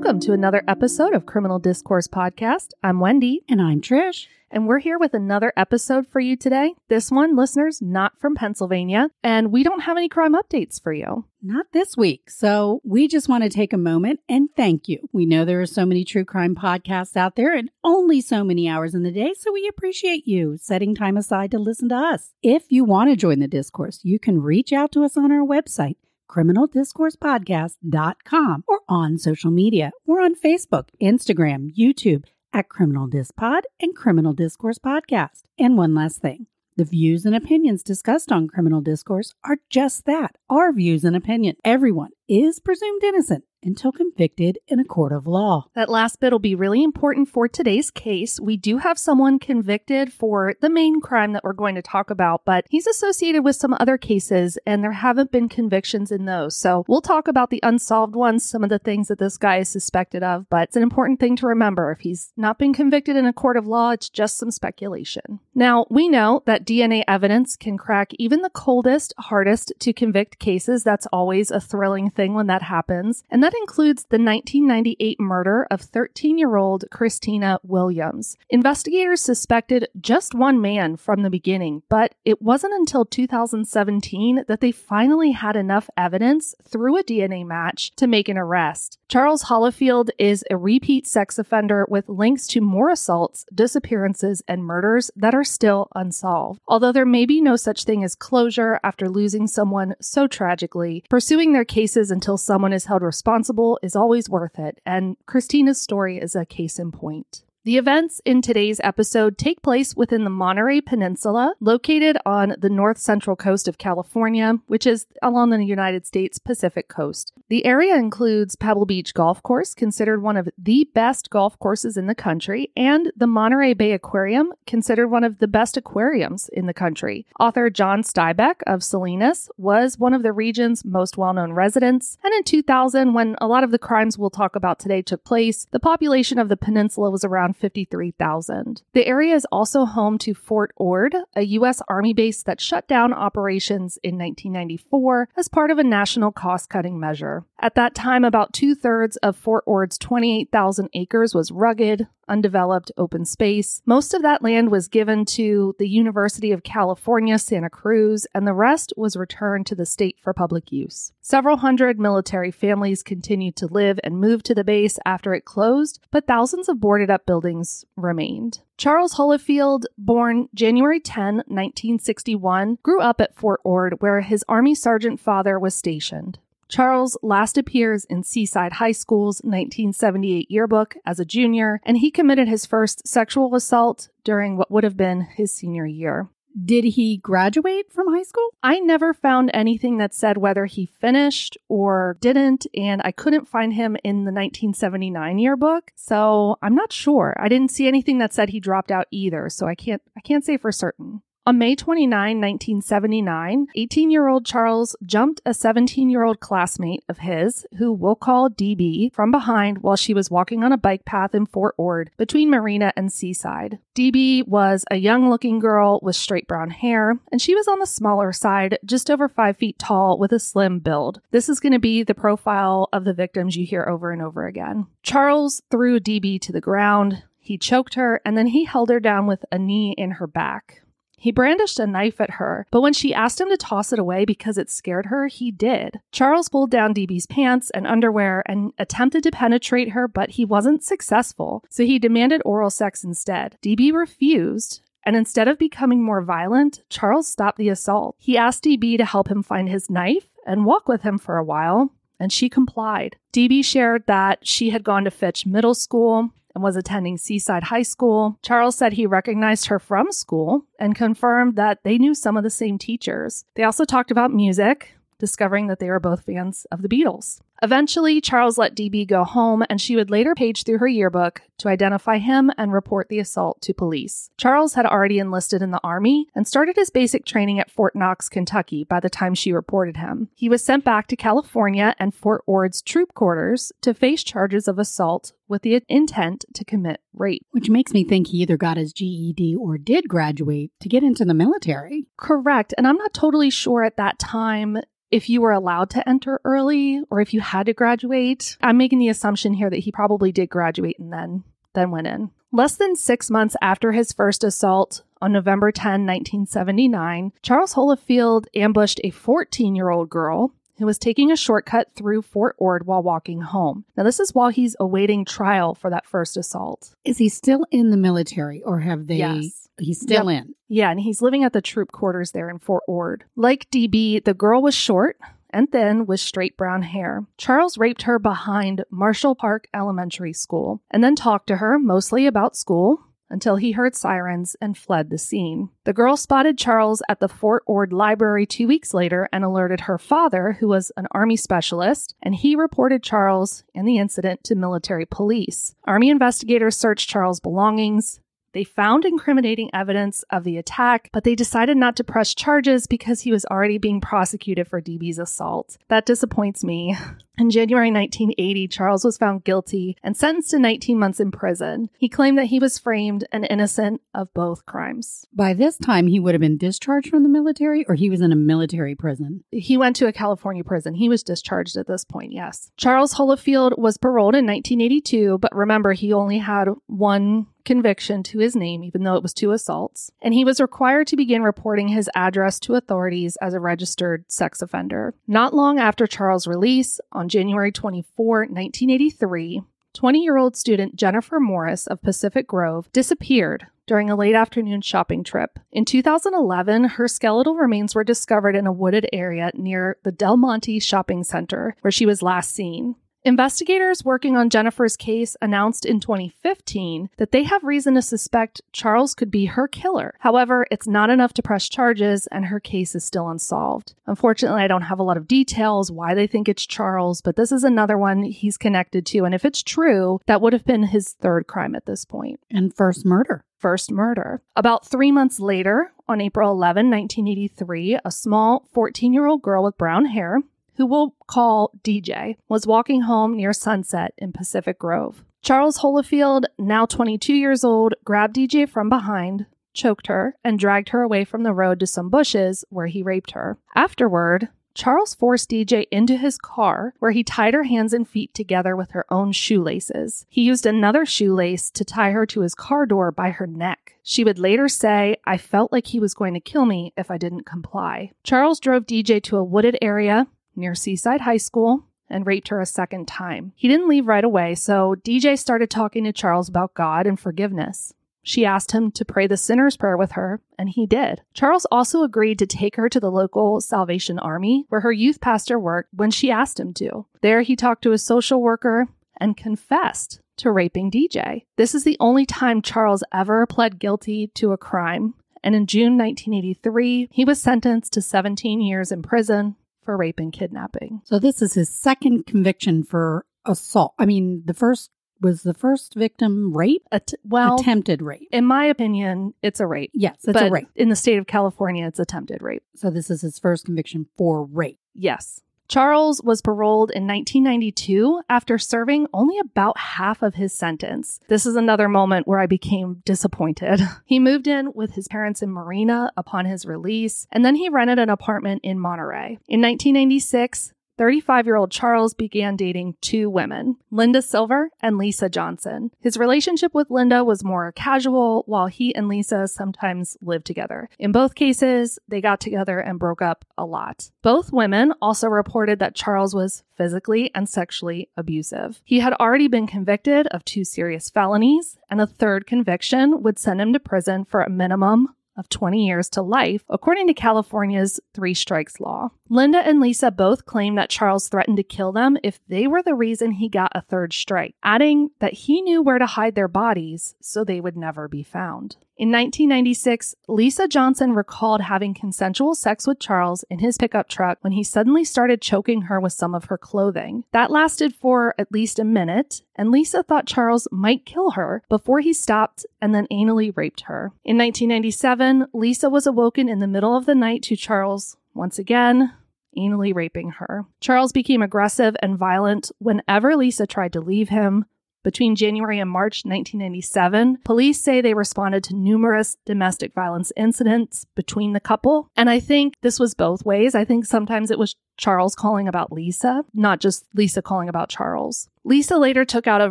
welcome 0.00 0.20
to 0.20 0.32
another 0.32 0.62
episode 0.68 1.12
of 1.12 1.26
Criminal 1.26 1.58
Discourse 1.58 2.06
Podcast. 2.06 2.68
I'm 2.84 3.00
Wendy, 3.00 3.42
And 3.48 3.60
I'm 3.60 3.80
Trish. 3.80 4.28
and 4.48 4.68
we're 4.68 4.78
here 4.78 4.96
with 4.96 5.12
another 5.12 5.52
episode 5.56 6.06
for 6.06 6.20
you 6.20 6.36
today. 6.36 6.74
This 6.86 7.10
one, 7.10 7.34
listeners, 7.34 7.82
not 7.82 8.12
from 8.20 8.36
Pennsylvania, 8.36 9.08
and 9.24 9.50
we 9.50 9.64
don't 9.64 9.80
have 9.80 9.96
any 9.96 10.08
crime 10.08 10.34
updates 10.34 10.80
for 10.80 10.92
you. 10.92 11.24
Not 11.42 11.66
this 11.72 11.96
week. 11.96 12.30
So 12.30 12.80
we 12.84 13.08
just 13.08 13.28
want 13.28 13.42
to 13.42 13.50
take 13.50 13.72
a 13.72 13.76
moment 13.78 14.20
and 14.28 14.48
thank 14.56 14.86
you. 14.88 15.08
We 15.12 15.26
know 15.26 15.44
there 15.44 15.60
are 15.60 15.66
so 15.66 15.84
many 15.84 16.04
true 16.04 16.24
crime 16.24 16.54
podcasts 16.54 17.16
out 17.16 17.34
there 17.34 17.52
and 17.52 17.68
only 17.82 18.20
so 18.20 18.44
many 18.44 18.68
hours 18.68 18.94
in 18.94 19.02
the 19.02 19.10
day. 19.10 19.34
So 19.36 19.52
we 19.52 19.66
appreciate 19.66 20.28
you 20.28 20.56
setting 20.60 20.94
time 20.94 21.16
aside 21.16 21.50
to 21.50 21.58
listen 21.58 21.88
to 21.88 21.96
us. 21.96 22.34
If 22.40 22.70
you 22.70 22.84
want 22.84 23.10
to 23.10 23.16
join 23.16 23.40
the 23.40 23.48
discourse, 23.48 23.98
you 24.04 24.20
can 24.20 24.40
reach 24.40 24.72
out 24.72 24.92
to 24.92 25.02
us 25.02 25.16
on 25.16 25.32
our 25.32 25.44
website, 25.44 25.96
criminaldiscoursepodcast.com 26.28 28.64
or 28.66 28.80
on 28.88 29.18
social 29.18 29.50
media. 29.50 29.90
We're 30.06 30.22
on 30.22 30.34
Facebook, 30.34 30.88
Instagram, 31.02 31.76
YouTube 31.76 32.24
at 32.52 32.68
Criminal 32.68 33.06
Disc 33.06 33.34
Pod 33.36 33.64
and 33.80 33.96
Criminal 33.96 34.32
Discourse 34.32 34.78
Podcast. 34.78 35.42
And 35.58 35.76
one 35.76 35.94
last 35.94 36.20
thing. 36.20 36.46
The 36.76 36.84
views 36.84 37.26
and 37.26 37.34
opinions 37.34 37.82
discussed 37.82 38.30
on 38.30 38.46
Criminal 38.46 38.80
Discourse 38.80 39.34
are 39.42 39.56
just 39.68 40.06
that, 40.06 40.36
our 40.48 40.72
views 40.72 41.02
and 41.02 41.16
opinion. 41.16 41.56
Everyone 41.64 42.10
is 42.28 42.60
presumed 42.60 43.02
innocent 43.02 43.44
until 43.62 43.92
convicted 43.92 44.58
in 44.68 44.78
a 44.78 44.84
court 44.84 45.12
of 45.12 45.26
law. 45.26 45.66
That 45.74 45.88
last 45.88 46.20
bit 46.20 46.32
will 46.32 46.38
be 46.38 46.54
really 46.54 46.82
important 46.82 47.28
for 47.28 47.48
today's 47.48 47.90
case. 47.90 48.38
We 48.40 48.56
do 48.56 48.78
have 48.78 48.98
someone 48.98 49.38
convicted 49.38 50.12
for 50.12 50.54
the 50.60 50.70
main 50.70 51.00
crime 51.00 51.32
that 51.32 51.44
we're 51.44 51.52
going 51.52 51.74
to 51.74 51.82
talk 51.82 52.10
about, 52.10 52.44
but 52.44 52.66
he's 52.70 52.86
associated 52.86 53.44
with 53.44 53.56
some 53.56 53.74
other 53.78 53.98
cases 53.98 54.58
and 54.66 54.82
there 54.82 54.92
haven't 54.92 55.32
been 55.32 55.48
convictions 55.48 56.12
in 56.12 56.24
those. 56.24 56.56
So 56.56 56.84
we'll 56.88 57.00
talk 57.00 57.28
about 57.28 57.50
the 57.50 57.60
unsolved 57.62 58.14
ones, 58.14 58.48
some 58.48 58.62
of 58.62 58.70
the 58.70 58.78
things 58.78 59.08
that 59.08 59.18
this 59.18 59.36
guy 59.36 59.58
is 59.58 59.68
suspected 59.68 60.22
of, 60.22 60.48
but 60.48 60.64
it's 60.64 60.76
an 60.76 60.82
important 60.82 61.20
thing 61.20 61.36
to 61.36 61.46
remember. 61.46 61.90
If 61.90 62.00
he's 62.00 62.32
not 62.36 62.58
been 62.58 62.72
convicted 62.72 63.16
in 63.16 63.26
a 63.26 63.32
court 63.32 63.56
of 63.56 63.66
law, 63.66 63.90
it's 63.90 64.08
just 64.08 64.36
some 64.36 64.50
speculation. 64.50 65.40
Now, 65.54 65.86
we 65.90 66.08
know 66.08 66.42
that 66.46 66.64
DNA 66.64 67.02
evidence 67.08 67.56
can 67.56 67.76
crack 67.76 68.12
even 68.18 68.42
the 68.42 68.50
coldest, 68.50 69.12
hardest 69.18 69.72
to 69.80 69.92
convict 69.92 70.38
cases. 70.38 70.84
That's 70.84 71.06
always 71.06 71.50
a 71.50 71.60
thrilling 71.60 72.10
thing 72.18 72.34
when 72.34 72.48
that 72.48 72.62
happens. 72.62 73.22
And 73.30 73.42
that 73.44 73.54
includes 73.54 74.02
the 74.02 74.18
1998 74.18 75.20
murder 75.20 75.66
of 75.70 75.80
13 75.80 76.36
year 76.36 76.56
old 76.56 76.84
Christina 76.90 77.60
Williams. 77.62 78.36
Investigators 78.50 79.20
suspected 79.20 79.88
just 80.00 80.34
one 80.34 80.60
man 80.60 80.96
from 80.96 81.22
the 81.22 81.30
beginning, 81.30 81.82
but 81.88 82.16
it 82.24 82.42
wasn't 82.42 82.74
until 82.74 83.04
2017 83.04 84.44
that 84.48 84.60
they 84.60 84.72
finally 84.72 85.30
had 85.30 85.54
enough 85.54 85.88
evidence 85.96 86.56
through 86.68 86.98
a 86.98 87.04
DNA 87.04 87.46
match 87.46 87.92
to 87.94 88.08
make 88.08 88.28
an 88.28 88.36
arrest. 88.36 88.98
Charles 89.08 89.44
Holifield 89.44 90.10
is 90.18 90.44
a 90.50 90.56
repeat 90.56 91.06
sex 91.06 91.38
offender 91.38 91.86
with 91.88 92.08
links 92.08 92.48
to 92.48 92.60
more 92.60 92.90
assaults, 92.90 93.46
disappearances, 93.54 94.42
and 94.48 94.64
murders 94.64 95.10
that 95.14 95.34
are 95.34 95.44
still 95.44 95.88
unsolved. 95.94 96.60
Although 96.66 96.92
there 96.92 97.06
may 97.06 97.24
be 97.26 97.40
no 97.40 97.54
such 97.54 97.84
thing 97.84 98.02
as 98.02 98.16
closure 98.16 98.80
after 98.82 99.08
losing 99.08 99.46
someone 99.46 99.94
so 100.00 100.26
tragically, 100.26 101.04
pursuing 101.08 101.52
their 101.52 101.64
cases 101.64 102.07
until 102.10 102.36
someone 102.38 102.72
is 102.72 102.86
held 102.86 103.02
responsible 103.02 103.78
is 103.82 103.96
always 103.96 104.28
worth 104.28 104.58
it, 104.58 104.80
and 104.84 105.16
Christina's 105.26 105.80
story 105.80 106.18
is 106.18 106.34
a 106.34 106.44
case 106.44 106.78
in 106.78 106.92
point. 106.92 107.44
The 107.68 107.76
events 107.76 108.22
in 108.24 108.40
today's 108.40 108.80
episode 108.82 109.36
take 109.36 109.60
place 109.60 109.94
within 109.94 110.24
the 110.24 110.30
Monterey 110.30 110.80
Peninsula, 110.80 111.52
located 111.60 112.16
on 112.24 112.56
the 112.58 112.70
north 112.70 112.96
central 112.96 113.36
coast 113.36 113.68
of 113.68 113.76
California, 113.76 114.58
which 114.68 114.86
is 114.86 115.06
along 115.20 115.50
the 115.50 115.62
United 115.62 116.06
States 116.06 116.38
Pacific 116.38 116.88
coast. 116.88 117.34
The 117.50 117.66
area 117.66 117.94
includes 117.94 118.56
Pebble 118.56 118.86
Beach 118.86 119.12
Golf 119.12 119.42
Course, 119.42 119.74
considered 119.74 120.22
one 120.22 120.38
of 120.38 120.48
the 120.56 120.88
best 120.94 121.28
golf 121.28 121.58
courses 121.58 121.98
in 121.98 122.06
the 122.06 122.14
country, 122.14 122.70
and 122.74 123.12
the 123.14 123.26
Monterey 123.26 123.74
Bay 123.74 123.92
Aquarium, 123.92 124.54
considered 124.66 125.08
one 125.08 125.22
of 125.22 125.38
the 125.38 125.46
best 125.46 125.76
aquariums 125.76 126.48
in 126.54 126.64
the 126.64 126.72
country. 126.72 127.26
Author 127.38 127.68
John 127.68 128.02
Steinbeck 128.02 128.62
of 128.66 128.82
Salinas 128.82 129.50
was 129.58 129.98
one 129.98 130.14
of 130.14 130.22
the 130.22 130.32
region's 130.32 130.86
most 130.86 131.18
well 131.18 131.34
known 131.34 131.52
residents, 131.52 132.16
and 132.24 132.32
in 132.32 132.44
2000, 132.44 133.12
when 133.12 133.36
a 133.42 133.46
lot 133.46 133.62
of 133.62 133.72
the 133.72 133.78
crimes 133.78 134.16
we'll 134.16 134.30
talk 134.30 134.56
about 134.56 134.78
today 134.78 135.02
took 135.02 135.22
place, 135.22 135.66
the 135.70 135.78
population 135.78 136.38
of 136.38 136.48
the 136.48 136.56
peninsula 136.56 137.10
was 137.10 137.24
around 137.24 137.57
53,000. 137.58 138.82
The 138.92 139.06
area 139.06 139.34
is 139.34 139.46
also 139.52 139.84
home 139.84 140.18
to 140.18 140.34
Fort 140.34 140.72
Ord, 140.76 141.14
a 141.34 141.42
U.S. 141.42 141.82
Army 141.88 142.14
base 142.14 142.42
that 142.44 142.60
shut 142.60 142.88
down 142.88 143.12
operations 143.12 143.98
in 144.02 144.16
1994 144.16 145.28
as 145.36 145.48
part 145.48 145.70
of 145.70 145.78
a 145.78 145.84
national 145.84 146.32
cost 146.32 146.70
cutting 146.70 146.98
measure. 146.98 147.44
At 147.58 147.74
that 147.74 147.94
time, 147.94 148.24
about 148.24 148.52
two 148.52 148.74
thirds 148.74 149.16
of 149.18 149.36
Fort 149.36 149.64
Ord's 149.66 149.98
28,000 149.98 150.88
acres 150.94 151.34
was 151.34 151.50
rugged, 151.50 152.06
undeveloped 152.28 152.92
open 152.96 153.24
space. 153.24 153.82
Most 153.86 154.14
of 154.14 154.22
that 154.22 154.42
land 154.42 154.70
was 154.70 154.88
given 154.88 155.24
to 155.26 155.74
the 155.78 155.88
University 155.88 156.52
of 156.52 156.62
California, 156.62 157.38
Santa 157.38 157.70
Cruz, 157.70 158.26
and 158.34 158.46
the 158.46 158.54
rest 158.54 158.92
was 158.96 159.16
returned 159.16 159.66
to 159.66 159.74
the 159.74 159.86
state 159.86 160.16
for 160.20 160.32
public 160.32 160.70
use. 160.72 161.12
Several 161.20 161.58
hundred 161.58 161.98
military 161.98 162.50
families 162.50 163.02
continued 163.02 163.56
to 163.56 163.66
live 163.66 163.98
and 164.02 164.20
move 164.20 164.42
to 164.44 164.54
the 164.54 164.64
base 164.64 164.98
after 165.04 165.34
it 165.34 165.44
closed, 165.44 166.00
but 166.10 166.26
thousands 166.26 166.68
of 166.68 166.80
boarded 166.80 167.10
up 167.10 167.26
buildings 167.26 167.84
remained. 167.96 168.60
Charles 168.76 169.14
Holifield, 169.14 169.84
born 169.98 170.48
January 170.54 171.00
10, 171.00 171.36
1961, 171.46 172.78
grew 172.82 173.00
up 173.00 173.20
at 173.20 173.34
Fort 173.34 173.60
Ord, 173.64 173.96
where 173.98 174.20
his 174.20 174.44
Army 174.48 174.74
sergeant 174.74 175.18
father 175.18 175.58
was 175.58 175.74
stationed. 175.74 176.38
Charles 176.68 177.16
last 177.22 177.56
appears 177.56 178.04
in 178.04 178.22
Seaside 178.22 178.74
High 178.74 178.92
School's 178.92 179.40
1978 179.42 180.50
yearbook 180.50 180.96
as 181.06 181.18
a 181.18 181.24
junior, 181.24 181.80
and 181.84 181.98
he 181.98 182.10
committed 182.10 182.46
his 182.46 182.66
first 182.66 183.06
sexual 183.08 183.54
assault 183.54 184.08
during 184.22 184.56
what 184.56 184.70
would 184.70 184.84
have 184.84 184.96
been 184.96 185.22
his 185.22 185.54
senior 185.54 185.86
year. 185.86 186.28
Did 186.64 186.84
he 186.84 187.18
graduate 187.18 187.92
from 187.92 188.12
high 188.12 188.22
school? 188.22 188.48
I 188.62 188.80
never 188.80 189.14
found 189.14 189.50
anything 189.54 189.98
that 189.98 190.14
said 190.14 190.38
whether 190.38 190.66
he 190.66 190.86
finished 190.86 191.56
or 191.68 192.16
didn't, 192.20 192.66
and 192.74 193.00
I 193.04 193.12
couldn't 193.12 193.48
find 193.48 193.74
him 193.74 193.96
in 194.02 194.24
the 194.24 194.32
1979 194.32 195.38
yearbook, 195.38 195.92
so 195.94 196.56
I'm 196.60 196.74
not 196.74 196.92
sure. 196.92 197.36
I 197.38 197.48
didn't 197.48 197.70
see 197.70 197.86
anything 197.86 198.18
that 198.18 198.32
said 198.32 198.48
he 198.48 198.60
dropped 198.60 198.90
out 198.90 199.06
either, 199.10 199.48
so 199.48 199.66
I 199.66 199.74
can't 199.74 200.02
I 200.16 200.20
can't 200.20 200.44
say 200.44 200.56
for 200.56 200.72
certain. 200.72 201.22
On 201.48 201.56
May 201.56 201.74
29, 201.74 202.10
1979, 202.10 203.68
18 203.74 204.10
year 204.10 204.28
old 204.28 204.44
Charles 204.44 204.94
jumped 205.06 205.40
a 205.46 205.54
17 205.54 206.10
year 206.10 206.22
old 206.22 206.40
classmate 206.40 207.02
of 207.08 207.20
his, 207.20 207.64
who 207.78 207.90
we'll 207.90 208.16
call 208.16 208.50
DB, 208.50 209.10
from 209.14 209.30
behind 209.30 209.78
while 209.78 209.96
she 209.96 210.12
was 210.12 210.30
walking 210.30 210.62
on 210.62 210.72
a 210.72 210.76
bike 210.76 211.06
path 211.06 211.34
in 211.34 211.46
Fort 211.46 211.74
Ord 211.78 212.10
between 212.18 212.50
Marina 212.50 212.92
and 212.98 213.10
Seaside. 213.10 213.78
DB 213.96 214.46
was 214.46 214.84
a 214.90 214.96
young 214.96 215.30
looking 215.30 215.58
girl 215.58 216.00
with 216.02 216.16
straight 216.16 216.46
brown 216.46 216.68
hair, 216.68 217.18
and 217.32 217.40
she 217.40 217.54
was 217.54 217.66
on 217.66 217.78
the 217.78 217.86
smaller 217.86 218.30
side, 218.30 218.78
just 218.84 219.10
over 219.10 219.26
5 219.26 219.56
feet 219.56 219.78
tall 219.78 220.18
with 220.18 220.32
a 220.32 220.38
slim 220.38 220.80
build. 220.80 221.22
This 221.30 221.48
is 221.48 221.60
going 221.60 221.72
to 221.72 221.78
be 221.78 222.02
the 222.02 222.14
profile 222.14 222.90
of 222.92 223.06
the 223.06 223.14
victims 223.14 223.56
you 223.56 223.64
hear 223.64 223.86
over 223.88 224.10
and 224.12 224.20
over 224.20 224.46
again. 224.46 224.86
Charles 225.02 225.62
threw 225.70 225.98
DB 225.98 226.38
to 226.42 226.52
the 226.52 226.60
ground. 226.60 227.22
He 227.38 227.56
choked 227.56 227.94
her 227.94 228.20
and 228.22 228.36
then 228.36 228.48
he 228.48 228.66
held 228.66 228.90
her 228.90 229.00
down 229.00 229.26
with 229.26 229.46
a 229.50 229.58
knee 229.58 229.94
in 229.96 230.10
her 230.10 230.26
back. 230.26 230.82
He 231.18 231.32
brandished 231.32 231.80
a 231.80 231.86
knife 231.86 232.20
at 232.20 232.32
her, 232.32 232.66
but 232.70 232.80
when 232.80 232.92
she 232.92 233.12
asked 233.12 233.40
him 233.40 233.48
to 233.48 233.56
toss 233.56 233.92
it 233.92 233.98
away 233.98 234.24
because 234.24 234.56
it 234.56 234.70
scared 234.70 235.06
her, 235.06 235.26
he 235.26 235.50
did. 235.50 236.00
Charles 236.12 236.48
pulled 236.48 236.70
down 236.70 236.94
DB's 236.94 237.26
pants 237.26 237.70
and 237.70 237.86
underwear 237.86 238.42
and 238.46 238.72
attempted 238.78 239.24
to 239.24 239.32
penetrate 239.32 239.90
her, 239.90 240.06
but 240.06 240.30
he 240.30 240.44
wasn't 240.44 240.84
successful, 240.84 241.64
so 241.68 241.84
he 241.84 241.98
demanded 241.98 242.40
oral 242.44 242.70
sex 242.70 243.02
instead. 243.02 243.58
DB 243.62 243.92
refused. 243.92 244.80
And 245.04 245.16
instead 245.16 245.48
of 245.48 245.58
becoming 245.58 246.02
more 246.02 246.20
violent, 246.22 246.82
Charles 246.90 247.26
stopped 247.26 247.56
the 247.56 247.70
assault. 247.70 248.16
He 248.18 248.36
asked 248.36 248.64
DB 248.64 248.98
to 248.98 249.04
help 249.04 249.28
him 249.28 249.42
find 249.42 249.68
his 249.68 249.88
knife 249.88 250.28
and 250.46 250.66
walk 250.66 250.86
with 250.86 251.02
him 251.02 251.18
for 251.18 251.36
a 251.36 251.44
while, 251.44 251.92
and 252.20 252.32
she 252.32 252.48
complied. 252.48 253.16
DB 253.32 253.64
shared 253.64 254.04
that 254.06 254.46
she 254.46 254.70
had 254.70 254.84
gone 254.84 255.04
to 255.04 255.10
Fitch 255.10 255.46
Middle 255.46 255.74
School 255.74 256.30
and 256.58 256.64
was 256.64 256.76
attending 256.76 257.16
Seaside 257.16 257.62
High 257.62 257.82
School. 257.82 258.36
Charles 258.42 258.76
said 258.76 258.92
he 258.92 259.06
recognized 259.06 259.66
her 259.66 259.78
from 259.78 260.10
school 260.10 260.64
and 260.80 260.92
confirmed 260.92 261.54
that 261.54 261.84
they 261.84 261.98
knew 261.98 262.16
some 262.16 262.36
of 262.36 262.42
the 262.42 262.50
same 262.50 262.78
teachers. 262.78 263.44
They 263.54 263.62
also 263.62 263.84
talked 263.84 264.10
about 264.10 264.32
music, 264.32 264.92
discovering 265.18 265.66
that 265.66 265.78
they 265.78 265.90
were 265.90 266.00
both 266.00 266.24
fans 266.24 266.66
of 266.70 266.82
the 266.82 266.88
Beatles. 266.88 267.40
Eventually, 267.60 268.20
Charles 268.20 268.56
let 268.56 268.76
DB 268.76 269.06
go 269.06 269.24
home, 269.24 269.64
and 269.68 269.80
she 269.80 269.96
would 269.96 270.10
later 270.10 270.34
page 270.34 270.62
through 270.62 270.78
her 270.78 270.86
yearbook 270.86 271.42
to 271.58 271.68
identify 271.68 272.18
him 272.18 272.52
and 272.56 272.72
report 272.72 273.08
the 273.08 273.18
assault 273.18 273.60
to 273.62 273.74
police. 273.74 274.30
Charles 274.36 274.74
had 274.74 274.86
already 274.86 275.18
enlisted 275.18 275.60
in 275.60 275.72
the 275.72 275.80
Army 275.82 276.28
and 276.36 276.46
started 276.46 276.76
his 276.76 276.90
basic 276.90 277.24
training 277.24 277.58
at 277.58 277.70
Fort 277.70 277.96
Knox, 277.96 278.28
Kentucky 278.28 278.84
by 278.84 279.00
the 279.00 279.10
time 279.10 279.34
she 279.34 279.52
reported 279.52 279.96
him. 279.96 280.28
He 280.34 280.48
was 280.48 280.64
sent 280.64 280.84
back 280.84 281.08
to 281.08 281.16
California 281.16 281.96
and 281.98 282.14
Fort 282.14 282.42
Ord's 282.46 282.80
troop 282.80 283.12
quarters 283.14 283.72
to 283.82 283.92
face 283.92 284.22
charges 284.22 284.68
of 284.68 284.78
assault 284.78 285.32
with 285.48 285.62
the 285.62 285.82
intent 285.88 286.44
to 286.54 286.64
commit 286.64 287.00
rape. 287.12 287.44
Which 287.50 287.70
makes 287.70 287.92
me 287.92 288.04
think 288.04 288.28
he 288.28 288.38
either 288.38 288.56
got 288.56 288.76
his 288.76 288.92
GED 288.92 289.56
or 289.56 289.78
did 289.78 290.08
graduate 290.08 290.70
to 290.80 290.88
get 290.88 291.02
into 291.02 291.24
the 291.24 291.34
military. 291.34 292.06
Correct. 292.16 292.72
And 292.78 292.86
I'm 292.86 292.98
not 292.98 293.14
totally 293.14 293.50
sure 293.50 293.82
at 293.82 293.96
that 293.96 294.18
time 294.18 294.78
if 295.10 295.28
you 295.28 295.40
were 295.40 295.52
allowed 295.52 295.90
to 295.90 296.08
enter 296.08 296.40
early 296.44 297.02
or 297.10 297.20
if 297.20 297.32
you 297.32 297.40
had 297.40 297.66
to 297.66 297.74
graduate. 297.74 298.56
I'm 298.60 298.76
making 298.76 298.98
the 298.98 299.08
assumption 299.08 299.54
here 299.54 299.70
that 299.70 299.80
he 299.80 299.92
probably 299.92 300.32
did 300.32 300.50
graduate 300.50 300.98
and 300.98 301.12
then 301.12 301.44
then 301.74 301.90
went 301.90 302.06
in. 302.06 302.30
Less 302.50 302.76
than 302.76 302.96
six 302.96 303.30
months 303.30 303.56
after 303.60 303.92
his 303.92 304.12
first 304.12 304.42
assault, 304.42 305.02
on 305.20 305.32
November 305.32 305.72
10, 305.72 306.06
1979, 306.06 307.32
Charles 307.42 307.74
Holifield 307.74 308.46
ambushed 308.54 309.00
a 309.04 309.10
14 309.10 309.74
year 309.74 309.90
old 309.90 310.08
girl 310.08 310.52
who 310.78 310.86
was 310.86 310.98
taking 310.98 311.30
a 311.30 311.36
shortcut 311.36 311.88
through 311.94 312.22
Fort 312.22 312.54
Ord 312.58 312.86
while 312.86 313.02
walking 313.02 313.40
home. 313.40 313.84
Now, 313.96 314.04
this 314.04 314.20
is 314.20 314.34
while 314.34 314.50
he's 314.50 314.76
awaiting 314.78 315.24
trial 315.24 315.74
for 315.74 315.90
that 315.90 316.06
first 316.06 316.36
assault. 316.36 316.94
Is 317.04 317.18
he 317.18 317.28
still 317.28 317.66
in 317.70 317.90
the 317.90 317.96
military 317.96 318.62
or 318.62 318.80
have 318.80 319.08
they? 319.08 319.16
Yes. 319.16 319.67
He's 319.78 320.00
still 320.00 320.28
in. 320.28 320.54
Yeah, 320.68 320.90
and 320.90 321.00
he's 321.00 321.22
living 321.22 321.44
at 321.44 321.52
the 321.52 321.62
troop 321.62 321.92
quarters 321.92 322.32
there 322.32 322.50
in 322.50 322.58
Fort 322.58 322.82
Ord. 322.86 323.24
Like 323.36 323.70
DB, 323.70 324.22
the 324.22 324.34
girl 324.34 324.62
was 324.62 324.74
short 324.74 325.18
and 325.50 325.70
thin 325.70 326.06
with 326.06 326.20
straight 326.20 326.56
brown 326.56 326.82
hair. 326.82 327.24
Charles 327.38 327.78
raped 327.78 328.02
her 328.02 328.18
behind 328.18 328.84
Marshall 328.90 329.34
Park 329.34 329.66
Elementary 329.74 330.32
School 330.32 330.82
and 330.90 331.02
then 331.02 331.14
talked 331.14 331.46
to 331.46 331.56
her 331.56 331.78
mostly 331.78 332.26
about 332.26 332.56
school 332.56 333.00
until 333.30 333.56
he 333.56 333.72
heard 333.72 333.94
sirens 333.94 334.56
and 334.60 334.76
fled 334.76 335.10
the 335.10 335.18
scene. 335.18 335.68
The 335.84 335.92
girl 335.92 336.16
spotted 336.16 336.56
Charles 336.56 337.02
at 337.08 337.20
the 337.20 337.28
Fort 337.28 337.62
Ord 337.66 337.92
Library 337.92 338.46
two 338.46 338.66
weeks 338.66 338.94
later 338.94 339.28
and 339.32 339.44
alerted 339.44 339.82
her 339.82 339.98
father, 339.98 340.56
who 340.60 340.68
was 340.68 340.90
an 340.96 341.06
Army 341.12 341.36
specialist, 341.36 342.14
and 342.22 342.34
he 342.34 342.56
reported 342.56 343.02
Charles 343.02 343.64
and 343.74 343.86
the 343.86 343.98
incident 343.98 344.44
to 344.44 344.54
military 344.54 345.06
police. 345.06 345.74
Army 345.84 346.08
investigators 346.08 346.76
searched 346.76 347.10
Charles' 347.10 347.40
belongings. 347.40 348.20
They 348.58 348.64
found 348.64 349.04
incriminating 349.04 349.70
evidence 349.72 350.24
of 350.30 350.42
the 350.42 350.56
attack, 350.56 351.10
but 351.12 351.22
they 351.22 351.36
decided 351.36 351.76
not 351.76 351.94
to 351.94 352.02
press 352.02 352.34
charges 352.34 352.88
because 352.88 353.20
he 353.20 353.30
was 353.30 353.44
already 353.44 353.78
being 353.78 354.00
prosecuted 354.00 354.66
for 354.66 354.82
DB's 354.82 355.20
assault. 355.20 355.78
That 355.86 356.06
disappoints 356.06 356.64
me. 356.64 356.96
In 357.38 357.50
January 357.50 357.92
1980, 357.92 358.66
Charles 358.66 359.04
was 359.04 359.16
found 359.16 359.44
guilty 359.44 359.96
and 360.02 360.16
sentenced 360.16 360.50
to 360.50 360.58
19 360.58 360.98
months 360.98 361.20
in 361.20 361.30
prison. 361.30 361.88
He 361.96 362.08
claimed 362.08 362.36
that 362.36 362.46
he 362.46 362.58
was 362.58 362.80
framed 362.80 363.28
and 363.30 363.46
innocent 363.48 364.00
of 364.12 364.34
both 364.34 364.66
crimes. 364.66 365.24
By 365.32 365.54
this 365.54 365.78
time, 365.78 366.08
he 366.08 366.18
would 366.18 366.34
have 366.34 366.40
been 366.40 366.58
discharged 366.58 367.10
from 367.10 367.22
the 367.22 367.28
military 367.28 367.84
or 367.86 367.94
he 367.94 368.10
was 368.10 368.20
in 368.20 368.32
a 368.32 368.36
military 368.36 368.96
prison. 368.96 369.44
He 369.52 369.76
went 369.76 369.94
to 369.96 370.08
a 370.08 370.12
California 370.12 370.64
prison. 370.64 370.94
He 370.94 371.08
was 371.08 371.22
discharged 371.22 371.76
at 371.76 371.86
this 371.86 372.04
point, 372.04 372.32
yes. 372.32 372.72
Charles 372.76 373.14
Holifield 373.14 373.78
was 373.78 373.98
paroled 373.98 374.34
in 374.34 374.44
1982, 374.44 375.38
but 375.38 375.54
remember, 375.54 375.92
he 375.92 376.12
only 376.12 376.38
had 376.38 376.66
one 376.88 377.46
conviction 377.68 378.22
to 378.22 378.38
his 378.38 378.56
name, 378.56 378.82
even 378.82 379.02
though 379.02 379.14
it 379.14 379.22
was 379.22 379.34
two 379.34 379.52
assaults, 379.52 380.10
and 380.22 380.32
he 380.32 380.42
was 380.42 380.58
required 380.58 381.06
to 381.06 381.16
begin 381.16 381.42
reporting 381.42 381.88
his 381.88 382.08
address 382.14 382.58
to 382.58 382.74
authorities 382.74 383.36
as 383.42 383.52
a 383.52 383.60
registered 383.60 384.24
sex 384.26 384.62
offender. 384.62 385.14
Not 385.26 385.52
long 385.52 385.78
after 385.78 386.06
Charles' 386.06 386.46
release, 386.46 386.98
on 387.12 387.28
January 387.28 387.70
24, 387.70 388.38
1983, 388.46 389.60
20 389.92 390.18
year 390.18 390.38
old 390.38 390.56
student 390.56 390.96
Jennifer 390.96 391.38
Morris 391.38 391.86
of 391.86 392.00
Pacific 392.00 392.46
Grove 392.46 392.90
disappeared 392.92 393.66
during 393.86 394.08
a 394.08 394.16
late 394.16 394.34
afternoon 394.34 394.80
shopping 394.80 395.22
trip. 395.22 395.58
In 395.70 395.84
2011, 395.84 396.84
her 396.84 397.06
skeletal 397.06 397.54
remains 397.54 397.94
were 397.94 398.04
discovered 398.04 398.56
in 398.56 398.66
a 398.66 398.72
wooded 398.72 399.06
area 399.12 399.50
near 399.52 399.98
the 400.04 400.12
Del 400.12 400.38
Monte 400.38 400.80
Shopping 400.80 401.22
Center, 401.22 401.76
where 401.82 401.90
she 401.90 402.06
was 402.06 402.22
last 402.22 402.50
seen. 402.54 402.94
Investigators 403.24 404.04
working 404.04 404.36
on 404.36 404.48
Jennifer's 404.48 404.96
case 404.96 405.36
announced 405.42 405.84
in 405.84 405.98
2015 405.98 407.10
that 407.16 407.32
they 407.32 407.42
have 407.42 407.64
reason 407.64 407.94
to 407.94 408.02
suspect 408.02 408.60
Charles 408.72 409.14
could 409.14 409.30
be 409.30 409.46
her 409.46 409.66
killer. 409.66 410.14
However, 410.20 410.66
it's 410.70 410.86
not 410.86 411.10
enough 411.10 411.32
to 411.34 411.42
press 411.42 411.68
charges, 411.68 412.28
and 412.28 412.46
her 412.46 412.60
case 412.60 412.94
is 412.94 413.04
still 413.04 413.28
unsolved. 413.28 413.94
Unfortunately, 414.06 414.62
I 414.62 414.68
don't 414.68 414.82
have 414.82 415.00
a 415.00 415.02
lot 415.02 415.16
of 415.16 415.26
details 415.26 415.90
why 415.90 416.14
they 416.14 416.28
think 416.28 416.48
it's 416.48 416.64
Charles, 416.64 417.20
but 417.20 417.34
this 417.34 417.50
is 417.50 417.64
another 417.64 417.98
one 417.98 418.22
he's 418.22 418.56
connected 418.56 419.04
to. 419.06 419.24
And 419.24 419.34
if 419.34 419.44
it's 419.44 419.62
true, 419.64 420.20
that 420.26 420.40
would 420.40 420.52
have 420.52 420.64
been 420.64 420.84
his 420.84 421.14
third 421.14 421.48
crime 421.48 421.74
at 421.74 421.86
this 421.86 422.04
point. 422.04 422.38
And 422.50 422.72
first 422.72 423.04
murder. 423.04 423.44
First 423.58 423.90
murder. 423.90 424.42
About 424.54 424.86
three 424.86 425.10
months 425.10 425.40
later, 425.40 425.92
on 426.08 426.20
April 426.20 426.52
11, 426.52 426.88
1983, 426.88 427.98
a 428.04 428.10
small 428.12 428.68
14 428.72 429.12
year 429.12 429.26
old 429.26 429.42
girl 429.42 429.64
with 429.64 429.76
brown 429.76 430.06
hair 430.06 430.38
who 430.78 430.86
we'll 430.86 431.14
call 431.26 431.72
DJ, 431.82 432.36
was 432.48 432.66
walking 432.66 433.02
home 433.02 433.36
near 433.36 433.52
sunset 433.52 434.14
in 434.16 434.32
Pacific 434.32 434.78
Grove. 434.78 435.24
Charles 435.42 435.78
Holifield, 435.78 436.44
now 436.56 436.86
22 436.86 437.34
years 437.34 437.64
old, 437.64 437.94
grabbed 438.04 438.36
DJ 438.36 438.68
from 438.68 438.88
behind, 438.88 439.46
choked 439.74 440.06
her, 440.06 440.36
and 440.44 440.58
dragged 440.58 440.90
her 440.90 441.02
away 441.02 441.24
from 441.24 441.42
the 441.42 441.52
road 441.52 441.80
to 441.80 441.86
some 441.86 442.08
bushes 442.08 442.64
where 442.70 442.86
he 442.86 443.02
raped 443.02 443.32
her. 443.32 443.58
Afterward, 443.74 444.48
Charles 444.74 445.14
forced 445.14 445.50
DJ 445.50 445.86
into 445.90 446.16
his 446.16 446.38
car, 446.38 446.94
where 447.00 447.10
he 447.10 447.24
tied 447.24 447.54
her 447.54 447.64
hands 447.64 447.92
and 447.92 448.08
feet 448.08 448.32
together 448.32 448.76
with 448.76 448.92
her 448.92 449.04
own 449.10 449.32
shoelaces. 449.32 450.26
He 450.28 450.42
used 450.42 450.64
another 450.64 451.04
shoelace 451.04 451.72
to 451.72 451.84
tie 451.84 452.12
her 452.12 452.24
to 452.26 452.42
his 452.42 452.54
car 452.54 452.86
door 452.86 453.10
by 453.10 453.30
her 453.30 453.48
neck. 453.48 453.94
She 454.04 454.22
would 454.22 454.38
later 454.38 454.68
say, 454.68 455.16
I 455.24 455.38
felt 455.38 455.72
like 455.72 455.88
he 455.88 455.98
was 455.98 456.14
going 456.14 456.34
to 456.34 456.40
kill 456.40 456.66
me 456.66 456.92
if 456.96 457.10
I 457.10 457.18
didn't 457.18 457.46
comply. 457.46 458.12
Charles 458.22 458.60
drove 458.60 458.86
DJ 458.86 459.20
to 459.24 459.36
a 459.36 459.44
wooded 459.44 459.76
area 459.82 460.28
near 460.58 460.74
Seaside 460.74 461.22
High 461.22 461.36
School 461.38 461.84
and 462.10 462.26
raped 462.26 462.48
her 462.48 462.60
a 462.60 462.66
second 462.66 463.06
time. 463.06 463.52
He 463.56 463.68
didn't 463.68 463.88
leave 463.88 464.06
right 464.06 464.24
away, 464.24 464.54
so 464.54 464.94
DJ 465.04 465.38
started 465.38 465.70
talking 465.70 466.04
to 466.04 466.12
Charles 466.12 466.48
about 466.48 466.74
God 466.74 467.06
and 467.06 467.18
forgiveness. 467.18 467.92
She 468.22 468.44
asked 468.44 468.72
him 468.72 468.90
to 468.92 469.04
pray 469.04 469.26
the 469.26 469.36
sinner's 469.36 469.76
prayer 469.76 469.96
with 469.96 470.12
her, 470.12 470.42
and 470.58 470.68
he 470.68 470.86
did. 470.86 471.22
Charles 471.32 471.66
also 471.70 472.02
agreed 472.02 472.38
to 472.40 472.46
take 472.46 472.76
her 472.76 472.88
to 472.88 473.00
the 473.00 473.10
local 473.10 473.60
Salvation 473.60 474.18
Army, 474.18 474.66
where 474.68 474.82
her 474.82 474.92
youth 474.92 475.20
pastor 475.20 475.58
worked, 475.58 475.94
when 475.94 476.10
she 476.10 476.30
asked 476.30 476.60
him 476.60 476.74
to. 476.74 477.06
There, 477.22 477.40
he 477.42 477.56
talked 477.56 477.82
to 477.82 477.92
a 477.92 477.98
social 477.98 478.42
worker 478.42 478.88
and 479.18 479.36
confessed 479.36 480.20
to 480.38 480.52
raping 480.52 480.90
DJ. 480.90 481.46
This 481.56 481.74
is 481.74 481.84
the 481.84 481.96
only 482.00 482.26
time 482.26 482.60
Charles 482.60 483.02
ever 483.12 483.46
pled 483.46 483.78
guilty 483.78 484.30
to 484.34 484.52
a 484.52 484.58
crime, 484.58 485.14
and 485.42 485.54
in 485.54 485.66
June 485.66 485.96
1983, 485.96 487.08
he 487.10 487.24
was 487.24 487.40
sentenced 487.40 487.92
to 487.94 488.02
17 488.02 488.60
years 488.60 488.92
in 488.92 489.02
prison 489.02 489.56
for 489.88 489.96
rape 489.96 490.20
and 490.20 490.34
kidnapping. 490.34 491.00
So 491.06 491.18
this 491.18 491.40
is 491.40 491.54
his 491.54 491.70
second 491.70 492.26
conviction 492.26 492.84
for 492.84 493.24
assault. 493.46 493.94
I 493.98 494.04
mean, 494.04 494.42
the 494.44 494.52
first 494.52 494.90
was 495.18 495.44
the 495.44 495.54
first 495.54 495.94
victim 495.94 496.54
rape? 496.54 496.82
Att- 496.92 497.14
well, 497.24 497.58
attempted 497.58 498.02
rape. 498.02 498.28
in 498.30 498.44
my 498.44 498.66
opinion, 498.66 499.32
it's 499.42 499.60
a 499.60 499.66
rape. 499.66 499.90
Yes, 499.94 500.16
it's 500.24 500.34
but 500.34 500.48
a 500.48 500.50
rape. 500.50 500.68
in 500.76 500.90
the 500.90 500.94
state 500.94 501.16
of 501.16 501.26
California, 501.26 501.86
it's 501.86 501.98
attempted 501.98 502.42
rape. 502.42 502.62
So 502.76 502.90
this 502.90 503.08
is 503.08 503.22
his 503.22 503.38
first 503.38 503.64
conviction 503.64 504.08
for 504.18 504.44
rape. 504.44 504.78
Yes. 504.94 505.40
Charles 505.68 506.22
was 506.22 506.40
paroled 506.40 506.90
in 506.90 507.06
1992 507.06 508.22
after 508.30 508.56
serving 508.56 509.06
only 509.12 509.38
about 509.38 509.78
half 509.78 510.22
of 510.22 510.34
his 510.34 510.54
sentence. 510.54 511.20
This 511.28 511.44
is 511.44 511.56
another 511.56 511.88
moment 511.88 512.26
where 512.26 512.40
I 512.40 512.46
became 512.46 513.02
disappointed. 513.04 513.80
He 514.06 514.18
moved 514.18 514.46
in 514.46 514.72
with 514.72 514.92
his 514.92 515.06
parents 515.06 515.42
in 515.42 515.50
Marina 515.50 516.10
upon 516.16 516.46
his 516.46 516.64
release, 516.64 517.26
and 517.30 517.44
then 517.44 517.56
he 517.56 517.68
rented 517.68 517.98
an 517.98 518.08
apartment 518.08 518.62
in 518.64 518.78
Monterey. 518.78 519.38
In 519.46 519.60
1996, 519.60 520.72
35 520.98 521.46
year 521.46 521.56
old 521.56 521.70
Charles 521.70 522.12
began 522.12 522.56
dating 522.56 522.96
two 523.00 523.30
women, 523.30 523.76
Linda 523.90 524.20
Silver 524.20 524.70
and 524.80 524.98
Lisa 524.98 525.28
Johnson. 525.28 525.92
His 526.00 526.18
relationship 526.18 526.74
with 526.74 526.90
Linda 526.90 527.24
was 527.24 527.44
more 527.44 527.72
casual, 527.72 528.42
while 528.46 528.66
he 528.66 528.94
and 528.94 529.08
Lisa 529.08 529.46
sometimes 529.46 530.16
lived 530.20 530.44
together. 530.44 530.88
In 530.98 531.12
both 531.12 531.36
cases, 531.36 531.98
they 532.08 532.20
got 532.20 532.40
together 532.40 532.80
and 532.80 532.98
broke 532.98 533.22
up 533.22 533.44
a 533.56 533.64
lot. 533.64 534.10
Both 534.22 534.52
women 534.52 534.92
also 535.00 535.28
reported 535.28 535.78
that 535.78 535.94
Charles 535.94 536.34
was 536.34 536.64
physically 536.76 537.30
and 537.34 537.48
sexually 537.48 538.08
abusive. 538.16 538.80
He 538.84 539.00
had 539.00 539.12
already 539.14 539.48
been 539.48 539.66
convicted 539.66 540.26
of 540.28 540.44
two 540.44 540.64
serious 540.64 541.10
felonies, 541.10 541.78
and 541.88 542.00
a 542.00 542.06
third 542.06 542.46
conviction 542.46 543.22
would 543.22 543.38
send 543.38 543.60
him 543.60 543.72
to 543.72 543.80
prison 543.80 544.24
for 544.24 544.42
a 544.42 544.50
minimum 544.50 545.14
of 545.38 545.48
20 545.48 545.86
years 545.86 546.10
to 546.10 546.22
life, 546.22 546.64
according 546.68 547.06
to 547.06 547.14
California's 547.14 548.00
three 548.12 548.34
strikes 548.34 548.80
law. 548.80 549.08
Linda 549.30 549.58
and 549.58 549.80
Lisa 549.80 550.10
both 550.10 550.44
claim 550.44 550.74
that 550.74 550.90
Charles 550.90 551.28
threatened 551.28 551.56
to 551.56 551.62
kill 551.62 551.92
them 551.92 552.18
if 552.22 552.40
they 552.48 552.66
were 552.66 552.82
the 552.82 552.94
reason 552.94 553.30
he 553.30 553.48
got 553.48 553.72
a 553.74 553.80
third 553.80 554.12
strike, 554.12 554.54
adding 554.62 555.10
that 555.20 555.32
he 555.32 555.62
knew 555.62 555.80
where 555.80 555.98
to 555.98 556.06
hide 556.06 556.34
their 556.34 556.48
bodies 556.48 557.14
so 557.20 557.44
they 557.44 557.60
would 557.60 557.76
never 557.76 558.08
be 558.08 558.22
found. 558.22 558.76
In 558.98 559.12
1996, 559.12 560.16
Lisa 560.26 560.66
Johnson 560.66 561.12
recalled 561.12 561.60
having 561.60 561.94
consensual 561.94 562.56
sex 562.56 562.84
with 562.84 562.98
Charles 562.98 563.44
in 563.48 563.60
his 563.60 563.78
pickup 563.78 564.08
truck 564.08 564.38
when 564.40 564.54
he 564.54 564.64
suddenly 564.64 565.04
started 565.04 565.40
choking 565.40 565.82
her 565.82 566.00
with 566.00 566.12
some 566.12 566.34
of 566.34 566.46
her 566.46 566.58
clothing. 566.58 567.22
That 567.30 567.52
lasted 567.52 567.94
for 567.94 568.34
at 568.38 568.50
least 568.50 568.80
a 568.80 568.84
minute, 568.84 569.42
and 569.54 569.70
Lisa 569.70 570.02
thought 570.02 570.26
Charles 570.26 570.66
might 570.72 571.06
kill 571.06 571.30
her 571.30 571.62
before 571.68 572.00
he 572.00 572.12
stopped 572.12 572.66
and 572.82 572.92
then 572.92 573.06
anally 573.12 573.56
raped 573.56 573.82
her. 573.82 574.10
In 574.24 574.36
1997, 574.36 575.46
Lisa 575.52 575.88
was 575.88 576.04
awoken 576.08 576.48
in 576.48 576.58
the 576.58 576.66
middle 576.66 576.96
of 576.96 577.06
the 577.06 577.14
night 577.14 577.44
to 577.44 577.54
Charles 577.54 578.16
once 578.34 578.58
again 578.58 579.12
anally 579.56 579.94
raping 579.94 580.30
her. 580.30 580.64
Charles 580.80 581.12
became 581.12 581.42
aggressive 581.42 581.96
and 582.02 582.18
violent 582.18 582.70
whenever 582.78 583.36
Lisa 583.36 583.66
tried 583.66 583.92
to 583.92 584.00
leave 584.00 584.28
him, 584.28 584.64
Between 585.08 585.36
January 585.36 585.78
and 585.78 585.88
March 585.88 586.26
1997, 586.26 587.38
police 587.42 587.80
say 587.80 588.02
they 588.02 588.12
responded 588.12 588.62
to 588.64 588.76
numerous 588.76 589.38
domestic 589.46 589.94
violence 589.94 590.34
incidents 590.36 591.06
between 591.14 591.54
the 591.54 591.60
couple. 591.60 592.10
And 592.14 592.28
I 592.28 592.40
think 592.40 592.74
this 592.82 593.00
was 593.00 593.14
both 593.14 593.42
ways. 593.42 593.74
I 593.74 593.86
think 593.86 594.04
sometimes 594.04 594.50
it 594.50 594.58
was 594.58 594.76
Charles 594.98 595.34
calling 595.34 595.66
about 595.66 595.90
Lisa, 595.90 596.44
not 596.52 596.80
just 596.80 597.06
Lisa 597.14 597.40
calling 597.40 597.70
about 597.70 597.88
Charles. 597.88 598.50
Lisa 598.64 598.98
later 598.98 599.24
took 599.24 599.46
out 599.46 599.62
a 599.62 599.70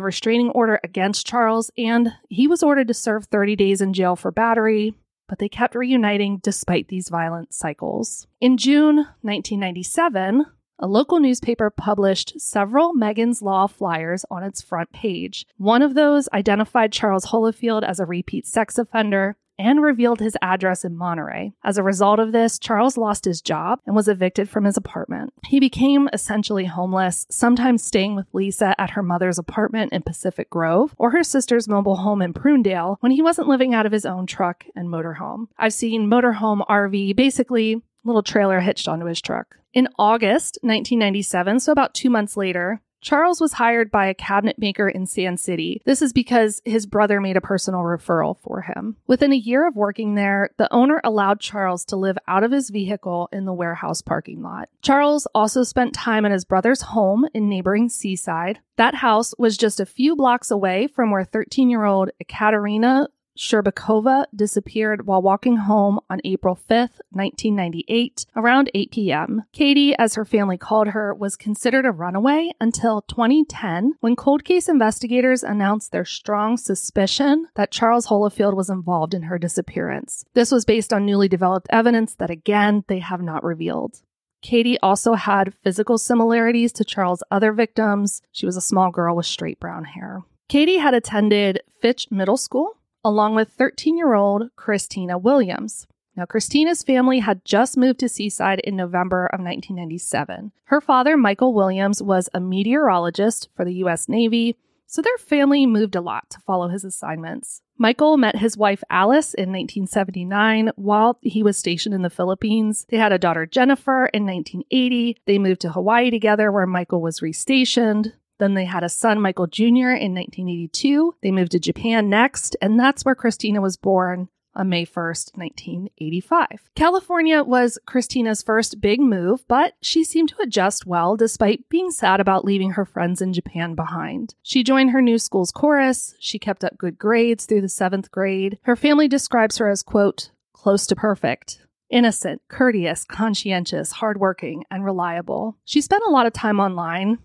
restraining 0.00 0.50
order 0.50 0.80
against 0.82 1.24
Charles, 1.24 1.70
and 1.78 2.14
he 2.28 2.48
was 2.48 2.64
ordered 2.64 2.88
to 2.88 2.94
serve 2.94 3.26
30 3.26 3.54
days 3.54 3.80
in 3.80 3.92
jail 3.92 4.16
for 4.16 4.32
battery, 4.32 4.92
but 5.28 5.38
they 5.38 5.48
kept 5.48 5.76
reuniting 5.76 6.40
despite 6.42 6.88
these 6.88 7.10
violent 7.10 7.54
cycles. 7.54 8.26
In 8.40 8.56
June 8.56 8.96
1997, 9.22 10.46
a 10.78 10.86
local 10.86 11.18
newspaper 11.18 11.70
published 11.70 12.40
several 12.40 12.92
Megan's 12.92 13.42
Law 13.42 13.66
flyers 13.66 14.24
on 14.30 14.44
its 14.44 14.62
front 14.62 14.92
page. 14.92 15.46
One 15.56 15.82
of 15.82 15.94
those 15.94 16.28
identified 16.32 16.92
Charles 16.92 17.26
Holifield 17.26 17.82
as 17.82 17.98
a 17.98 18.06
repeat 18.06 18.46
sex 18.46 18.78
offender 18.78 19.36
and 19.58 19.82
revealed 19.82 20.20
his 20.20 20.36
address 20.40 20.84
in 20.84 20.96
Monterey. 20.96 21.52
As 21.64 21.78
a 21.78 21.82
result 21.82 22.20
of 22.20 22.32
this, 22.32 22.58
Charles 22.58 22.96
lost 22.96 23.24
his 23.24 23.42
job 23.42 23.80
and 23.86 23.96
was 23.96 24.08
evicted 24.08 24.48
from 24.48 24.64
his 24.64 24.76
apartment. 24.76 25.32
He 25.46 25.58
became 25.58 26.08
essentially 26.12 26.66
homeless, 26.66 27.26
sometimes 27.28 27.82
staying 27.82 28.14
with 28.14 28.26
Lisa 28.32 28.80
at 28.80 28.90
her 28.90 29.02
mother's 29.02 29.38
apartment 29.38 29.92
in 29.92 30.02
Pacific 30.02 30.48
Grove 30.48 30.94
or 30.96 31.10
her 31.10 31.24
sister's 31.24 31.68
mobile 31.68 31.96
home 31.96 32.22
in 32.22 32.32
Prunedale 32.32 32.96
when 33.00 33.12
he 33.12 33.22
wasn't 33.22 33.48
living 33.48 33.74
out 33.74 33.86
of 33.86 33.92
his 33.92 34.06
own 34.06 34.26
truck 34.26 34.64
and 34.76 34.88
motorhome. 34.88 35.46
I've 35.58 35.72
seen 35.72 36.08
motorhome, 36.08 36.64
RV, 36.68 37.16
basically 37.16 37.82
little 38.08 38.22
trailer 38.22 38.60
hitched 38.60 38.88
onto 38.88 39.06
his 39.06 39.20
truck. 39.20 39.56
In 39.72 39.88
August 39.98 40.58
1997, 40.62 41.60
so 41.60 41.72
about 41.72 41.94
two 41.94 42.10
months 42.10 42.36
later, 42.36 42.80
Charles 43.00 43.40
was 43.40 43.52
hired 43.54 43.90
by 43.90 44.06
a 44.06 44.14
cabinet 44.14 44.58
maker 44.58 44.88
in 44.88 45.06
Sand 45.06 45.38
City. 45.38 45.80
This 45.84 46.02
is 46.02 46.12
because 46.12 46.60
his 46.64 46.86
brother 46.86 47.20
made 47.20 47.36
a 47.36 47.40
personal 47.40 47.80
referral 47.80 48.36
for 48.38 48.62
him. 48.62 48.96
Within 49.06 49.32
a 49.32 49.36
year 49.36 49.66
of 49.66 49.76
working 49.76 50.14
there, 50.14 50.50
the 50.58 50.72
owner 50.72 51.00
allowed 51.04 51.40
Charles 51.40 51.84
to 51.86 51.96
live 51.96 52.18
out 52.26 52.42
of 52.42 52.50
his 52.50 52.70
vehicle 52.70 53.28
in 53.32 53.44
the 53.44 53.52
warehouse 53.52 54.02
parking 54.02 54.42
lot. 54.42 54.68
Charles 54.82 55.26
also 55.34 55.62
spent 55.62 55.94
time 55.94 56.24
at 56.24 56.32
his 56.32 56.44
brother's 56.44 56.82
home 56.82 57.26
in 57.34 57.48
neighboring 57.48 57.88
Seaside. 57.88 58.58
That 58.76 58.96
house 58.96 59.32
was 59.38 59.56
just 59.56 59.80
a 59.80 59.86
few 59.86 60.16
blocks 60.16 60.50
away 60.50 60.88
from 60.88 61.10
where 61.10 61.24
13 61.24 61.70
year 61.70 61.84
old 61.84 62.10
Ekaterina 62.20 63.08
Sherbakova 63.38 64.26
disappeared 64.34 65.06
while 65.06 65.22
walking 65.22 65.58
home 65.58 66.00
on 66.10 66.20
April 66.24 66.56
5th, 66.56 66.98
1998, 67.10 68.26
around 68.34 68.68
8 68.74 68.90
p.m. 68.90 69.44
Katie, 69.52 69.94
as 69.96 70.16
her 70.16 70.24
family 70.24 70.58
called 70.58 70.88
her, 70.88 71.14
was 71.14 71.36
considered 71.36 71.86
a 71.86 71.92
runaway 71.92 72.50
until 72.60 73.02
2010 73.02 73.92
when 74.00 74.16
cold 74.16 74.44
case 74.44 74.68
investigators 74.68 75.44
announced 75.44 75.92
their 75.92 76.04
strong 76.04 76.56
suspicion 76.56 77.46
that 77.54 77.70
Charles 77.70 78.08
Holifield 78.08 78.56
was 78.56 78.68
involved 78.68 79.14
in 79.14 79.22
her 79.22 79.38
disappearance. 79.38 80.24
This 80.34 80.50
was 80.50 80.64
based 80.64 80.92
on 80.92 81.06
newly 81.06 81.28
developed 81.28 81.68
evidence 81.70 82.16
that, 82.16 82.30
again, 82.30 82.82
they 82.88 82.98
have 82.98 83.22
not 83.22 83.44
revealed. 83.44 84.02
Katie 84.42 84.80
also 84.80 85.14
had 85.14 85.54
physical 85.62 85.96
similarities 85.96 86.72
to 86.72 86.84
Charles' 86.84 87.22
other 87.30 87.52
victims. 87.52 88.20
She 88.32 88.46
was 88.46 88.56
a 88.56 88.60
small 88.60 88.90
girl 88.90 89.14
with 89.14 89.26
straight 89.26 89.60
brown 89.60 89.84
hair. 89.84 90.24
Katie 90.48 90.78
had 90.78 90.94
attended 90.94 91.60
Fitch 91.80 92.08
Middle 92.10 92.36
School 92.36 92.77
along 93.04 93.34
with 93.34 93.50
13 93.50 93.96
year 93.96 94.14
old 94.14 94.50
Christina 94.56 95.18
Williams. 95.18 95.86
Now, 96.16 96.24
Christina's 96.24 96.82
family 96.82 97.20
had 97.20 97.44
just 97.44 97.76
moved 97.76 98.00
to 98.00 98.08
Seaside 98.08 98.58
in 98.60 98.74
November 98.74 99.26
of 99.26 99.38
1997. 99.38 100.50
Her 100.64 100.80
father, 100.80 101.16
Michael 101.16 101.54
Williams, 101.54 102.02
was 102.02 102.28
a 102.34 102.40
meteorologist 102.40 103.48
for 103.54 103.64
the 103.64 103.74
U.S. 103.74 104.08
Navy, 104.08 104.56
so 104.84 105.00
their 105.00 105.16
family 105.18 105.64
moved 105.64 105.94
a 105.94 106.00
lot 106.00 106.28
to 106.30 106.40
follow 106.40 106.68
his 106.68 106.82
assignments. 106.82 107.62
Michael 107.76 108.16
met 108.16 108.36
his 108.36 108.56
wife 108.56 108.82
Alice 108.90 109.32
in 109.34 109.50
1979 109.50 110.72
while 110.74 111.18
he 111.22 111.44
was 111.44 111.56
stationed 111.56 111.94
in 111.94 112.02
the 112.02 112.10
Philippines. 112.10 112.84
They 112.88 112.96
had 112.96 113.12
a 113.12 113.18
daughter 113.18 113.46
Jennifer 113.46 114.06
in 114.06 114.26
1980. 114.26 115.18
They 115.26 115.38
moved 115.38 115.60
to 115.60 115.70
Hawaii 115.72 116.10
together 116.10 116.50
where 116.50 116.66
Michael 116.66 117.00
was 117.00 117.20
restationed. 117.20 118.14
Then 118.38 118.54
they 118.54 118.64
had 118.64 118.84
a 118.84 118.88
son, 118.88 119.20
Michael 119.20 119.46
Jr., 119.46 119.94
in 119.94 120.14
1982. 120.14 121.16
They 121.22 121.30
moved 121.30 121.52
to 121.52 121.60
Japan 121.60 122.08
next, 122.08 122.56
and 122.62 122.78
that's 122.78 123.04
where 123.04 123.14
Christina 123.14 123.60
was 123.60 123.76
born 123.76 124.28
on 124.54 124.68
May 124.68 124.84
1st, 124.84 125.36
1985. 125.36 126.70
California 126.74 127.42
was 127.42 127.78
Christina's 127.86 128.42
first 128.42 128.80
big 128.80 129.00
move, 129.00 129.44
but 129.46 129.74
she 129.80 130.04
seemed 130.04 130.30
to 130.30 130.42
adjust 130.42 130.84
well 130.84 131.16
despite 131.16 131.68
being 131.68 131.90
sad 131.90 132.20
about 132.20 132.44
leaving 132.44 132.72
her 132.72 132.84
friends 132.84 133.22
in 133.22 133.32
Japan 133.32 133.74
behind. 133.74 134.34
She 134.42 134.64
joined 134.64 134.90
her 134.90 135.00
new 135.00 135.18
school's 135.18 135.52
chorus. 135.52 136.14
She 136.18 136.38
kept 136.38 136.64
up 136.64 136.76
good 136.76 136.98
grades 136.98 137.46
through 137.46 137.62
the 137.62 137.68
seventh 137.68 138.10
grade. 138.10 138.58
Her 138.62 138.76
family 138.76 139.08
describes 139.08 139.58
her 139.58 139.68
as, 139.68 139.82
quote, 139.82 140.30
close 140.52 140.86
to 140.88 140.96
perfect. 140.96 141.60
Innocent, 141.88 142.42
courteous, 142.48 143.04
conscientious, 143.04 143.92
hardworking, 143.92 144.64
and 144.70 144.84
reliable. 144.84 145.56
She 145.64 145.80
spent 145.80 146.02
a 146.06 146.10
lot 146.10 146.26
of 146.26 146.34
time 146.34 146.60
online, 146.60 147.18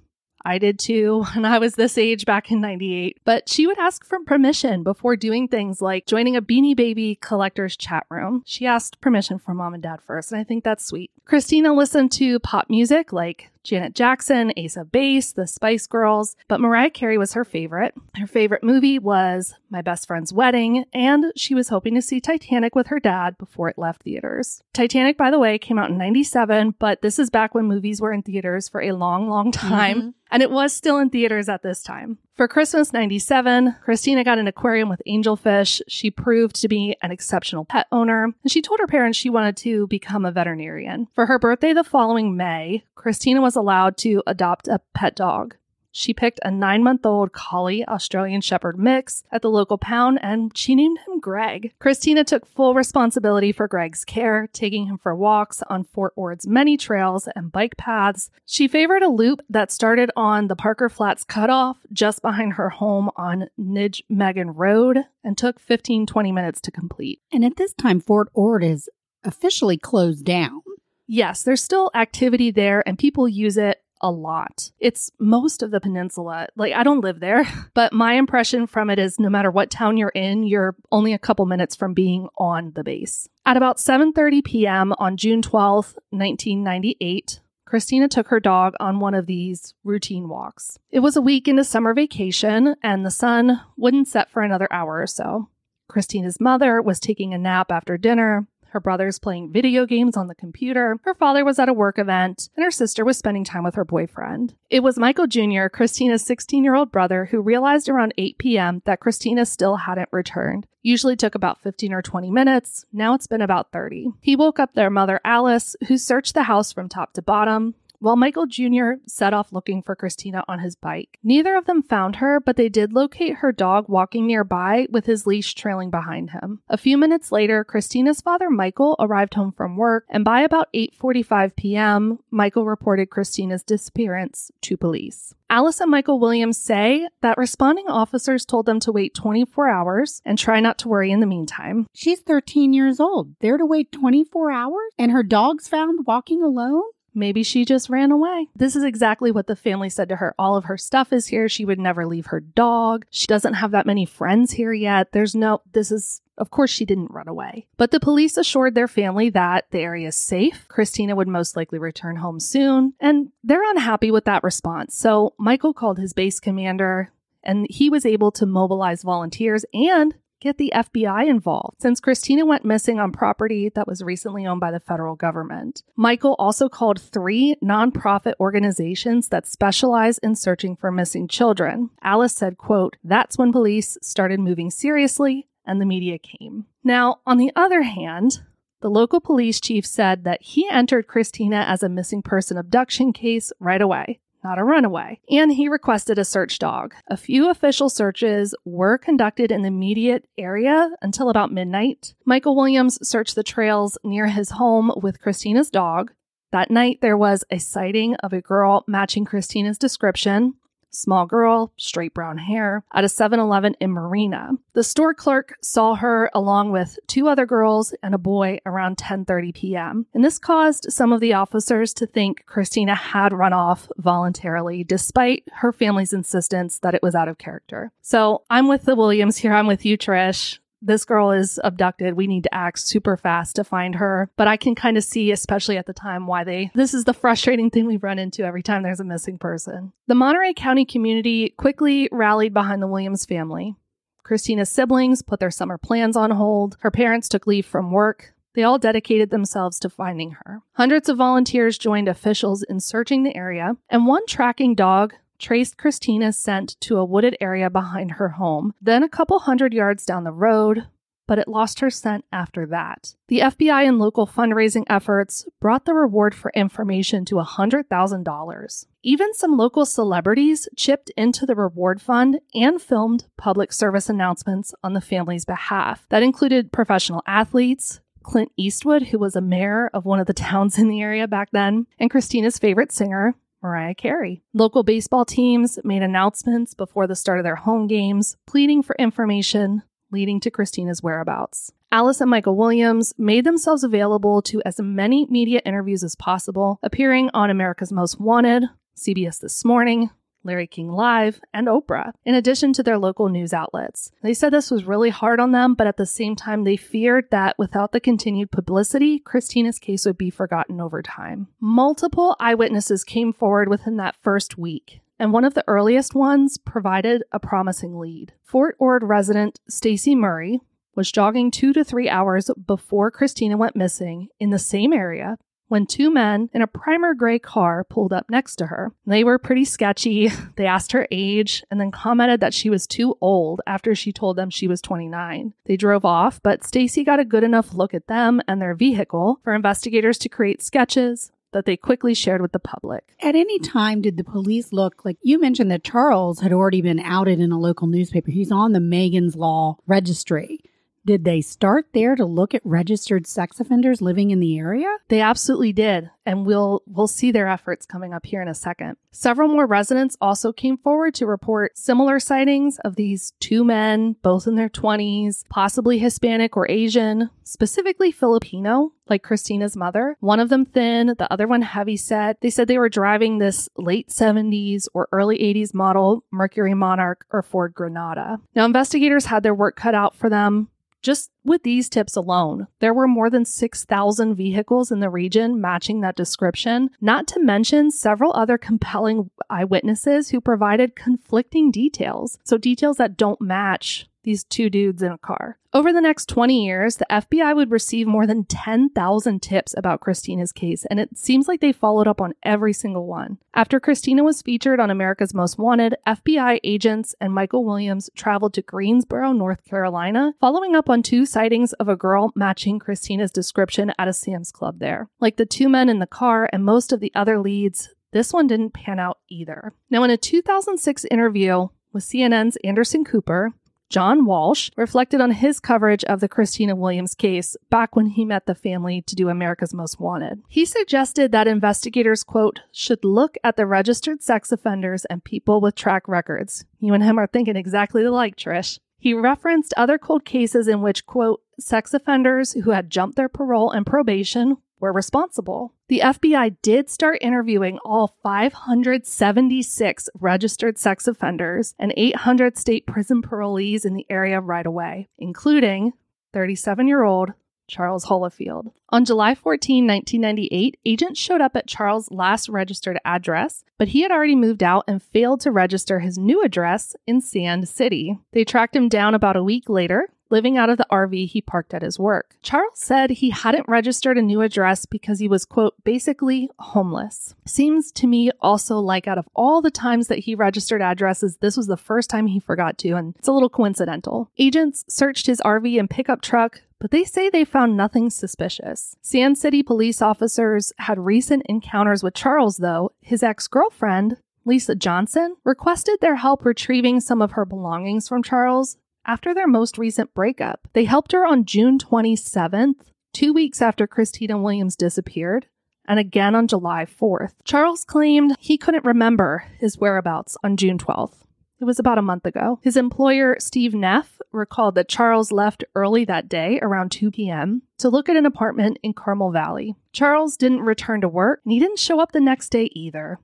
I 0.45 0.57
did 0.57 0.79
too 0.79 1.25
when 1.33 1.45
I 1.45 1.59
was 1.59 1.75
this 1.75 1.97
age 1.97 2.25
back 2.25 2.51
in 2.51 2.61
98. 2.61 3.19
But 3.23 3.49
she 3.49 3.67
would 3.67 3.79
ask 3.79 4.05
for 4.05 4.19
permission 4.19 4.83
before 4.83 5.15
doing 5.15 5.47
things 5.47 5.81
like 5.81 6.05
joining 6.05 6.35
a 6.35 6.41
Beanie 6.41 6.75
Baby 6.75 7.17
collector's 7.21 7.77
chat 7.77 8.05
room. 8.09 8.43
She 8.45 8.65
asked 8.65 9.01
permission 9.01 9.39
from 9.39 9.57
mom 9.57 9.73
and 9.73 9.83
dad 9.83 10.01
first, 10.01 10.31
and 10.31 10.39
I 10.39 10.43
think 10.43 10.63
that's 10.63 10.85
sweet. 10.85 11.11
Christina 11.25 11.73
listened 11.73 12.11
to 12.13 12.39
pop 12.39 12.69
music 12.69 13.13
like 13.13 13.51
Janet 13.63 13.95
Jackson, 13.95 14.51
Ace 14.57 14.77
of 14.77 14.91
Base, 14.91 15.31
the 15.31 15.47
Spice 15.47 15.87
Girls, 15.87 16.35
but 16.47 16.59
Mariah 16.59 16.89
Carey 16.89 17.17
was 17.17 17.33
her 17.33 17.45
favorite. 17.45 17.93
Her 18.15 18.27
favorite 18.27 18.63
movie 18.63 18.99
was 18.99 19.55
My 19.69 19.81
Best 19.81 20.07
Friend's 20.07 20.33
Wedding, 20.33 20.85
and 20.93 21.31
she 21.35 21.55
was 21.55 21.69
hoping 21.69 21.95
to 21.95 22.01
see 22.01 22.19
Titanic 22.19 22.75
with 22.75 22.87
her 22.87 22.99
dad 22.99 23.37
before 23.37 23.69
it 23.69 23.77
left 23.77 24.03
theaters. 24.03 24.61
Titanic, 24.73 25.17
by 25.17 25.31
the 25.31 25.39
way, 25.39 25.57
came 25.57 25.79
out 25.79 25.89
in 25.89 25.97
97, 25.97 26.75
but 26.79 27.01
this 27.01 27.19
is 27.19 27.29
back 27.29 27.55
when 27.55 27.65
movies 27.65 28.01
were 28.01 28.13
in 28.13 28.21
theaters 28.21 28.67
for 28.67 28.81
a 28.81 28.91
long, 28.91 29.29
long 29.29 29.51
time. 29.51 29.99
Mm-hmm 29.99 30.09
and 30.33 30.41
it 30.41 30.49
was 30.49 30.73
still 30.73 30.97
in 30.97 31.11
theaters 31.11 31.47
at 31.47 31.61
this 31.61 31.83
time. 31.83 32.17
For 32.35 32.47
Christmas 32.47 32.91
97, 32.93 33.75
Christina 33.83 34.23
got 34.23 34.39
an 34.39 34.47
aquarium 34.47 34.89
with 34.89 35.03
angelfish. 35.07 35.81
She 35.87 36.09
proved 36.09 36.55
to 36.61 36.67
be 36.67 36.97
an 37.03 37.11
exceptional 37.11 37.63
pet 37.63 37.85
owner, 37.91 38.23
and 38.23 38.51
she 38.51 38.59
told 38.59 38.79
her 38.79 38.87
parents 38.87 39.19
she 39.19 39.29
wanted 39.29 39.55
to 39.57 39.85
become 39.85 40.25
a 40.25 40.31
veterinarian. 40.31 41.09
For 41.13 41.27
her 41.27 41.37
birthday 41.37 41.73
the 41.73 41.83
following 41.83 42.35
May, 42.35 42.85
Christina 42.95 43.39
was 43.39 43.55
allowed 43.55 43.97
to 43.97 44.23
adopt 44.25 44.67
a 44.67 44.81
pet 44.95 45.15
dog. 45.15 45.57
She 45.95 46.11
picked 46.11 46.39
a 46.43 46.49
nine 46.49 46.83
month 46.83 47.05
old 47.05 47.33
collie 47.33 47.85
Australian 47.87 48.41
Shepherd 48.41 48.79
mix 48.79 49.23
at 49.31 49.43
the 49.43 49.49
local 49.51 49.77
pound 49.77 50.17
and 50.23 50.51
she 50.57 50.73
named 50.73 50.97
him 51.07 51.19
Greg. 51.19 51.71
Christina 51.77 52.23
took 52.23 52.47
full 52.47 52.73
responsibility 52.73 53.51
for 53.51 53.67
Greg's 53.67 54.03
care, 54.03 54.49
taking 54.51 54.87
him 54.87 54.97
for 54.97 55.15
walks 55.15 55.61
on 55.69 55.83
Fort 55.83 56.11
Ord's 56.15 56.47
many 56.47 56.77
trails 56.77 57.29
and 57.35 57.51
bike 57.51 57.77
paths. 57.77 58.31
She 58.43 58.67
favored 58.67 59.03
a 59.03 59.07
loop 59.07 59.41
that 59.51 59.71
started 59.71 60.09
on 60.15 60.47
the 60.47 60.55
Parker 60.55 60.89
Flats 60.89 61.23
cutoff 61.23 61.77
just 61.93 62.23
behind 62.23 62.53
her 62.53 62.69
home 62.69 63.11
on 63.15 63.49
Nijmegen 63.59 64.53
Road 64.55 65.05
and 65.23 65.37
took 65.37 65.59
15 65.59 66.07
20 66.07 66.31
minutes 66.31 66.59
to 66.61 66.71
complete. 66.71 67.21
And 67.31 67.45
at 67.45 67.57
this 67.57 67.73
time, 67.73 67.99
Fort 67.99 68.29
Ord 68.33 68.63
is 68.63 68.89
officially 69.23 69.77
closed 69.77 70.25
down. 70.25 70.61
Yes, 71.05 71.43
there's 71.43 71.63
still 71.63 71.91
activity 71.93 72.49
there 72.49 72.81
and 72.87 72.97
people 72.97 73.27
use 73.27 73.57
it 73.57 73.82
a 74.03 74.11
lot. 74.11 74.71
It's 74.79 75.09
most 75.19 75.63
of 75.63 75.71
the 75.71 75.79
peninsula. 75.79 76.47
Like 76.55 76.73
I 76.73 76.83
don't 76.83 77.01
live 77.01 77.19
there, 77.21 77.47
but 77.73 77.93
my 77.93 78.13
impression 78.13 78.67
from 78.67 78.89
it 78.89 78.99
is 78.99 79.19
no 79.19 79.29
matter 79.29 79.49
what 79.49 79.71
town 79.71 79.97
you're 79.97 80.09
in, 80.09 80.43
you're 80.43 80.75
only 80.91 81.13
a 81.13 81.19
couple 81.19 81.45
minutes 81.45 81.75
from 81.75 81.93
being 81.93 82.27
on 82.37 82.73
the 82.75 82.83
base. 82.83 83.27
At 83.45 83.57
about 83.57 83.77
7:30 83.77 84.43
p.m. 84.43 84.93
on 84.99 85.17
June 85.17 85.41
12th, 85.41 85.95
1998, 86.11 87.39
Christina 87.65 88.07
took 88.07 88.27
her 88.27 88.39
dog 88.39 88.75
on 88.79 88.99
one 88.99 89.15
of 89.15 89.25
these 89.25 89.73
routine 89.83 90.29
walks. 90.29 90.77
It 90.91 90.99
was 90.99 91.15
a 91.15 91.21
week 91.21 91.47
into 91.47 91.63
summer 91.63 91.93
vacation 91.93 92.75
and 92.83 93.05
the 93.05 93.11
sun 93.11 93.61
wouldn't 93.77 94.07
set 94.07 94.29
for 94.29 94.43
another 94.43 94.67
hour 94.71 95.01
or 95.01 95.07
so. 95.07 95.49
Christina's 95.87 96.39
mother 96.39 96.81
was 96.81 96.99
taking 96.99 97.33
a 97.33 97.37
nap 97.37 97.71
after 97.71 97.97
dinner 97.97 98.47
her 98.73 98.79
brother's 98.79 99.19
playing 99.19 99.51
video 99.51 99.85
games 99.85 100.17
on 100.17 100.27
the 100.27 100.35
computer, 100.35 100.97
her 101.03 101.13
father 101.13 101.45
was 101.45 101.59
at 101.59 101.69
a 101.69 101.73
work 101.73 101.99
event, 101.99 102.49
and 102.57 102.63
her 102.63 102.71
sister 102.71 103.05
was 103.05 103.17
spending 103.17 103.43
time 103.43 103.63
with 103.63 103.75
her 103.75 103.85
boyfriend. 103.85 104.55
It 104.69 104.81
was 104.81 104.97
Michael 104.97 105.27
Jr., 105.27 105.67
Christina's 105.67 106.23
16 106.23 106.63
year 106.63 106.75
old 106.75 106.91
brother, 106.91 107.25
who 107.25 107.39
realized 107.39 107.87
around 107.87 108.13
8 108.17 108.37
p.m. 108.39 108.81
that 108.85 108.99
Christina 108.99 109.45
still 109.45 109.77
hadn't 109.77 110.09
returned. 110.11 110.67
Usually 110.81 111.15
took 111.15 111.35
about 111.35 111.61
15 111.61 111.93
or 111.93 112.01
20 112.01 112.31
minutes. 112.31 112.85
Now 112.91 113.13
it's 113.13 113.27
been 113.27 113.41
about 113.41 113.71
30. 113.71 114.09
He 114.19 114.35
woke 114.35 114.59
up 114.59 114.73
their 114.73 114.89
mother, 114.89 115.21
Alice, 115.23 115.75
who 115.87 115.97
searched 115.97 116.33
the 116.33 116.43
house 116.43 116.73
from 116.73 116.89
top 116.89 117.13
to 117.13 117.21
bottom, 117.21 117.75
while 118.03 118.17
Michael 118.17 118.45
Jr. 118.45 118.95
set 119.07 119.33
off 119.33 119.53
looking 119.53 119.81
for 119.81 119.95
Christina 119.95 120.43
on 120.49 120.59
his 120.59 120.75
bike. 120.75 121.19
Neither 121.23 121.55
of 121.55 121.65
them 121.65 121.81
found 121.81 122.17
her, 122.17 122.41
but 122.41 122.57
they 122.57 122.67
did 122.67 122.91
locate 122.91 123.35
her 123.35 123.53
dog 123.53 123.85
walking 123.87 124.27
nearby 124.27 124.87
with 124.91 125.05
his 125.05 125.25
leash 125.25 125.55
trailing 125.55 125.89
behind 125.89 126.31
him. 126.31 126.59
A 126.67 126.77
few 126.77 126.97
minutes 126.97 127.31
later, 127.31 127.63
Christina's 127.63 128.19
father 128.19 128.49
Michael 128.49 128.97
arrived 128.99 129.35
home 129.35 129.53
from 129.53 129.77
work, 129.77 130.05
and 130.09 130.25
by 130.25 130.41
about 130.41 130.67
8:45 130.73 131.55
p.m., 131.55 132.19
Michael 132.29 132.65
reported 132.65 133.09
Christina's 133.09 133.63
disappearance 133.63 134.51
to 134.63 134.75
police. 134.75 135.33
Alice 135.49 135.79
and 135.79 135.91
Michael 135.91 136.19
Williams 136.19 136.57
say 136.57 137.07
that 137.21 137.37
responding 137.37 137.87
officers 137.87 138.43
told 138.43 138.65
them 138.65 138.79
to 138.81 138.91
wait 138.91 139.13
24 139.13 139.69
hours 139.69 140.21
and 140.25 140.37
try 140.37 140.59
not 140.59 140.77
to 140.79 140.89
worry 140.89 141.11
in 141.11 141.19
the 141.19 141.27
meantime. 141.27 141.85
She's 141.93 142.19
13 142.19 142.73
years 142.73 142.99
old. 142.99 143.35
There 143.39 143.57
to 143.57 143.65
wait 143.65 143.91
24 143.91 144.51
hours? 144.51 144.91
And 144.97 145.11
her 145.11 145.23
dog's 145.23 145.67
found 145.67 146.07
walking 146.07 146.41
alone? 146.41 146.83
Maybe 147.13 147.43
she 147.43 147.65
just 147.65 147.89
ran 147.89 148.11
away. 148.11 148.49
This 148.55 148.75
is 148.75 148.83
exactly 148.83 149.31
what 149.31 149.47
the 149.47 149.55
family 149.55 149.89
said 149.89 150.09
to 150.09 150.17
her. 150.17 150.33
All 150.37 150.55
of 150.55 150.65
her 150.65 150.77
stuff 150.77 151.13
is 151.13 151.27
here. 151.27 151.47
She 151.47 151.65
would 151.65 151.79
never 151.79 152.05
leave 152.05 152.27
her 152.27 152.39
dog. 152.39 153.05
She 153.09 153.27
doesn't 153.27 153.55
have 153.55 153.71
that 153.71 153.85
many 153.85 154.05
friends 154.05 154.53
here 154.53 154.73
yet. 154.73 155.11
There's 155.11 155.35
no, 155.35 155.61
this 155.73 155.91
is 155.91 156.21
of 156.37 156.49
course, 156.49 156.71
she 156.71 156.85
didn't 156.85 157.11
run 157.11 157.27
away. 157.27 157.67
But 157.77 157.91
the 157.91 157.99
police 157.99 158.37
assured 158.37 158.73
their 158.73 158.87
family 158.87 159.29
that 159.29 159.65
the 159.71 159.79
area 159.79 160.07
is 160.07 160.15
safe. 160.15 160.67
Christina 160.67 161.15
would 161.15 161.27
most 161.27 161.55
likely 161.55 161.79
return 161.79 162.17
home 162.17 162.39
soon, 162.39 162.93
and 162.99 163.31
they're 163.43 163.69
unhappy 163.69 164.09
with 164.09 164.25
that 164.25 164.43
response. 164.43 164.97
So 164.97 165.35
Michael 165.37 165.73
called 165.73 165.99
his 165.99 166.13
base 166.13 166.39
commander, 166.39 167.11
and 167.43 167.67
he 167.69 167.89
was 167.89 168.05
able 168.05 168.31
to 168.31 168.45
mobilize 168.45 169.03
volunteers 169.03 169.65
and 169.73 170.15
get 170.43 170.57
the 170.57 170.73
FBI 170.75 171.27
involved 171.27 171.81
since 171.81 172.01
Christina 172.01 172.45
went 172.45 172.65
missing 172.65 172.99
on 172.99 173.13
property 173.13 173.69
that 173.69 173.87
was 173.87 174.03
recently 174.03 174.45
owned 174.45 174.59
by 174.59 174.71
the 174.71 174.81
federal 174.81 175.15
government. 175.15 175.83
Michael 175.95 176.35
also 176.37 176.67
called 176.67 176.99
three 176.99 177.55
nonprofit 177.63 178.33
organizations 178.41 179.29
that 179.29 179.47
specialize 179.47 180.17
in 180.17 180.35
searching 180.35 180.75
for 180.75 180.91
missing 180.91 181.29
children. 181.29 181.89
Alice 182.03 182.33
said, 182.33 182.57
quote, 182.57 182.97
that's 183.05 183.37
when 183.37 183.53
police 183.53 183.97
started 184.01 184.41
moving 184.41 184.69
seriously 184.69 185.47
and 185.65 185.79
the 185.79 185.85
media 185.85 186.17
came. 186.17 186.65
Now, 186.83 187.21
on 187.25 187.37
the 187.37 187.51
other 187.55 187.83
hand, 187.83 188.41
the 188.81 188.89
local 188.89 189.21
police 189.21 189.61
chief 189.61 189.85
said 189.85 190.25
that 190.25 190.41
he 190.41 190.67
entered 190.69 191.07
Christina 191.07 191.63
as 191.65 191.83
a 191.83 191.89
missing 191.89 192.21
person 192.21 192.57
abduction 192.57 193.13
case 193.13 193.53
right 193.61 193.81
away, 193.81 194.19
not 194.43 194.59
a 194.59 194.63
runaway, 194.63 195.19
and 195.29 195.53
he 195.53 195.67
requested 195.67 196.17
a 196.19 196.25
search 196.25 196.59
dog. 196.59 196.93
A 197.07 197.17
few 197.17 197.49
official 197.49 197.89
searches 197.89 198.55
were 198.65 198.97
conducted 198.97 199.51
in 199.51 199.61
the 199.61 199.67
immediate 199.67 200.27
area 200.37 200.91
until 201.01 201.29
about 201.29 201.51
midnight. 201.51 202.13
Michael 202.25 202.55
Williams 202.55 202.99
searched 203.07 203.35
the 203.35 203.43
trails 203.43 203.97
near 204.03 204.27
his 204.27 204.51
home 204.51 204.91
with 205.01 205.21
Christina's 205.21 205.69
dog. 205.69 206.11
That 206.51 206.69
night, 206.69 206.99
there 207.01 207.17
was 207.17 207.43
a 207.49 207.57
sighting 207.57 208.15
of 208.17 208.31
a 208.31 208.41
girl 208.41 208.83
matching 208.87 209.25
Christina's 209.25 209.77
description 209.77 210.53
small 210.93 211.25
girl, 211.25 211.73
straight 211.77 212.13
brown 212.13 212.37
hair, 212.37 212.83
at 212.93 213.03
a 213.03 213.09
7 213.09 213.39
Eleven 213.39 213.75
in 213.79 213.91
Marina. 213.91 214.51
The 214.73 214.83
store 214.83 215.13
clerk 215.13 215.55
saw 215.61 215.95
her 215.95 216.29
along 216.33 216.71
with 216.71 216.99
two 217.07 217.27
other 217.27 217.45
girls 217.45 217.93
and 218.03 218.15
a 218.15 218.17
boy 218.17 218.59
around 218.65 218.97
10:30 218.97 219.53
p.m. 219.53 220.05
And 220.13 220.23
this 220.23 220.39
caused 220.39 220.91
some 220.91 221.11
of 221.11 221.19
the 221.19 221.33
officers 221.33 221.93
to 221.95 222.07
think 222.07 222.45
Christina 222.45 222.95
had 222.95 223.33
run 223.33 223.53
off 223.53 223.87
voluntarily 223.97 224.83
despite 224.83 225.43
her 225.53 225.71
family's 225.71 226.13
insistence 226.13 226.79
that 226.79 226.95
it 226.95 227.03
was 227.03 227.15
out 227.15 227.27
of 227.27 227.37
character. 227.37 227.91
So, 228.01 228.43
I'm 228.49 228.67
with 228.67 228.83
the 228.83 228.95
Williams 228.95 229.37
here. 229.37 229.53
I'm 229.53 229.67
with 229.67 229.85
you 229.85 229.97
Trish 229.97 230.59
this 230.85 231.05
girl 231.05 231.31
is 231.31 231.59
abducted. 231.63 232.15
We 232.15 232.27
need 232.27 232.43
to 232.43 232.53
act 232.53 232.79
super 232.79 233.17
fast 233.17 233.55
to 233.55 233.63
find 233.63 233.95
her. 233.95 234.29
But 234.35 234.47
I 234.47 234.57
can 234.57 234.75
kind 234.75 234.97
of 234.97 235.03
see, 235.03 235.31
especially 235.31 235.77
at 235.77 235.85
the 235.85 235.93
time, 235.93 236.27
why 236.27 236.43
they, 236.43 236.71
this 236.75 236.93
is 236.93 237.05
the 237.05 237.13
frustrating 237.13 237.69
thing 237.69 237.85
we 237.85 237.97
run 237.97 238.19
into 238.19 238.43
every 238.43 238.63
time 238.63 238.83
there's 238.83 238.99
a 238.99 239.05
missing 239.05 239.37
person. 239.37 239.93
The 240.07 240.15
Monterey 240.15 240.53
County 240.53 240.85
community 240.85 241.49
quickly 241.57 242.09
rallied 242.11 242.53
behind 242.53 242.81
the 242.81 242.87
Williams 242.87 243.25
family. 243.25 243.75
Christina's 244.23 244.69
siblings 244.69 245.21
put 245.21 245.39
their 245.39 245.51
summer 245.51 245.77
plans 245.77 246.15
on 246.15 246.31
hold. 246.31 246.77
Her 246.79 246.91
parents 246.91 247.27
took 247.27 247.45
leave 247.45 247.65
from 247.65 247.91
work. 247.91 248.33
They 248.55 248.63
all 248.63 248.77
dedicated 248.77 249.31
themselves 249.31 249.79
to 249.79 249.89
finding 249.89 250.31
her. 250.43 250.61
Hundreds 250.73 251.09
of 251.09 251.17
volunteers 251.17 251.77
joined 251.77 252.07
officials 252.07 252.63
in 252.63 252.79
searching 252.79 253.23
the 253.23 253.35
area, 253.35 253.77
and 253.89 254.05
one 254.05 254.25
tracking 254.27 254.75
dog 254.75 255.15
traced 255.43 255.77
Christina's 255.77 256.37
scent 256.37 256.75
to 256.79 256.97
a 256.97 257.05
wooded 257.05 257.37
area 257.39 257.69
behind 257.69 258.13
her 258.13 258.29
home, 258.29 258.73
then 258.81 259.03
a 259.03 259.09
couple 259.09 259.39
hundred 259.39 259.73
yards 259.73 260.05
down 260.05 260.23
the 260.23 260.31
road, 260.31 260.87
but 261.27 261.37
it 261.37 261.47
lost 261.47 261.79
her 261.81 261.89
scent 261.89 262.25
after 262.31 262.65
that. 262.67 263.15
The 263.27 263.39
FBI 263.39 263.87
and 263.87 263.99
local 263.99 264.25
fundraising 264.25 264.85
efforts 264.89 265.45
brought 265.59 265.85
the 265.85 265.93
reward 265.93 266.33
for 266.33 266.51
information 266.55 267.25
to 267.25 267.35
$100,000. 267.35 268.85
Even 269.03 269.33
some 269.33 269.57
local 269.57 269.85
celebrities 269.85 270.67
chipped 270.77 271.11
into 271.17 271.45
the 271.45 271.55
reward 271.55 272.01
fund 272.01 272.39
and 272.53 272.81
filmed 272.81 273.25
public 273.37 273.73
service 273.73 274.09
announcements 274.09 274.73
on 274.83 274.93
the 274.93 275.01
family's 275.01 275.45
behalf. 275.45 276.05
That 276.09 276.23
included 276.23 276.71
professional 276.71 277.21
athletes, 277.27 277.99
Clint 278.23 278.51
Eastwood, 278.57 279.07
who 279.07 279.19
was 279.19 279.35
a 279.35 279.41
mayor 279.41 279.89
of 279.93 280.05
one 280.05 280.19
of 280.19 280.27
the 280.27 280.33
towns 280.47 280.77
in 280.77 280.87
the 280.87 281.01
area 281.01 281.27
back 281.27 281.49
then, 281.51 281.87
and 281.99 282.09
Christina's 282.09 282.57
favorite 282.57 282.91
singer, 282.91 283.35
Mariah 283.63 283.95
Carey. 283.95 284.43
Local 284.53 284.83
baseball 284.83 285.23
teams 285.23 285.79
made 285.83 286.03
announcements 286.03 286.73
before 286.73 287.07
the 287.07 287.15
start 287.15 287.39
of 287.39 287.43
their 287.43 287.55
home 287.55 287.87
games, 287.87 288.35
pleading 288.45 288.83
for 288.83 288.95
information 288.99 289.83
leading 290.13 290.39
to 290.41 290.51
Christina's 290.51 291.03
whereabouts. 291.03 291.71
Alice 291.91 292.21
and 292.21 292.29
Michael 292.29 292.55
Williams 292.55 293.13
made 293.17 293.43
themselves 293.45 293.83
available 293.83 294.41
to 294.43 294.61
as 294.65 294.79
many 294.79 295.25
media 295.29 295.59
interviews 295.65 296.03
as 296.03 296.15
possible, 296.15 296.79
appearing 296.83 297.29
on 297.33 297.49
America's 297.49 297.91
Most 297.91 298.19
Wanted, 298.19 298.63
CBS 298.95 299.39
This 299.39 299.65
Morning, 299.65 300.11
Larry 300.43 300.67
King 300.67 300.89
Live, 300.91 301.39
and 301.53 301.67
Oprah, 301.67 302.13
in 302.25 302.35
addition 302.35 302.73
to 302.73 302.83
their 302.83 302.97
local 302.97 303.29
news 303.29 303.53
outlets. 303.53 304.11
They 304.21 304.33
said 304.33 304.51
this 304.51 304.71
was 304.71 304.85
really 304.85 305.09
hard 305.09 305.39
on 305.39 305.51
them, 305.51 305.73
but 305.73 305.87
at 305.87 305.97
the 305.97 306.05
same 306.05 306.35
time, 306.35 306.63
they 306.63 306.77
feared 306.77 307.25
that 307.31 307.57
without 307.57 307.91
the 307.91 307.99
continued 307.99 308.51
publicity, 308.51 309.19
Christina's 309.19 309.79
case 309.79 310.05
would 310.05 310.17
be 310.17 310.29
forgotten 310.29 310.81
over 310.81 311.01
time. 311.01 311.47
Multiple 311.59 312.35
eyewitnesses 312.39 313.03
came 313.03 313.33
forward 313.33 313.69
within 313.69 313.97
that 313.97 314.15
first 314.21 314.57
week, 314.57 315.01
and 315.19 315.31
one 315.31 315.45
of 315.45 315.53
the 315.53 315.63
earliest 315.67 316.15
ones 316.15 316.57
provided 316.57 317.23
a 317.31 317.39
promising 317.39 317.97
lead. 317.97 318.33
Fort 318.43 318.75
Ord 318.79 319.03
resident 319.03 319.59
Stacy 319.69 320.15
Murray 320.15 320.59
was 320.95 321.11
jogging 321.11 321.49
two 321.49 321.73
to 321.73 321.83
three 321.83 322.09
hours 322.09 322.51
before 322.65 323.09
Christina 323.09 323.57
went 323.57 323.75
missing 323.75 324.27
in 324.39 324.51
the 324.51 324.59
same 324.59 324.93
area 324.93 325.37
when 325.67 325.85
two 325.85 326.11
men 326.11 326.49
in 326.53 326.61
a 326.61 326.67
primer 326.67 327.13
gray 327.13 327.39
car 327.39 327.83
pulled 327.83 328.13
up 328.13 328.29
next 328.29 328.57
to 328.57 328.67
her. 328.67 328.91
They 329.05 329.23
were 329.23 329.37
pretty 329.37 329.65
sketchy. 329.65 330.31
They 330.55 330.67
asked 330.67 330.91
her 330.91 331.07
age 331.09 331.63
and 331.71 331.79
then 331.79 331.89
commented 331.89 332.39
that 332.41 332.53
she 332.53 332.69
was 332.69 332.85
too 332.85 333.17
old 333.19 333.61
after 333.65 333.95
she 333.95 334.11
told 334.11 334.35
them 334.35 334.51
she 334.51 334.67
was 334.67 334.81
29. 334.81 335.53
They 335.65 335.77
drove 335.77 336.05
off, 336.05 336.39
but 336.43 336.63
Stacy 336.63 337.03
got 337.03 337.19
a 337.19 337.25
good 337.25 337.43
enough 337.43 337.73
look 337.73 337.93
at 337.93 338.07
them 338.07 338.39
and 338.47 338.61
their 338.61 338.75
vehicle 338.75 339.39
for 339.43 339.55
investigators 339.55 340.19
to 340.19 340.29
create 340.29 340.61
sketches 340.61 341.31
that 341.53 341.65
they 341.65 341.77
quickly 341.77 342.13
shared 342.13 342.41
with 342.41 342.51
the 342.51 342.59
public. 342.59 343.15
At 343.21 343.35
any 343.35 343.59
time, 343.59 344.01
did 344.01 344.17
the 344.17 344.23
police 344.23 344.73
look 344.73 345.05
like 345.05 345.17
you 345.21 345.39
mentioned 345.39 345.71
that 345.71 345.83
Charles 345.83 346.41
had 346.41 346.51
already 346.51 346.81
been 346.81 346.99
outed 346.99 347.39
in 347.39 347.51
a 347.51 347.59
local 347.59 347.87
newspaper? 347.87 348.31
He's 348.31 348.51
on 348.51 348.73
the 348.73 348.79
Megan's 348.79 349.35
Law 349.35 349.77
registry. 349.87 350.59
Did 351.05 351.25
they 351.25 351.41
start 351.41 351.87
there 351.93 352.15
to 352.15 352.25
look 352.25 352.53
at 352.53 352.61
registered 352.63 353.27
sex 353.27 353.59
offenders 353.59 354.01
living 354.01 354.31
in 354.31 354.39
the 354.39 354.57
area? 354.57 354.87
They 355.09 355.19
absolutely 355.19 355.73
did, 355.73 356.09
and 356.25 356.45
we'll 356.45 356.81
we'll 356.87 357.07
see 357.07 357.29
their 357.29 357.49
efforts 357.49 357.85
coming 357.85 358.13
up 358.13 358.25
here 358.25 358.41
in 358.41 358.47
a 358.47 358.53
second. 358.53 358.95
Several 359.11 359.49
more 359.49 359.67
residents 359.67 360.15
also 360.21 360.53
came 360.53 360.77
forward 360.77 361.13
to 361.15 361.25
report 361.25 361.77
similar 361.77 362.19
sightings 362.19 362.79
of 362.85 362.95
these 362.95 363.33
two 363.41 363.65
men, 363.65 364.15
both 364.23 364.47
in 364.47 364.55
their 364.55 364.69
20s, 364.69 365.43
possibly 365.49 365.99
Hispanic 365.99 366.55
or 366.55 366.69
Asian, 366.71 367.29
specifically 367.43 368.11
Filipino, 368.11 368.93
like 369.09 369.23
Christina's 369.23 369.75
mother. 369.75 370.15
One 370.21 370.39
of 370.39 370.49
them 370.49 370.65
thin, 370.65 371.13
the 371.17 371.31
other 371.31 371.47
one 371.47 371.61
heavy 371.61 371.97
set. 371.97 372.39
They 372.41 372.49
said 372.49 372.67
they 372.67 372.79
were 372.79 372.89
driving 372.89 373.37
this 373.37 373.67
late 373.77 374.07
70s 374.07 374.87
or 374.93 375.09
early 375.11 375.37
80s 375.39 375.73
model 375.73 376.23
Mercury 376.31 376.73
Monarch 376.73 377.25
or 377.29 377.43
Ford 377.43 377.73
Granada. 377.73 378.39
Now 378.55 378.65
investigators 378.65 379.25
had 379.25 379.43
their 379.43 379.53
work 379.53 379.75
cut 379.75 379.95
out 379.95 380.15
for 380.15 380.29
them. 380.29 380.69
Just 381.03 381.31
with 381.43 381.63
these 381.63 381.89
tips 381.89 382.15
alone, 382.15 382.67
there 382.79 382.93
were 382.93 383.09
more 383.09 383.29
than 383.29 383.43
6,000 383.43 384.35
vehicles 384.35 384.89
in 384.89 385.01
the 385.01 385.09
region 385.09 385.59
matching 385.59 385.99
that 385.99 386.15
description, 386.15 386.89
not 387.01 387.27
to 387.27 387.41
mention 387.41 387.91
several 387.91 388.31
other 388.33 388.57
compelling 388.57 389.29
eyewitnesses 389.49 390.29
who 390.29 390.39
provided 390.39 390.95
conflicting 390.95 391.71
details. 391.71 392.39
So, 392.45 392.57
details 392.57 392.97
that 392.97 393.17
don't 393.17 393.41
match 393.41 394.07
these 394.23 394.43
two 394.43 394.69
dudes 394.69 395.01
in 395.01 395.11
a 395.11 395.17
car. 395.17 395.57
Over 395.75 395.91
the 395.91 396.01
next 396.01 396.27
20 396.29 396.63
years, 396.63 396.97
the 396.97 397.07
FBI 397.09 397.55
would 397.55 397.71
receive 397.71 398.05
more 398.05 398.27
than 398.27 398.43
10,000 398.45 399.41
tips 399.41 399.73
about 399.75 400.01
Christina's 400.01 400.51
case, 400.51 400.85
and 400.85 400.99
it 400.99 401.17
seems 401.17 401.47
like 401.47 401.61
they 401.61 401.71
followed 401.71 402.07
up 402.07 402.21
on 402.21 402.35
every 402.43 402.73
single 402.73 403.07
one. 403.07 403.39
After 403.55 403.79
Christina 403.79 404.23
was 404.23 404.43
featured 404.43 404.79
on 404.79 404.91
America's 404.91 405.33
Most 405.33 405.57
Wanted, 405.57 405.95
FBI 406.05 406.59
agents 406.63 407.15
and 407.19 407.33
Michael 407.33 407.65
Williams 407.65 408.11
traveled 408.15 408.53
to 408.53 408.61
Greensboro, 408.61 409.31
North 409.31 409.65
Carolina, 409.65 410.33
following 410.39 410.75
up 410.75 410.91
on 410.91 411.01
two 411.01 411.25
sightings 411.25 411.73
of 411.73 411.89
a 411.89 411.95
girl 411.95 412.31
matching 412.35 412.77
Christina's 412.77 413.31
description 413.31 413.93
at 413.97 414.07
a 414.07 414.13
Sam's 414.13 414.51
Club 414.51 414.77
there. 414.77 415.09
Like 415.19 415.37
the 415.37 415.45
two 415.45 415.69
men 415.69 415.89
in 415.89 415.97
the 415.97 416.05
car 416.05 416.47
and 416.53 416.63
most 416.63 416.93
of 416.93 416.99
the 416.99 417.11
other 417.15 417.39
leads, 417.39 417.89
this 418.11 418.31
one 418.31 418.45
didn't 418.45 418.75
pan 418.75 418.99
out 418.99 419.17
either. 419.27 419.73
Now, 419.89 420.03
in 420.03 420.11
a 420.11 420.17
2006 420.17 421.05
interview 421.09 421.69
with 421.91 422.03
CNN's 422.03 422.57
Anderson 422.63 423.03
Cooper, 423.03 423.53
John 423.93 424.25
Walsh 424.25 424.71
reflected 424.75 425.21
on 425.21 425.29
his 425.29 425.59
coverage 425.59 426.03
of 426.05 426.19
the 426.19 426.27
Christina 426.27 426.75
Williams 426.75 427.13
case 427.13 427.55
back 427.69 427.95
when 427.95 428.07
he 428.07 428.25
met 428.25 428.47
the 428.47 428.55
family 428.55 429.03
to 429.03 429.15
do 429.15 429.29
America's 429.29 429.71
Most 429.71 429.99
Wanted. 429.99 430.41
He 430.47 430.65
suggested 430.65 431.31
that 431.31 431.47
investigators, 431.47 432.23
quote, 432.23 432.61
should 432.71 433.05
look 433.05 433.37
at 433.43 433.55
the 433.55 433.67
registered 433.67 434.23
sex 434.23 434.51
offenders 434.51 435.05
and 435.05 435.23
people 435.23 435.61
with 435.61 435.75
track 435.75 436.07
records. 436.07 436.65
You 436.79 436.95
and 436.95 437.03
him 437.03 437.19
are 437.19 437.27
thinking 437.27 437.55
exactly 437.55 438.03
alike, 438.03 438.35
Trish. 438.35 438.79
He 438.97 439.13
referenced 439.13 439.75
other 439.77 439.99
cold 439.99 440.25
cases 440.25 440.67
in 440.67 440.81
which, 440.81 441.05
quote, 441.05 441.43
sex 441.59 441.93
offenders 441.93 442.53
who 442.53 442.71
had 442.71 442.89
jumped 442.89 443.15
their 443.15 443.29
parole 443.29 443.69
and 443.69 443.85
probation 443.85 444.57
were 444.83 444.91
responsible. 444.91 445.73
The 445.87 446.01
FBI 446.03 446.57
did 446.61 446.89
start 446.89 447.19
interviewing 447.21 447.79
all 447.85 448.17
576 448.21 450.09
registered 450.19 450.77
sex 450.77 451.07
offenders 451.07 451.73
and 451.79 451.93
800 451.95 452.57
state 452.57 452.85
prison 452.85 453.21
parolees 453.21 453.85
in 453.85 453.93
the 453.93 454.05
area 454.09 454.41
right 454.41 454.65
away, 454.65 455.07
including 455.17 455.93
37 456.33 456.89
year 456.89 457.03
old 457.03 457.29
Charles 457.69 458.07
Holifield. 458.07 458.73
On 458.89 459.05
July 459.05 459.35
14, 459.35 459.87
1998, 459.87 460.77
agents 460.85 461.17
showed 461.17 461.39
up 461.39 461.55
at 461.55 461.65
Charles' 461.65 462.11
last 462.11 462.49
registered 462.49 462.99
address, 463.05 463.63
but 463.77 463.87
he 463.87 464.01
had 464.01 464.11
already 464.11 464.35
moved 464.35 464.61
out 464.61 464.83
and 464.85 465.01
failed 465.01 465.39
to 465.41 465.51
register 465.51 465.99
his 465.99 466.17
new 466.17 466.43
address 466.43 466.93
in 467.07 467.21
Sand 467.21 467.69
City. 467.69 468.19
They 468.33 468.43
tracked 468.43 468.75
him 468.75 468.89
down 468.89 469.15
about 469.15 469.37
a 469.37 469.43
week 469.43 469.69
later 469.69 470.09
living 470.33 470.57
out 470.57 470.71
of 470.71 470.79
the 470.79 470.87
RV 470.91 471.29
he 471.29 471.41
parked 471.41 471.75
at 471.75 471.83
his 471.83 471.99
work. 471.99 472.35
Charles 472.41 472.79
said 472.79 473.11
he 473.11 473.29
hadn't 473.29 473.69
registered 473.69 474.17
a 474.17 474.21
new 474.23 474.41
address 474.41 474.87
because 474.87 475.19
he 475.19 475.27
was, 475.27 475.45
quote, 475.45 475.75
basically 475.83 476.49
homeless. 476.57 477.35
Seems 477.45 477.91
to 477.91 478.07
me 478.07 478.31
also 478.41 478.79
like 478.79 479.07
out 479.07 479.19
of 479.19 479.29
all 479.35 479.61
the 479.61 479.69
times 479.69 480.07
that 480.07 480.17
he 480.19 480.33
registered 480.33 480.81
addresses, 480.81 481.37
this 481.37 481.55
was 481.55 481.67
the 481.67 481.77
first 481.77 482.09
time 482.09 482.25
he 482.25 482.39
forgot 482.39 482.79
to, 482.79 482.93
and 482.93 483.13
it's 483.19 483.27
a 483.27 483.31
little 483.31 483.47
coincidental. 483.47 484.31
Agents 484.39 484.83
searched 484.89 485.27
his 485.27 485.39
RV 485.45 485.79
and 485.79 485.87
pickup 485.87 486.23
truck, 486.23 486.63
but 486.79 486.89
they 486.89 487.03
say 487.03 487.29
they 487.29 487.45
found 487.45 487.77
nothing 487.77 488.09
suspicious. 488.09 488.97
Sand 489.03 489.37
City 489.37 489.61
police 489.61 490.01
officers 490.01 490.73
had 490.79 490.97
recent 490.97 491.43
encounters 491.47 492.01
with 492.01 492.15
Charles, 492.15 492.57
though. 492.57 492.91
His 493.01 493.21
ex 493.21 493.47
girlfriend, 493.47 494.17
Lisa 494.45 494.73
Johnson, 494.73 495.35
requested 495.43 495.99
their 496.01 496.15
help 496.15 496.43
retrieving 496.43 496.99
some 496.99 497.21
of 497.21 497.33
her 497.33 497.45
belongings 497.45 498.07
from 498.07 498.23
Charles, 498.23 498.77
after 499.05 499.33
their 499.33 499.47
most 499.47 499.77
recent 499.77 500.13
breakup. 500.13 500.67
They 500.73 500.85
helped 500.85 501.11
her 501.11 501.25
on 501.25 501.45
June 501.45 501.77
27th, 501.77 502.75
two 503.13 503.33
weeks 503.33 503.61
after 503.61 503.87
Christina 503.87 504.37
Williams 504.37 504.75
disappeared, 504.75 505.47
and 505.87 505.99
again 505.99 506.35
on 506.35 506.47
July 506.47 506.85
4th. 506.85 507.33
Charles 507.43 507.83
claimed 507.83 508.35
he 508.39 508.57
couldn't 508.57 508.85
remember 508.85 509.45
his 509.59 509.77
whereabouts 509.77 510.37
on 510.43 510.57
June 510.57 510.77
12th. 510.77 511.23
It 511.59 511.65
was 511.65 511.79
about 511.79 511.97
a 511.97 512.01
month 512.01 512.25
ago. 512.25 512.59
His 512.61 512.75
employer, 512.75 513.37
Steve 513.39 513.73
Neff, 513.73 514.19
recalled 514.33 514.75
that 514.75 514.89
Charles 514.89 515.31
left 515.31 515.63
early 515.75 516.03
that 516.05 516.27
day, 516.27 516.59
around 516.61 516.91
2 516.91 517.11
p.m., 517.11 517.61
to 517.77 517.87
look 517.87 518.09
at 518.09 518.17
an 518.17 518.25
apartment 518.25 518.79
in 518.83 518.93
Carmel 518.93 519.31
Valley. 519.31 519.75
Charles 519.93 520.35
didn't 520.35 520.61
return 520.61 520.99
to 521.01 521.07
work, 521.07 521.39
and 521.45 521.53
he 521.53 521.59
didn't 521.59 521.79
show 521.79 522.01
up 522.01 522.11
the 522.11 522.19
next 522.19 522.49
day 522.49 522.69
either. 522.73 523.19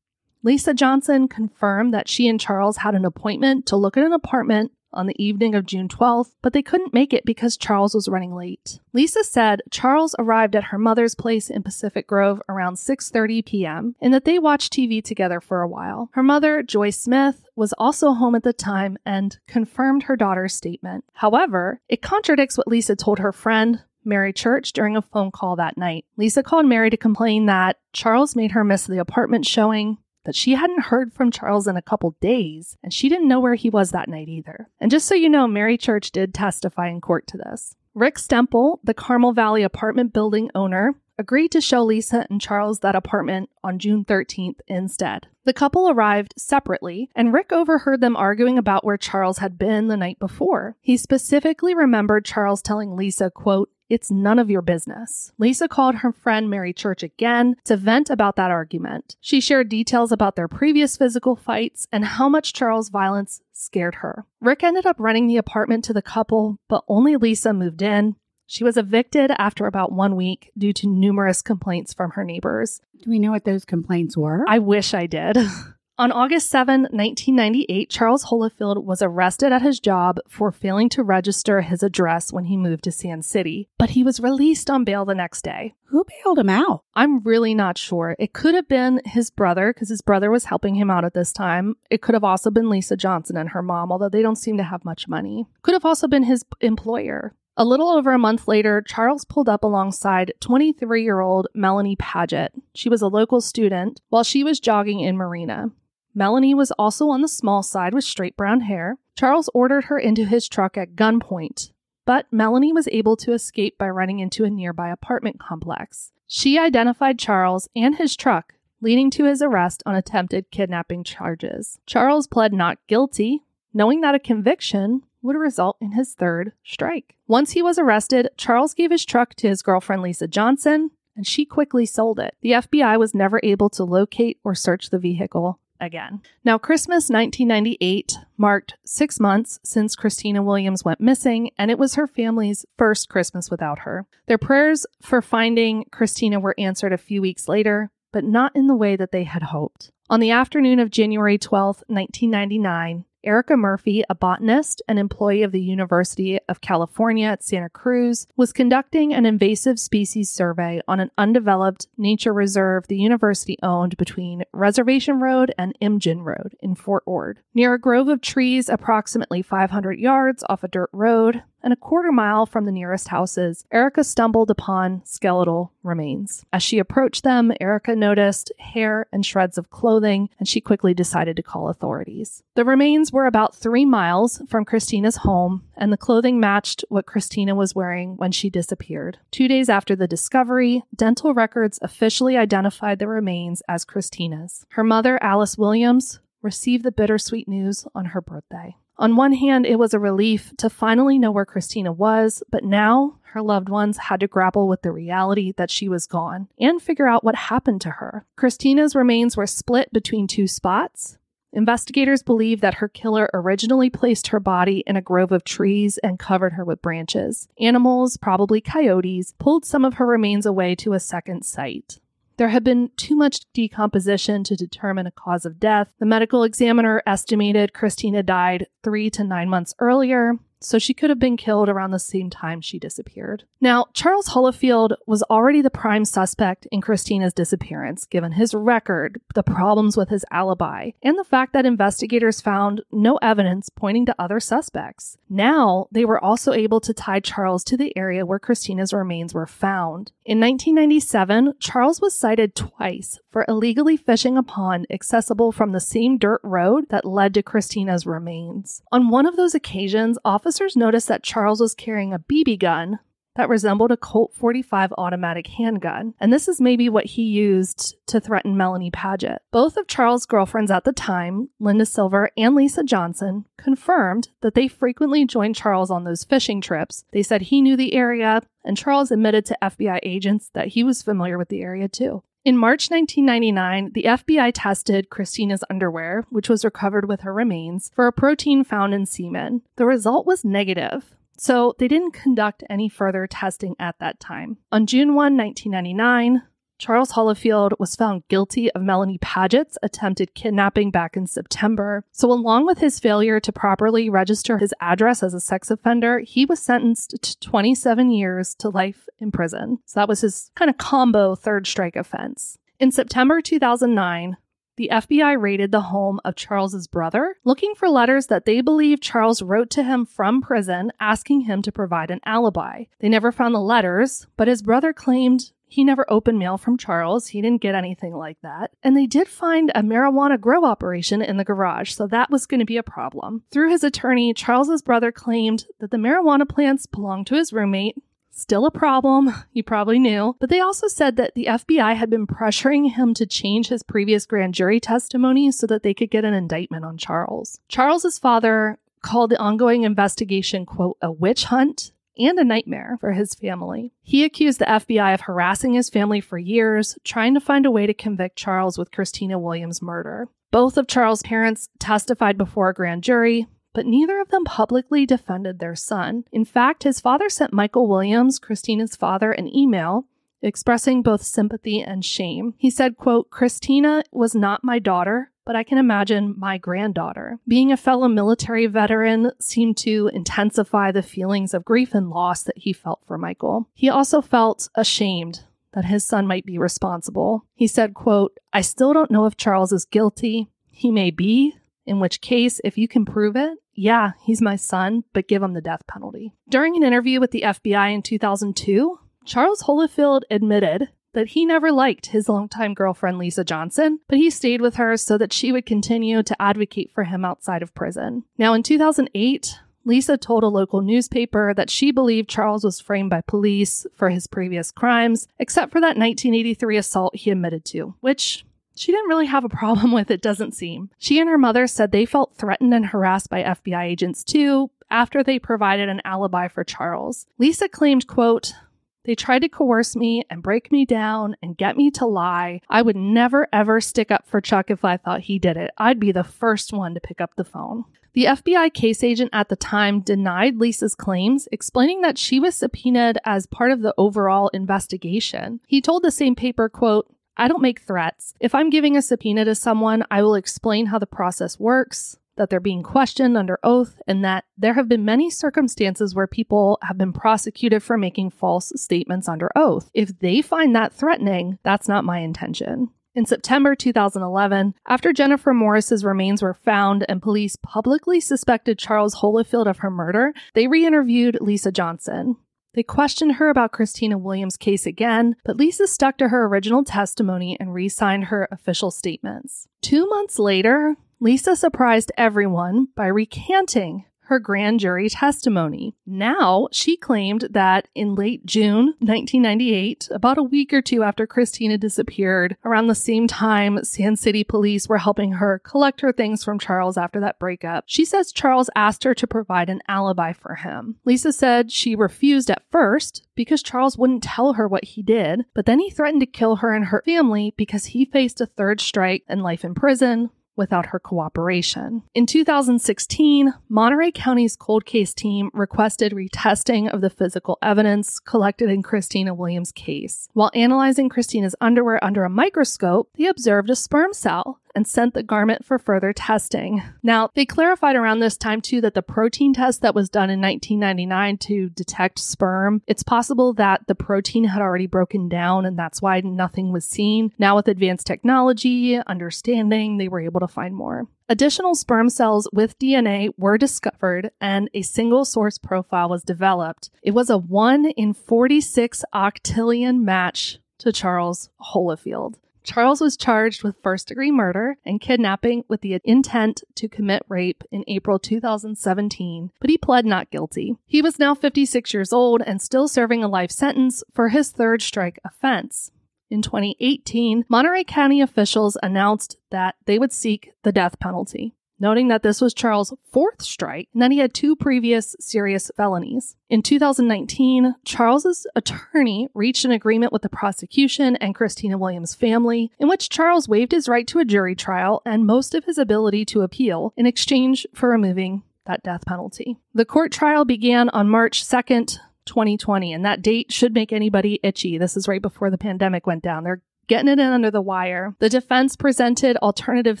Lisa 0.42 0.72
Johnson 0.72 1.28
confirmed 1.28 1.92
that 1.92 2.08
she 2.08 2.26
and 2.26 2.40
Charles 2.40 2.78
had 2.78 2.94
an 2.94 3.04
appointment 3.04 3.66
to 3.66 3.76
look 3.76 3.96
at 3.96 4.04
an 4.04 4.12
apartment 4.12 4.72
on 4.92 5.06
the 5.06 5.22
evening 5.22 5.54
of 5.54 5.66
June 5.66 5.88
12th, 5.88 6.32
but 6.42 6.52
they 6.52 6.62
couldn't 6.62 6.94
make 6.94 7.12
it 7.12 7.24
because 7.24 7.56
Charles 7.56 7.94
was 7.94 8.08
running 8.08 8.34
late. 8.34 8.80
Lisa 8.92 9.24
said 9.24 9.62
Charles 9.70 10.14
arrived 10.18 10.56
at 10.56 10.64
her 10.64 10.78
mother's 10.78 11.14
place 11.14 11.50
in 11.50 11.62
Pacific 11.62 12.06
Grove 12.06 12.40
around 12.48 12.74
6:30 12.74 13.44
p.m. 13.44 13.94
and 14.00 14.12
that 14.12 14.24
they 14.24 14.38
watched 14.38 14.72
TV 14.72 15.02
together 15.02 15.40
for 15.40 15.62
a 15.62 15.68
while. 15.68 16.10
Her 16.12 16.22
mother, 16.22 16.62
Joy 16.62 16.90
Smith, 16.90 17.44
was 17.56 17.74
also 17.78 18.12
home 18.12 18.34
at 18.34 18.42
the 18.42 18.52
time 18.52 18.96
and 19.04 19.38
confirmed 19.46 20.04
her 20.04 20.16
daughter's 20.16 20.54
statement. 20.54 21.04
However, 21.14 21.80
it 21.88 22.02
contradicts 22.02 22.56
what 22.56 22.68
Lisa 22.68 22.96
told 22.96 23.18
her 23.18 23.32
friend, 23.32 23.82
Mary 24.04 24.32
Church 24.32 24.72
during 24.72 24.96
a 24.96 25.02
phone 25.02 25.30
call 25.30 25.56
that 25.56 25.76
night. 25.78 26.04
Lisa 26.16 26.42
called 26.42 26.66
Mary 26.66 26.90
to 26.90 26.96
complain 26.96 27.46
that 27.46 27.78
Charles 27.92 28.34
made 28.34 28.52
her 28.52 28.64
miss 28.64 28.86
the 28.86 28.98
apartment 28.98 29.46
showing 29.46 29.98
that 30.24 30.36
she 30.36 30.52
hadn't 30.54 30.84
heard 30.84 31.12
from 31.12 31.30
Charles 31.30 31.66
in 31.66 31.76
a 31.76 31.82
couple 31.82 32.16
days, 32.20 32.76
and 32.82 32.92
she 32.92 33.08
didn't 33.08 33.28
know 33.28 33.40
where 33.40 33.54
he 33.54 33.70
was 33.70 33.90
that 33.90 34.08
night 34.08 34.28
either. 34.28 34.68
And 34.80 34.90
just 34.90 35.06
so 35.06 35.14
you 35.14 35.28
know, 35.28 35.46
Mary 35.46 35.76
Church 35.76 36.10
did 36.10 36.34
testify 36.34 36.88
in 36.88 37.00
court 37.00 37.26
to 37.28 37.38
this. 37.38 37.76
Rick 37.94 38.16
Stemple, 38.16 38.78
the 38.82 38.94
Carmel 38.94 39.32
Valley 39.32 39.62
apartment 39.62 40.12
building 40.12 40.50
owner, 40.54 40.94
agreed 41.18 41.52
to 41.52 41.60
show 41.60 41.84
Lisa 41.84 42.26
and 42.30 42.40
Charles 42.40 42.80
that 42.80 42.96
apartment 42.96 43.50
on 43.62 43.78
June 43.78 44.04
13th 44.04 44.60
instead. 44.66 45.28
The 45.44 45.52
couple 45.52 45.90
arrived 45.90 46.34
separately, 46.36 47.10
and 47.14 47.32
Rick 47.32 47.52
overheard 47.52 48.00
them 48.00 48.16
arguing 48.16 48.58
about 48.58 48.84
where 48.84 48.96
Charles 48.96 49.38
had 49.38 49.58
been 49.58 49.88
the 49.88 49.96
night 49.96 50.18
before. 50.18 50.76
He 50.80 50.96
specifically 50.96 51.74
remembered 51.74 52.24
Charles 52.24 52.62
telling 52.62 52.96
Lisa, 52.96 53.30
quote, 53.30 53.70
it's 53.92 54.10
none 54.10 54.38
of 54.38 54.48
your 54.48 54.62
business. 54.62 55.32
Lisa 55.38 55.68
called 55.68 55.96
her 55.96 56.12
friend 56.12 56.48
Mary 56.48 56.72
Church 56.72 57.02
again 57.02 57.56
to 57.66 57.76
vent 57.76 58.08
about 58.08 58.36
that 58.36 58.50
argument. 58.50 59.16
She 59.20 59.38
shared 59.38 59.68
details 59.68 60.10
about 60.10 60.34
their 60.34 60.48
previous 60.48 60.96
physical 60.96 61.36
fights 61.36 61.86
and 61.92 62.02
how 62.02 62.26
much 62.26 62.54
Charles' 62.54 62.88
violence 62.88 63.42
scared 63.52 63.96
her. 63.96 64.24
Rick 64.40 64.64
ended 64.64 64.86
up 64.86 64.96
renting 64.98 65.26
the 65.26 65.36
apartment 65.36 65.84
to 65.84 65.92
the 65.92 66.00
couple, 66.00 66.56
but 66.70 66.84
only 66.88 67.16
Lisa 67.16 67.52
moved 67.52 67.82
in. 67.82 68.16
She 68.46 68.64
was 68.64 68.78
evicted 68.78 69.30
after 69.38 69.66
about 69.66 69.92
one 69.92 70.16
week 70.16 70.52
due 70.56 70.72
to 70.72 70.86
numerous 70.86 71.42
complaints 71.42 71.92
from 71.92 72.12
her 72.12 72.24
neighbors. 72.24 72.80
Do 73.02 73.10
we 73.10 73.18
know 73.18 73.30
what 73.30 73.44
those 73.44 73.66
complaints 73.66 74.16
were? 74.16 74.44
I 74.48 74.58
wish 74.58 74.94
I 74.94 75.06
did. 75.06 75.36
On 75.98 76.10
August 76.10 76.48
7, 76.48 76.82
1998, 76.84 77.90
Charles 77.90 78.24
Holifield 78.24 78.82
was 78.82 79.02
arrested 79.02 79.52
at 79.52 79.60
his 79.60 79.78
job 79.78 80.18
for 80.26 80.50
failing 80.50 80.88
to 80.88 81.02
register 81.02 81.60
his 81.60 81.82
address 81.82 82.32
when 82.32 82.46
he 82.46 82.56
moved 82.56 82.84
to 82.84 82.90
Sand 82.90 83.26
City, 83.26 83.68
but 83.78 83.90
he 83.90 84.02
was 84.02 84.18
released 84.18 84.70
on 84.70 84.84
bail 84.84 85.04
the 85.04 85.14
next 85.14 85.42
day. 85.42 85.74
Who 85.84 86.06
bailed 86.24 86.38
him 86.38 86.48
out? 86.48 86.82
I'm 86.94 87.20
really 87.20 87.54
not 87.54 87.76
sure. 87.76 88.16
It 88.18 88.32
could 88.32 88.54
have 88.54 88.68
been 88.68 89.02
his 89.04 89.30
brother 89.30 89.70
because 89.72 89.90
his 89.90 90.00
brother 90.00 90.30
was 90.30 90.46
helping 90.46 90.76
him 90.76 90.90
out 90.90 91.04
at 91.04 91.12
this 91.12 91.30
time. 91.30 91.76
It 91.90 92.00
could 92.00 92.14
have 92.14 92.24
also 92.24 92.50
been 92.50 92.70
Lisa 92.70 92.96
Johnson 92.96 93.36
and 93.36 93.50
her 93.50 93.62
mom, 93.62 93.92
although 93.92 94.08
they 94.08 94.22
don't 94.22 94.36
seem 94.36 94.56
to 94.56 94.64
have 94.64 94.86
much 94.86 95.08
money. 95.08 95.46
Could 95.60 95.74
have 95.74 95.84
also 95.84 96.08
been 96.08 96.22
his 96.22 96.42
employer. 96.62 97.34
A 97.58 97.66
little 97.66 97.90
over 97.90 98.12
a 98.12 98.18
month 98.18 98.48
later, 98.48 98.80
Charles 98.80 99.26
pulled 99.26 99.50
up 99.50 99.62
alongside 99.62 100.32
23 100.40 101.02
year 101.02 101.20
old 101.20 101.48
Melanie 101.54 101.96
Paget. 101.96 102.54
She 102.74 102.88
was 102.88 103.02
a 103.02 103.08
local 103.08 103.42
student 103.42 104.00
while 104.08 104.24
she 104.24 104.42
was 104.42 104.58
jogging 104.58 105.00
in 105.00 105.18
Marina. 105.18 105.70
Melanie 106.14 106.54
was 106.54 106.70
also 106.72 107.08
on 107.08 107.22
the 107.22 107.28
small 107.28 107.62
side 107.62 107.94
with 107.94 108.04
straight 108.04 108.36
brown 108.36 108.60
hair. 108.60 108.98
Charles 109.16 109.48
ordered 109.54 109.84
her 109.84 109.98
into 109.98 110.24
his 110.26 110.48
truck 110.48 110.76
at 110.76 110.94
gunpoint, 110.94 111.70
but 112.04 112.26
Melanie 112.30 112.72
was 112.72 112.88
able 112.92 113.16
to 113.16 113.32
escape 113.32 113.78
by 113.78 113.88
running 113.88 114.18
into 114.18 114.44
a 114.44 114.50
nearby 114.50 114.90
apartment 114.90 115.40
complex. 115.40 116.12
She 116.26 116.58
identified 116.58 117.18
Charles 117.18 117.68
and 117.74 117.96
his 117.96 118.16
truck, 118.16 118.54
leading 118.80 119.10
to 119.12 119.24
his 119.24 119.40
arrest 119.40 119.82
on 119.86 119.94
attempted 119.94 120.50
kidnapping 120.50 121.04
charges. 121.04 121.78
Charles 121.86 122.26
pled 122.26 122.52
not 122.52 122.78
guilty, 122.88 123.44
knowing 123.72 124.00
that 124.02 124.14
a 124.14 124.18
conviction 124.18 125.02
would 125.22 125.36
result 125.36 125.76
in 125.80 125.92
his 125.92 126.14
third 126.14 126.52
strike. 126.64 127.14
Once 127.26 127.52
he 127.52 127.62
was 127.62 127.78
arrested, 127.78 128.28
Charles 128.36 128.74
gave 128.74 128.90
his 128.90 129.04
truck 129.04 129.34
to 129.36 129.48
his 129.48 129.62
girlfriend 129.62 130.02
Lisa 130.02 130.26
Johnson, 130.26 130.90
and 131.16 131.26
she 131.26 131.44
quickly 131.44 131.86
sold 131.86 132.18
it. 132.18 132.34
The 132.42 132.52
FBI 132.52 132.98
was 132.98 133.14
never 133.14 133.40
able 133.42 133.70
to 133.70 133.84
locate 133.84 134.40
or 134.44 134.54
search 134.54 134.90
the 134.90 134.98
vehicle 134.98 135.60
again. 135.82 136.22
Now, 136.44 136.56
Christmas 136.56 137.10
1998 137.10 138.16
marked 138.38 138.74
six 138.86 139.20
months 139.20 139.58
since 139.64 139.96
Christina 139.96 140.42
Williams 140.42 140.84
went 140.84 141.00
missing, 141.00 141.50
and 141.58 141.70
it 141.70 141.78
was 141.78 141.96
her 141.96 142.06
family's 142.06 142.64
first 142.78 143.08
Christmas 143.08 143.50
without 143.50 143.80
her. 143.80 144.06
Their 144.26 144.38
prayers 144.38 144.86
for 145.02 145.20
finding 145.20 145.84
Christina 145.90 146.40
were 146.40 146.54
answered 146.56 146.92
a 146.92 146.98
few 146.98 147.20
weeks 147.20 147.48
later, 147.48 147.90
but 148.12 148.24
not 148.24 148.54
in 148.54 148.68
the 148.68 148.76
way 148.76 148.96
that 148.96 149.10
they 149.10 149.24
had 149.24 149.42
hoped. 149.42 149.90
On 150.08 150.20
the 150.20 150.30
afternoon 150.30 150.78
of 150.78 150.90
January 150.90 151.38
12, 151.38 151.84
1999, 151.88 153.04
Erica 153.24 153.56
Murphy, 153.56 154.02
a 154.10 154.14
botanist 154.14 154.82
and 154.88 154.98
employee 154.98 155.42
of 155.42 155.52
the 155.52 155.60
University 155.60 156.38
of 156.48 156.60
California 156.60 157.26
at 157.26 157.42
Santa 157.42 157.68
Cruz, 157.68 158.26
was 158.36 158.52
conducting 158.52 159.14
an 159.14 159.26
invasive 159.26 159.78
species 159.78 160.30
survey 160.30 160.80
on 160.88 161.00
an 161.00 161.10
undeveloped 161.16 161.86
nature 161.96 162.32
reserve 162.32 162.88
the 162.88 162.96
university 162.96 163.56
owned 163.62 163.96
between 163.96 164.42
Reservation 164.52 165.20
Road 165.20 165.54
and 165.56 165.76
Imjin 165.80 166.24
Road 166.24 166.56
in 166.60 166.74
Fort 166.74 167.02
Ord. 167.06 167.40
Near 167.54 167.74
a 167.74 167.80
grove 167.80 168.08
of 168.08 168.20
trees 168.20 168.68
approximately 168.68 169.42
500 169.42 169.98
yards 169.98 170.44
off 170.48 170.64
a 170.64 170.68
dirt 170.68 170.90
road, 170.92 171.42
and 171.62 171.72
a 171.72 171.76
quarter 171.76 172.12
mile 172.12 172.46
from 172.46 172.64
the 172.64 172.72
nearest 172.72 173.08
houses, 173.08 173.64
Erica 173.72 174.04
stumbled 174.04 174.50
upon 174.50 175.02
skeletal 175.04 175.72
remains. 175.82 176.44
As 176.52 176.62
she 176.62 176.78
approached 176.78 177.24
them, 177.24 177.52
Erica 177.60 177.96
noticed 177.96 178.52
hair 178.58 179.06
and 179.12 179.24
shreds 179.24 179.58
of 179.58 179.70
clothing, 179.70 180.28
and 180.38 180.48
she 180.48 180.60
quickly 180.60 180.94
decided 180.94 181.36
to 181.36 181.42
call 181.42 181.68
authorities. 181.68 182.42
The 182.54 182.64
remains 182.64 183.12
were 183.12 183.26
about 183.26 183.54
three 183.54 183.84
miles 183.84 184.42
from 184.48 184.64
Christina's 184.64 185.16
home, 185.16 185.62
and 185.76 185.92
the 185.92 185.96
clothing 185.96 186.38
matched 186.40 186.84
what 186.88 187.06
Christina 187.06 187.54
was 187.54 187.74
wearing 187.74 188.16
when 188.16 188.32
she 188.32 188.50
disappeared. 188.50 189.18
Two 189.30 189.48
days 189.48 189.68
after 189.68 189.96
the 189.96 190.08
discovery, 190.08 190.82
dental 190.94 191.34
records 191.34 191.78
officially 191.82 192.36
identified 192.36 192.98
the 192.98 193.08
remains 193.08 193.62
as 193.68 193.84
Christina's. 193.84 194.66
Her 194.70 194.84
mother, 194.84 195.22
Alice 195.22 195.56
Williams, 195.56 196.20
received 196.42 196.84
the 196.84 196.92
bittersweet 196.92 197.48
news 197.48 197.86
on 197.94 198.06
her 198.06 198.20
birthday. 198.20 198.76
On 199.02 199.16
one 199.16 199.32
hand, 199.32 199.66
it 199.66 199.80
was 199.80 199.92
a 199.92 199.98
relief 199.98 200.52
to 200.58 200.70
finally 200.70 201.18
know 201.18 201.32
where 201.32 201.44
Christina 201.44 201.92
was, 201.92 202.44
but 202.52 202.62
now 202.62 203.18
her 203.32 203.42
loved 203.42 203.68
ones 203.68 203.98
had 203.98 204.20
to 204.20 204.28
grapple 204.28 204.68
with 204.68 204.82
the 204.82 204.92
reality 204.92 205.52
that 205.56 205.72
she 205.72 205.88
was 205.88 206.06
gone 206.06 206.46
and 206.60 206.80
figure 206.80 207.08
out 207.08 207.24
what 207.24 207.34
happened 207.34 207.80
to 207.80 207.90
her. 207.90 208.24
Christina's 208.36 208.94
remains 208.94 209.36
were 209.36 209.48
split 209.48 209.92
between 209.92 210.28
two 210.28 210.46
spots. 210.46 211.18
Investigators 211.52 212.22
believe 212.22 212.60
that 212.60 212.74
her 212.74 212.86
killer 212.86 213.28
originally 213.34 213.90
placed 213.90 214.28
her 214.28 214.38
body 214.38 214.84
in 214.86 214.94
a 214.94 215.02
grove 215.02 215.32
of 215.32 215.42
trees 215.42 215.98
and 215.98 216.16
covered 216.16 216.52
her 216.52 216.64
with 216.64 216.80
branches. 216.80 217.48
Animals, 217.58 218.16
probably 218.16 218.60
coyotes, 218.60 219.34
pulled 219.40 219.64
some 219.64 219.84
of 219.84 219.94
her 219.94 220.06
remains 220.06 220.46
away 220.46 220.76
to 220.76 220.92
a 220.92 221.00
second 221.00 221.44
site. 221.44 221.98
There 222.36 222.48
had 222.48 222.64
been 222.64 222.90
too 222.96 223.14
much 223.14 223.40
decomposition 223.52 224.42
to 224.44 224.56
determine 224.56 225.06
a 225.06 225.12
cause 225.12 225.44
of 225.44 225.60
death. 225.60 225.92
The 225.98 226.06
medical 226.06 226.44
examiner 226.44 227.02
estimated 227.06 227.74
Christina 227.74 228.22
died 228.22 228.66
three 228.82 229.10
to 229.10 229.24
nine 229.24 229.48
months 229.48 229.74
earlier, 229.78 230.34
so 230.64 230.78
she 230.78 230.94
could 230.94 231.10
have 231.10 231.18
been 231.18 231.36
killed 231.36 231.68
around 231.68 231.90
the 231.90 231.98
same 231.98 232.30
time 232.30 232.60
she 232.60 232.78
disappeared. 232.78 233.44
Now, 233.60 233.86
Charles 233.92 234.28
Holifield 234.28 234.96
was 235.06 235.22
already 235.24 235.60
the 235.60 235.70
prime 235.70 236.04
suspect 236.04 236.66
in 236.70 236.80
Christina's 236.80 237.34
disappearance, 237.34 238.06
given 238.06 238.32
his 238.32 238.54
record, 238.54 239.20
the 239.34 239.42
problems 239.42 239.96
with 239.96 240.08
his 240.08 240.24
alibi, 240.30 240.90
and 241.02 241.18
the 241.18 241.24
fact 241.24 241.52
that 241.52 241.66
investigators 241.66 242.40
found 242.40 242.82
no 242.92 243.16
evidence 243.22 243.68
pointing 243.68 244.06
to 244.06 244.14
other 244.18 244.40
suspects. 244.40 245.18
Now, 245.28 245.88
they 245.90 246.04
were 246.04 246.22
also 246.22 246.52
able 246.52 246.80
to 246.80 246.94
tie 246.94 247.20
Charles 247.20 247.64
to 247.64 247.76
the 247.76 247.96
area 247.96 248.24
where 248.24 248.38
Christina's 248.38 248.92
remains 248.92 249.34
were 249.34 249.46
found. 249.46 250.12
In 250.24 250.38
1997, 250.38 251.54
Charles 251.58 252.00
was 252.00 252.16
cited 252.16 252.54
twice 252.54 253.18
for 253.30 253.44
illegally 253.48 253.96
fishing 253.96 254.36
a 254.36 254.42
pond 254.42 254.86
accessible 254.90 255.50
from 255.50 255.72
the 255.72 255.80
same 255.80 256.18
dirt 256.18 256.40
road 256.44 256.84
that 256.90 257.04
led 257.04 257.34
to 257.34 257.42
Christina's 257.42 258.06
remains. 258.06 258.82
On 258.92 259.08
one 259.08 259.26
of 259.26 259.36
those 259.36 259.54
occasions, 259.54 260.18
officers 260.24 260.51
noticed 260.76 261.08
that 261.08 261.22
Charles 261.22 261.60
was 261.60 261.74
carrying 261.74 262.12
a 262.12 262.18
BB 262.18 262.58
gun 262.58 262.98
that 263.36 263.48
resembled 263.48 263.90
a 263.90 263.96
Colt 263.96 264.34
45 264.34 264.92
automatic 264.98 265.46
handgun, 265.46 266.14
and 266.20 266.32
this 266.32 266.48
is 266.48 266.60
maybe 266.60 266.88
what 266.88 267.06
he 267.06 267.22
used 267.22 267.96
to 268.06 268.20
threaten 268.20 268.56
Melanie 268.56 268.90
Paget. 268.90 269.40
Both 269.50 269.76
of 269.76 269.86
Charles' 269.86 270.26
girlfriends 270.26 270.70
at 270.70 270.84
the 270.84 270.92
time, 270.92 271.48
Linda 271.58 271.86
Silver 271.86 272.30
and 272.36 272.54
Lisa 272.54 272.82
Johnson, 272.82 273.46
confirmed 273.56 274.28
that 274.42 274.54
they 274.54 274.68
frequently 274.68 275.24
joined 275.24 275.56
Charles 275.56 275.90
on 275.90 276.04
those 276.04 276.24
fishing 276.24 276.60
trips. 276.60 277.04
They 277.12 277.22
said 277.22 277.42
he 277.42 277.62
knew 277.62 277.76
the 277.76 277.94
area, 277.94 278.42
and 278.64 278.76
Charles 278.76 279.10
admitted 279.10 279.46
to 279.46 279.58
FBI 279.62 280.00
agents 280.02 280.50
that 280.54 280.68
he 280.68 280.84
was 280.84 281.02
familiar 281.02 281.38
with 281.38 281.48
the 281.48 281.62
area 281.62 281.88
too. 281.88 282.22
In 282.44 282.56
March 282.56 282.90
1999, 282.90 283.92
the 283.94 284.02
FBI 284.02 284.50
tested 284.52 285.10
Christina's 285.10 285.62
underwear, 285.70 286.24
which 286.28 286.48
was 286.48 286.64
recovered 286.64 287.06
with 287.06 287.20
her 287.20 287.32
remains, 287.32 287.92
for 287.94 288.08
a 288.08 288.12
protein 288.12 288.64
found 288.64 288.92
in 288.92 289.06
semen. 289.06 289.62
The 289.76 289.86
result 289.86 290.26
was 290.26 290.44
negative, 290.44 291.14
so 291.38 291.76
they 291.78 291.86
didn't 291.86 292.14
conduct 292.14 292.64
any 292.68 292.88
further 292.88 293.28
testing 293.28 293.76
at 293.78 294.00
that 294.00 294.18
time. 294.18 294.56
On 294.72 294.86
June 294.88 295.14
1, 295.14 295.36
1999, 295.36 296.42
Charles 296.82 297.12
Holifield 297.12 297.78
was 297.78 297.94
found 297.94 298.26
guilty 298.26 298.68
of 298.72 298.82
Melanie 298.82 299.18
Paget's 299.18 299.78
attempted 299.84 300.34
kidnapping 300.34 300.90
back 300.90 301.16
in 301.16 301.28
September. 301.28 302.04
So, 302.10 302.32
along 302.32 302.66
with 302.66 302.78
his 302.78 302.98
failure 302.98 303.38
to 303.38 303.52
properly 303.52 304.10
register 304.10 304.58
his 304.58 304.74
address 304.80 305.22
as 305.22 305.32
a 305.32 305.38
sex 305.38 305.70
offender, 305.70 306.18
he 306.18 306.44
was 306.44 306.60
sentenced 306.60 307.22
to 307.22 307.38
27 307.38 308.10
years 308.10 308.56
to 308.56 308.68
life 308.68 309.08
in 309.20 309.30
prison. 309.30 309.78
So, 309.86 310.00
that 310.00 310.08
was 310.08 310.22
his 310.22 310.50
kind 310.56 310.68
of 310.68 310.76
combo 310.76 311.36
third 311.36 311.68
strike 311.68 311.94
offense. 311.94 312.58
In 312.80 312.90
September 312.90 313.40
2009, 313.40 314.36
the 314.76 314.90
FBI 314.90 315.40
raided 315.40 315.70
the 315.70 315.82
home 315.82 316.18
of 316.24 316.34
Charles's 316.34 316.88
brother, 316.88 317.36
looking 317.44 317.74
for 317.76 317.88
letters 317.88 318.26
that 318.26 318.44
they 318.44 318.60
believe 318.60 319.00
Charles 319.00 319.40
wrote 319.40 319.70
to 319.70 319.84
him 319.84 320.04
from 320.04 320.42
prison 320.42 320.90
asking 320.98 321.42
him 321.42 321.62
to 321.62 321.70
provide 321.70 322.10
an 322.10 322.18
alibi. 322.24 322.84
They 322.98 323.08
never 323.08 323.30
found 323.30 323.54
the 323.54 323.60
letters, 323.60 324.26
but 324.36 324.48
his 324.48 324.62
brother 324.62 324.92
claimed 324.92 325.52
he 325.72 325.84
never 325.84 326.04
opened 326.10 326.38
mail 326.38 326.58
from 326.58 326.76
Charles. 326.76 327.28
He 327.28 327.40
didn't 327.40 327.62
get 327.62 327.74
anything 327.74 328.14
like 328.14 328.36
that. 328.42 328.72
And 328.82 328.94
they 328.94 329.06
did 329.06 329.26
find 329.26 329.72
a 329.74 329.80
marijuana 329.80 330.38
grow 330.38 330.66
operation 330.66 331.22
in 331.22 331.38
the 331.38 331.44
garage, 331.44 331.92
so 331.92 332.06
that 332.08 332.28
was 332.30 332.44
going 332.44 332.60
to 332.60 332.66
be 332.66 332.76
a 332.76 332.82
problem. 332.82 333.44
Through 333.50 333.70
his 333.70 333.82
attorney, 333.82 334.34
Charles's 334.34 334.82
brother 334.82 335.10
claimed 335.10 335.64
that 335.80 335.90
the 335.90 335.96
marijuana 335.96 336.46
plants 336.46 336.84
belonged 336.84 337.26
to 337.28 337.36
his 337.36 337.54
roommate, 337.54 337.96
Still 338.34 338.66
a 338.66 338.70
problem, 338.70 339.32
you 339.52 339.62
probably 339.62 339.98
knew. 339.98 340.36
But 340.40 340.50
they 340.50 340.60
also 340.60 340.88
said 340.88 341.16
that 341.16 341.34
the 341.34 341.46
FBI 341.46 341.94
had 341.94 342.10
been 342.10 342.26
pressuring 342.26 342.92
him 342.92 343.14
to 343.14 343.26
change 343.26 343.68
his 343.68 343.82
previous 343.82 344.26
grand 344.26 344.54
jury 344.54 344.80
testimony 344.80 345.52
so 345.52 345.66
that 345.68 345.82
they 345.82 345.94
could 345.94 346.10
get 346.10 346.24
an 346.24 346.34
indictment 346.34 346.84
on 346.84 346.98
Charles. 346.98 347.60
Charles's 347.68 348.18
father 348.18 348.78
called 349.02 349.30
the 349.30 349.38
ongoing 349.38 349.84
investigation, 349.84 350.66
quote, 350.66 350.98
a 351.00 351.10
witch 351.10 351.44
hunt 351.44 351.92
and 352.18 352.38
a 352.38 352.44
nightmare 352.44 352.96
for 353.00 353.12
his 353.12 353.34
family. 353.34 353.92
He 354.02 354.24
accused 354.24 354.58
the 354.58 354.66
FBI 354.66 355.14
of 355.14 355.22
harassing 355.22 355.74
his 355.74 355.90
family 355.90 356.20
for 356.20 356.38
years, 356.38 356.98
trying 357.04 357.34
to 357.34 357.40
find 357.40 357.66
a 357.66 357.70
way 357.70 357.86
to 357.86 357.94
convict 357.94 358.36
Charles 358.36 358.78
with 358.78 358.92
Christina 358.92 359.38
Williams' 359.38 359.82
murder. 359.82 360.28
Both 360.50 360.76
of 360.76 360.86
Charles' 360.86 361.22
parents 361.22 361.68
testified 361.78 362.36
before 362.36 362.68
a 362.68 362.74
grand 362.74 363.02
jury, 363.02 363.46
but 363.72 363.86
neither 363.86 364.20
of 364.20 364.28
them 364.28 364.44
publicly 364.44 365.06
defended 365.06 365.58
their 365.58 365.74
son. 365.74 366.24
In 366.30 366.44
fact, 366.44 366.82
his 366.82 367.00
father 367.00 367.28
sent 367.28 367.52
Michael 367.52 367.88
Williams, 367.88 368.38
Christina's 368.38 368.94
father, 368.94 369.32
an 369.32 369.54
email 369.54 370.06
expressing 370.42 371.02
both 371.02 371.22
sympathy 371.22 371.80
and 371.80 372.04
shame. 372.04 372.54
He 372.58 372.68
said, 372.68 372.96
quote, 372.96 373.30
Christina 373.30 374.02
was 374.12 374.34
not 374.34 374.64
my 374.64 374.78
daughter, 374.78 375.30
but 375.44 375.56
I 375.56 375.64
can 375.64 375.78
imagine 375.78 376.34
my 376.38 376.58
granddaughter. 376.58 377.38
Being 377.46 377.72
a 377.72 377.76
fellow 377.76 378.08
military 378.08 378.66
veteran 378.66 379.32
seemed 379.40 379.76
to 379.78 380.10
intensify 380.12 380.92
the 380.92 381.02
feelings 381.02 381.54
of 381.54 381.64
grief 381.64 381.94
and 381.94 382.10
loss 382.10 382.42
that 382.42 382.58
he 382.58 382.72
felt 382.72 383.00
for 383.06 383.18
Michael. 383.18 383.68
He 383.74 383.88
also 383.88 384.20
felt 384.20 384.68
ashamed 384.74 385.44
that 385.72 385.86
his 385.86 386.04
son 386.04 386.26
might 386.26 386.44
be 386.44 386.58
responsible. 386.58 387.46
He 387.54 387.66
said, 387.66 387.94
quote, 387.94 388.36
I 388.52 388.60
still 388.60 388.92
don't 388.92 389.10
know 389.10 389.26
if 389.26 389.36
Charles 389.36 389.72
is 389.72 389.84
guilty. 389.84 390.48
He 390.70 390.90
may 390.90 391.10
be, 391.10 391.54
in 391.86 391.98
which 391.98 392.20
case, 392.20 392.60
if 392.62 392.78
you 392.78 392.88
can 392.88 393.04
prove 393.04 393.36
it, 393.36 393.58
yeah, 393.74 394.12
he's 394.22 394.42
my 394.42 394.56
son, 394.56 395.04
but 395.12 395.28
give 395.28 395.42
him 395.42 395.54
the 395.54 395.60
death 395.60 395.86
penalty. 395.86 396.32
During 396.48 396.76
an 396.76 396.82
interview 396.82 397.20
with 397.20 397.30
the 397.30 397.42
FBI 397.42 397.94
in 397.94 398.02
2002, 398.02 398.98
Charles 399.24 399.62
Holifield 399.62 400.22
admitted 400.30 400.88
that 401.12 401.28
he 401.28 401.44
never 401.44 401.70
liked 401.70 402.06
his 402.06 402.28
longtime 402.28 402.74
girlfriend 402.74 403.18
Lisa 403.18 403.44
Johnson, 403.44 404.00
but 404.08 404.18
he 404.18 404.30
stayed 404.30 404.60
with 404.60 404.76
her 404.76 404.96
so 404.96 405.18
that 405.18 405.32
she 405.32 405.52
would 405.52 405.66
continue 405.66 406.22
to 406.22 406.42
advocate 406.42 406.90
for 406.90 407.04
him 407.04 407.24
outside 407.24 407.62
of 407.62 407.74
prison. 407.74 408.24
Now, 408.38 408.54
in 408.54 408.62
2008, 408.62 409.60
Lisa 409.84 410.16
told 410.16 410.44
a 410.44 410.48
local 410.48 410.80
newspaper 410.80 411.52
that 411.54 411.70
she 411.70 411.90
believed 411.90 412.28
Charles 412.28 412.64
was 412.64 412.80
framed 412.80 413.10
by 413.10 413.20
police 413.20 413.86
for 413.94 414.10
his 414.10 414.26
previous 414.26 414.70
crimes, 414.70 415.26
except 415.38 415.72
for 415.72 415.80
that 415.80 415.96
1983 415.96 416.76
assault 416.76 417.16
he 417.16 417.30
admitted 417.30 417.64
to, 417.66 417.94
which 418.00 418.44
she 418.74 418.92
didn't 418.92 419.08
really 419.08 419.26
have 419.26 419.44
a 419.44 419.48
problem 419.48 419.92
with, 419.94 420.10
it 420.10 420.22
doesn't 420.22 420.54
seem. 420.54 420.90
She 420.98 421.18
and 421.18 421.28
her 421.28 421.38
mother 421.38 421.66
said 421.66 421.90
they 421.90 422.06
felt 422.06 422.36
threatened 422.36 422.74
and 422.74 422.86
harassed 422.86 423.30
by 423.30 423.42
FBI 423.42 423.84
agents 423.84 424.24
too 424.24 424.70
after 424.90 425.22
they 425.22 425.38
provided 425.38 425.88
an 425.88 426.02
alibi 426.04 426.48
for 426.48 426.64
Charles. 426.64 427.26
Lisa 427.38 427.68
claimed, 427.68 428.06
quote, 428.06 428.54
they 429.04 429.14
tried 429.14 429.40
to 429.40 429.48
coerce 429.48 429.96
me 429.96 430.24
and 430.30 430.42
break 430.42 430.70
me 430.70 430.84
down 430.84 431.36
and 431.42 431.56
get 431.56 431.76
me 431.76 431.90
to 431.92 432.06
lie. 432.06 432.60
I 432.68 432.82
would 432.82 432.96
never 432.96 433.48
ever 433.52 433.80
stick 433.80 434.10
up 434.10 434.26
for 434.26 434.40
Chuck 434.40 434.70
if 434.70 434.84
I 434.84 434.96
thought 434.96 435.22
he 435.22 435.38
did 435.38 435.56
it. 435.56 435.72
I'd 435.78 436.00
be 436.00 436.12
the 436.12 436.24
first 436.24 436.72
one 436.72 436.94
to 436.94 437.00
pick 437.00 437.20
up 437.20 437.34
the 437.36 437.44
phone. 437.44 437.84
The 438.14 438.26
FBI 438.26 438.74
case 438.74 439.02
agent 439.02 439.30
at 439.32 439.48
the 439.48 439.56
time 439.56 440.00
denied 440.00 440.56
Lisa's 440.56 440.94
claims, 440.94 441.48
explaining 441.50 442.02
that 442.02 442.18
she 442.18 442.38
was 442.38 442.54
subpoenaed 442.54 443.16
as 443.24 443.46
part 443.46 443.72
of 443.72 443.80
the 443.80 443.94
overall 443.96 444.48
investigation. 444.48 445.60
He 445.66 445.80
told 445.80 446.02
the 446.02 446.10
same 446.10 446.34
paper, 446.34 446.68
quote, 446.68 447.08
I 447.38 447.48
don't 447.48 447.62
make 447.62 447.80
threats. 447.80 448.34
If 448.38 448.54
I'm 448.54 448.68
giving 448.68 448.96
a 448.96 449.02
subpoena 449.02 449.46
to 449.46 449.54
someone, 449.54 450.04
I 450.10 450.22
will 450.22 450.34
explain 450.34 450.86
how 450.86 450.98
the 450.98 451.06
process 451.06 451.58
works. 451.58 452.18
That 452.36 452.50
they're 452.50 452.60
being 452.60 452.82
questioned 452.82 453.36
under 453.36 453.58
oath, 453.62 454.00
and 454.06 454.24
that 454.24 454.44
there 454.56 454.74
have 454.74 454.88
been 454.88 455.04
many 455.04 455.30
circumstances 455.30 456.14
where 456.14 456.26
people 456.26 456.78
have 456.82 456.98
been 456.98 457.12
prosecuted 457.12 457.82
for 457.82 457.96
making 457.96 458.30
false 458.30 458.72
statements 458.76 459.28
under 459.28 459.50
oath. 459.54 459.90
If 459.94 460.18
they 460.18 460.42
find 460.42 460.74
that 460.74 460.92
threatening, 460.92 461.58
that's 461.62 461.88
not 461.88 462.04
my 462.04 462.18
intention. 462.18 462.90
In 463.14 463.26
September 463.26 463.74
2011, 463.74 464.74
after 464.88 465.12
Jennifer 465.12 465.52
Morris's 465.52 466.02
remains 466.02 466.40
were 466.40 466.54
found 466.54 467.04
and 467.10 467.20
police 467.20 467.56
publicly 467.56 468.20
suspected 468.20 468.78
Charles 468.78 469.16
Holifield 469.16 469.66
of 469.66 469.78
her 469.78 469.90
murder, 469.90 470.32
they 470.54 470.66
re 470.66 470.86
interviewed 470.86 471.36
Lisa 471.40 471.70
Johnson. 471.70 472.36
They 472.74 472.82
questioned 472.82 473.32
her 473.32 473.50
about 473.50 473.72
Christina 473.72 474.16
Williams' 474.16 474.56
case 474.56 474.86
again, 474.86 475.36
but 475.44 475.58
Lisa 475.58 475.86
stuck 475.86 476.16
to 476.18 476.28
her 476.28 476.46
original 476.46 476.84
testimony 476.84 477.58
and 477.60 477.74
re 477.74 477.86
signed 477.90 478.24
her 478.24 478.48
official 478.50 478.90
statements. 478.90 479.68
Two 479.82 480.06
months 480.06 480.38
later, 480.38 480.96
Lisa 481.22 481.54
surprised 481.54 482.10
everyone 482.18 482.88
by 482.96 483.06
recanting 483.06 484.04
her 484.22 484.40
grand 484.40 484.80
jury 484.80 485.08
testimony. 485.08 485.94
Now, 486.04 486.66
she 486.72 486.96
claimed 486.96 487.46
that 487.50 487.86
in 487.94 488.16
late 488.16 488.44
June 488.44 488.94
1998, 488.98 490.08
about 490.10 490.38
a 490.38 490.42
week 490.42 490.72
or 490.72 490.82
two 490.82 491.04
after 491.04 491.24
Christina 491.24 491.78
disappeared, 491.78 492.56
around 492.64 492.88
the 492.88 492.96
same 492.96 493.28
time 493.28 493.84
Sand 493.84 494.18
City 494.18 494.42
police 494.42 494.88
were 494.88 494.98
helping 494.98 495.34
her 495.34 495.60
collect 495.60 496.00
her 496.00 496.12
things 496.12 496.42
from 496.42 496.58
Charles 496.58 496.98
after 496.98 497.20
that 497.20 497.38
breakup, 497.38 497.84
she 497.86 498.04
says 498.04 498.32
Charles 498.32 498.68
asked 498.74 499.04
her 499.04 499.14
to 499.14 499.26
provide 499.28 499.70
an 499.70 499.80
alibi 499.86 500.32
for 500.32 500.56
him. 500.56 500.96
Lisa 501.04 501.32
said 501.32 501.70
she 501.70 501.94
refused 501.94 502.50
at 502.50 502.64
first 502.72 503.24
because 503.36 503.62
Charles 503.62 503.96
wouldn't 503.96 504.24
tell 504.24 504.54
her 504.54 504.66
what 504.66 504.84
he 504.86 505.04
did, 505.04 505.44
but 505.54 505.66
then 505.66 505.78
he 505.78 505.88
threatened 505.88 506.22
to 506.22 506.26
kill 506.26 506.56
her 506.56 506.74
and 506.74 506.86
her 506.86 507.00
family 507.06 507.54
because 507.56 507.84
he 507.84 508.04
faced 508.04 508.40
a 508.40 508.46
third 508.46 508.80
strike 508.80 509.22
and 509.28 509.40
life 509.40 509.64
in 509.64 509.72
prison, 509.72 510.28
without 510.56 510.86
her 510.86 510.98
cooperation. 510.98 512.02
In 512.14 512.26
2016, 512.26 513.54
Monterey 513.68 514.10
County's 514.12 514.56
cold 514.56 514.84
case 514.84 515.14
team 515.14 515.50
requested 515.52 516.12
retesting 516.12 516.92
of 516.92 517.00
the 517.00 517.10
physical 517.10 517.58
evidence 517.62 518.18
collected 518.18 518.70
in 518.70 518.82
Christina 518.82 519.34
Williams' 519.34 519.72
case. 519.72 520.28
While 520.32 520.50
analyzing 520.54 521.08
Christina's 521.08 521.56
underwear 521.60 522.02
under 522.04 522.24
a 522.24 522.30
microscope, 522.30 523.08
they 523.16 523.26
observed 523.26 523.70
a 523.70 523.76
sperm 523.76 524.12
cell 524.12 524.60
and 524.74 524.86
sent 524.86 525.14
the 525.14 525.22
garment 525.22 525.64
for 525.64 525.78
further 525.78 526.12
testing. 526.12 526.82
Now, 527.02 527.30
they 527.34 527.46
clarified 527.46 527.96
around 527.96 528.20
this 528.20 528.36
time 528.36 528.60
too 528.60 528.80
that 528.80 528.94
the 528.94 529.02
protein 529.02 529.54
test 529.54 529.82
that 529.82 529.94
was 529.94 530.08
done 530.08 530.30
in 530.30 530.40
1999 530.40 531.38
to 531.38 531.68
detect 531.70 532.18
sperm, 532.18 532.82
it's 532.86 533.02
possible 533.02 533.52
that 533.54 533.86
the 533.86 533.94
protein 533.94 534.44
had 534.44 534.62
already 534.62 534.86
broken 534.86 535.28
down 535.28 535.66
and 535.66 535.78
that's 535.78 536.02
why 536.02 536.20
nothing 536.20 536.72
was 536.72 536.86
seen. 536.86 537.32
Now, 537.38 537.56
with 537.56 537.68
advanced 537.68 538.06
technology, 538.06 538.98
understanding, 539.06 539.98
they 539.98 540.08
were 540.08 540.20
able 540.20 540.40
to 540.40 540.48
find 540.48 540.74
more. 540.74 541.06
Additional 541.28 541.74
sperm 541.74 542.10
cells 542.10 542.46
with 542.52 542.78
DNA 542.78 543.30
were 543.38 543.56
discovered 543.56 544.30
and 544.40 544.68
a 544.74 544.82
single 544.82 545.24
source 545.24 545.56
profile 545.56 546.08
was 546.08 546.22
developed. 546.22 546.90
It 547.02 547.12
was 547.12 547.30
a 547.30 547.38
1 547.38 547.86
in 547.90 548.12
46 548.12 549.04
octillion 549.14 550.02
match 550.02 550.58
to 550.78 550.92
Charles 550.92 551.48
Holifield. 551.72 552.34
Charles 552.62 553.00
was 553.00 553.16
charged 553.16 553.62
with 553.62 553.82
first 553.82 554.08
degree 554.08 554.30
murder 554.30 554.76
and 554.84 555.00
kidnapping 555.00 555.64
with 555.68 555.80
the 555.80 556.00
intent 556.04 556.62
to 556.76 556.88
commit 556.88 557.22
rape 557.28 557.64
in 557.70 557.84
April 557.88 558.18
2017, 558.18 559.50
but 559.60 559.70
he 559.70 559.78
pled 559.78 560.06
not 560.06 560.30
guilty. 560.30 560.76
He 560.86 561.02
was 561.02 561.18
now 561.18 561.34
56 561.34 561.92
years 561.92 562.12
old 562.12 562.42
and 562.42 562.62
still 562.62 562.88
serving 562.88 563.24
a 563.24 563.28
life 563.28 563.50
sentence 563.50 564.04
for 564.12 564.28
his 564.28 564.50
third 564.50 564.82
strike 564.82 565.18
offense. 565.24 565.90
In 566.30 566.40
2018, 566.40 567.44
Monterey 567.48 567.84
County 567.84 568.20
officials 568.20 568.78
announced 568.82 569.36
that 569.50 569.74
they 569.84 569.98
would 569.98 570.12
seek 570.12 570.52
the 570.62 570.72
death 570.72 570.98
penalty 570.98 571.54
noting 571.82 572.08
that 572.08 572.22
this 572.22 572.40
was 572.40 572.54
Charles' 572.54 572.94
fourth 573.10 573.42
strike 573.42 573.88
and 573.92 574.00
that 574.00 574.12
he 574.12 574.18
had 574.18 574.32
two 574.32 574.56
previous 574.56 575.14
serious 575.20 575.70
felonies. 575.76 576.36
In 576.48 576.62
2019, 576.62 577.74
Charles's 577.84 578.46
attorney 578.54 579.28
reached 579.34 579.66
an 579.66 579.72
agreement 579.72 580.12
with 580.12 580.22
the 580.22 580.28
prosecution 580.30 581.16
and 581.16 581.34
Christina 581.34 581.76
Williams' 581.76 582.14
family 582.14 582.70
in 582.78 582.88
which 582.88 583.10
Charles 583.10 583.48
waived 583.48 583.72
his 583.72 583.88
right 583.88 584.06
to 584.06 584.20
a 584.20 584.24
jury 584.24 584.54
trial 584.54 585.02
and 585.04 585.26
most 585.26 585.54
of 585.54 585.64
his 585.64 585.76
ability 585.76 586.24
to 586.26 586.42
appeal 586.42 586.94
in 586.96 587.04
exchange 587.04 587.66
for 587.74 587.90
removing 587.90 588.44
that 588.64 588.82
death 588.82 589.04
penalty. 589.04 589.56
The 589.74 589.84
court 589.84 590.12
trial 590.12 590.44
began 590.44 590.88
on 590.90 591.08
March 591.08 591.44
2nd, 591.44 591.98
2020, 592.26 592.92
and 592.92 593.04
that 593.04 593.22
date 593.22 593.52
should 593.52 593.74
make 593.74 593.92
anybody 593.92 594.38
itchy. 594.44 594.78
This 594.78 594.96
is 594.96 595.08
right 595.08 595.20
before 595.20 595.50
the 595.50 595.58
pandemic 595.58 596.06
went 596.06 596.22
down. 596.22 596.44
They're 596.44 596.62
getting 596.86 597.08
it 597.08 597.18
in 597.18 597.32
under 597.32 597.50
the 597.50 597.60
wire. 597.60 598.14
The 598.18 598.28
defense 598.28 598.76
presented 598.76 599.36
alternative 599.38 600.00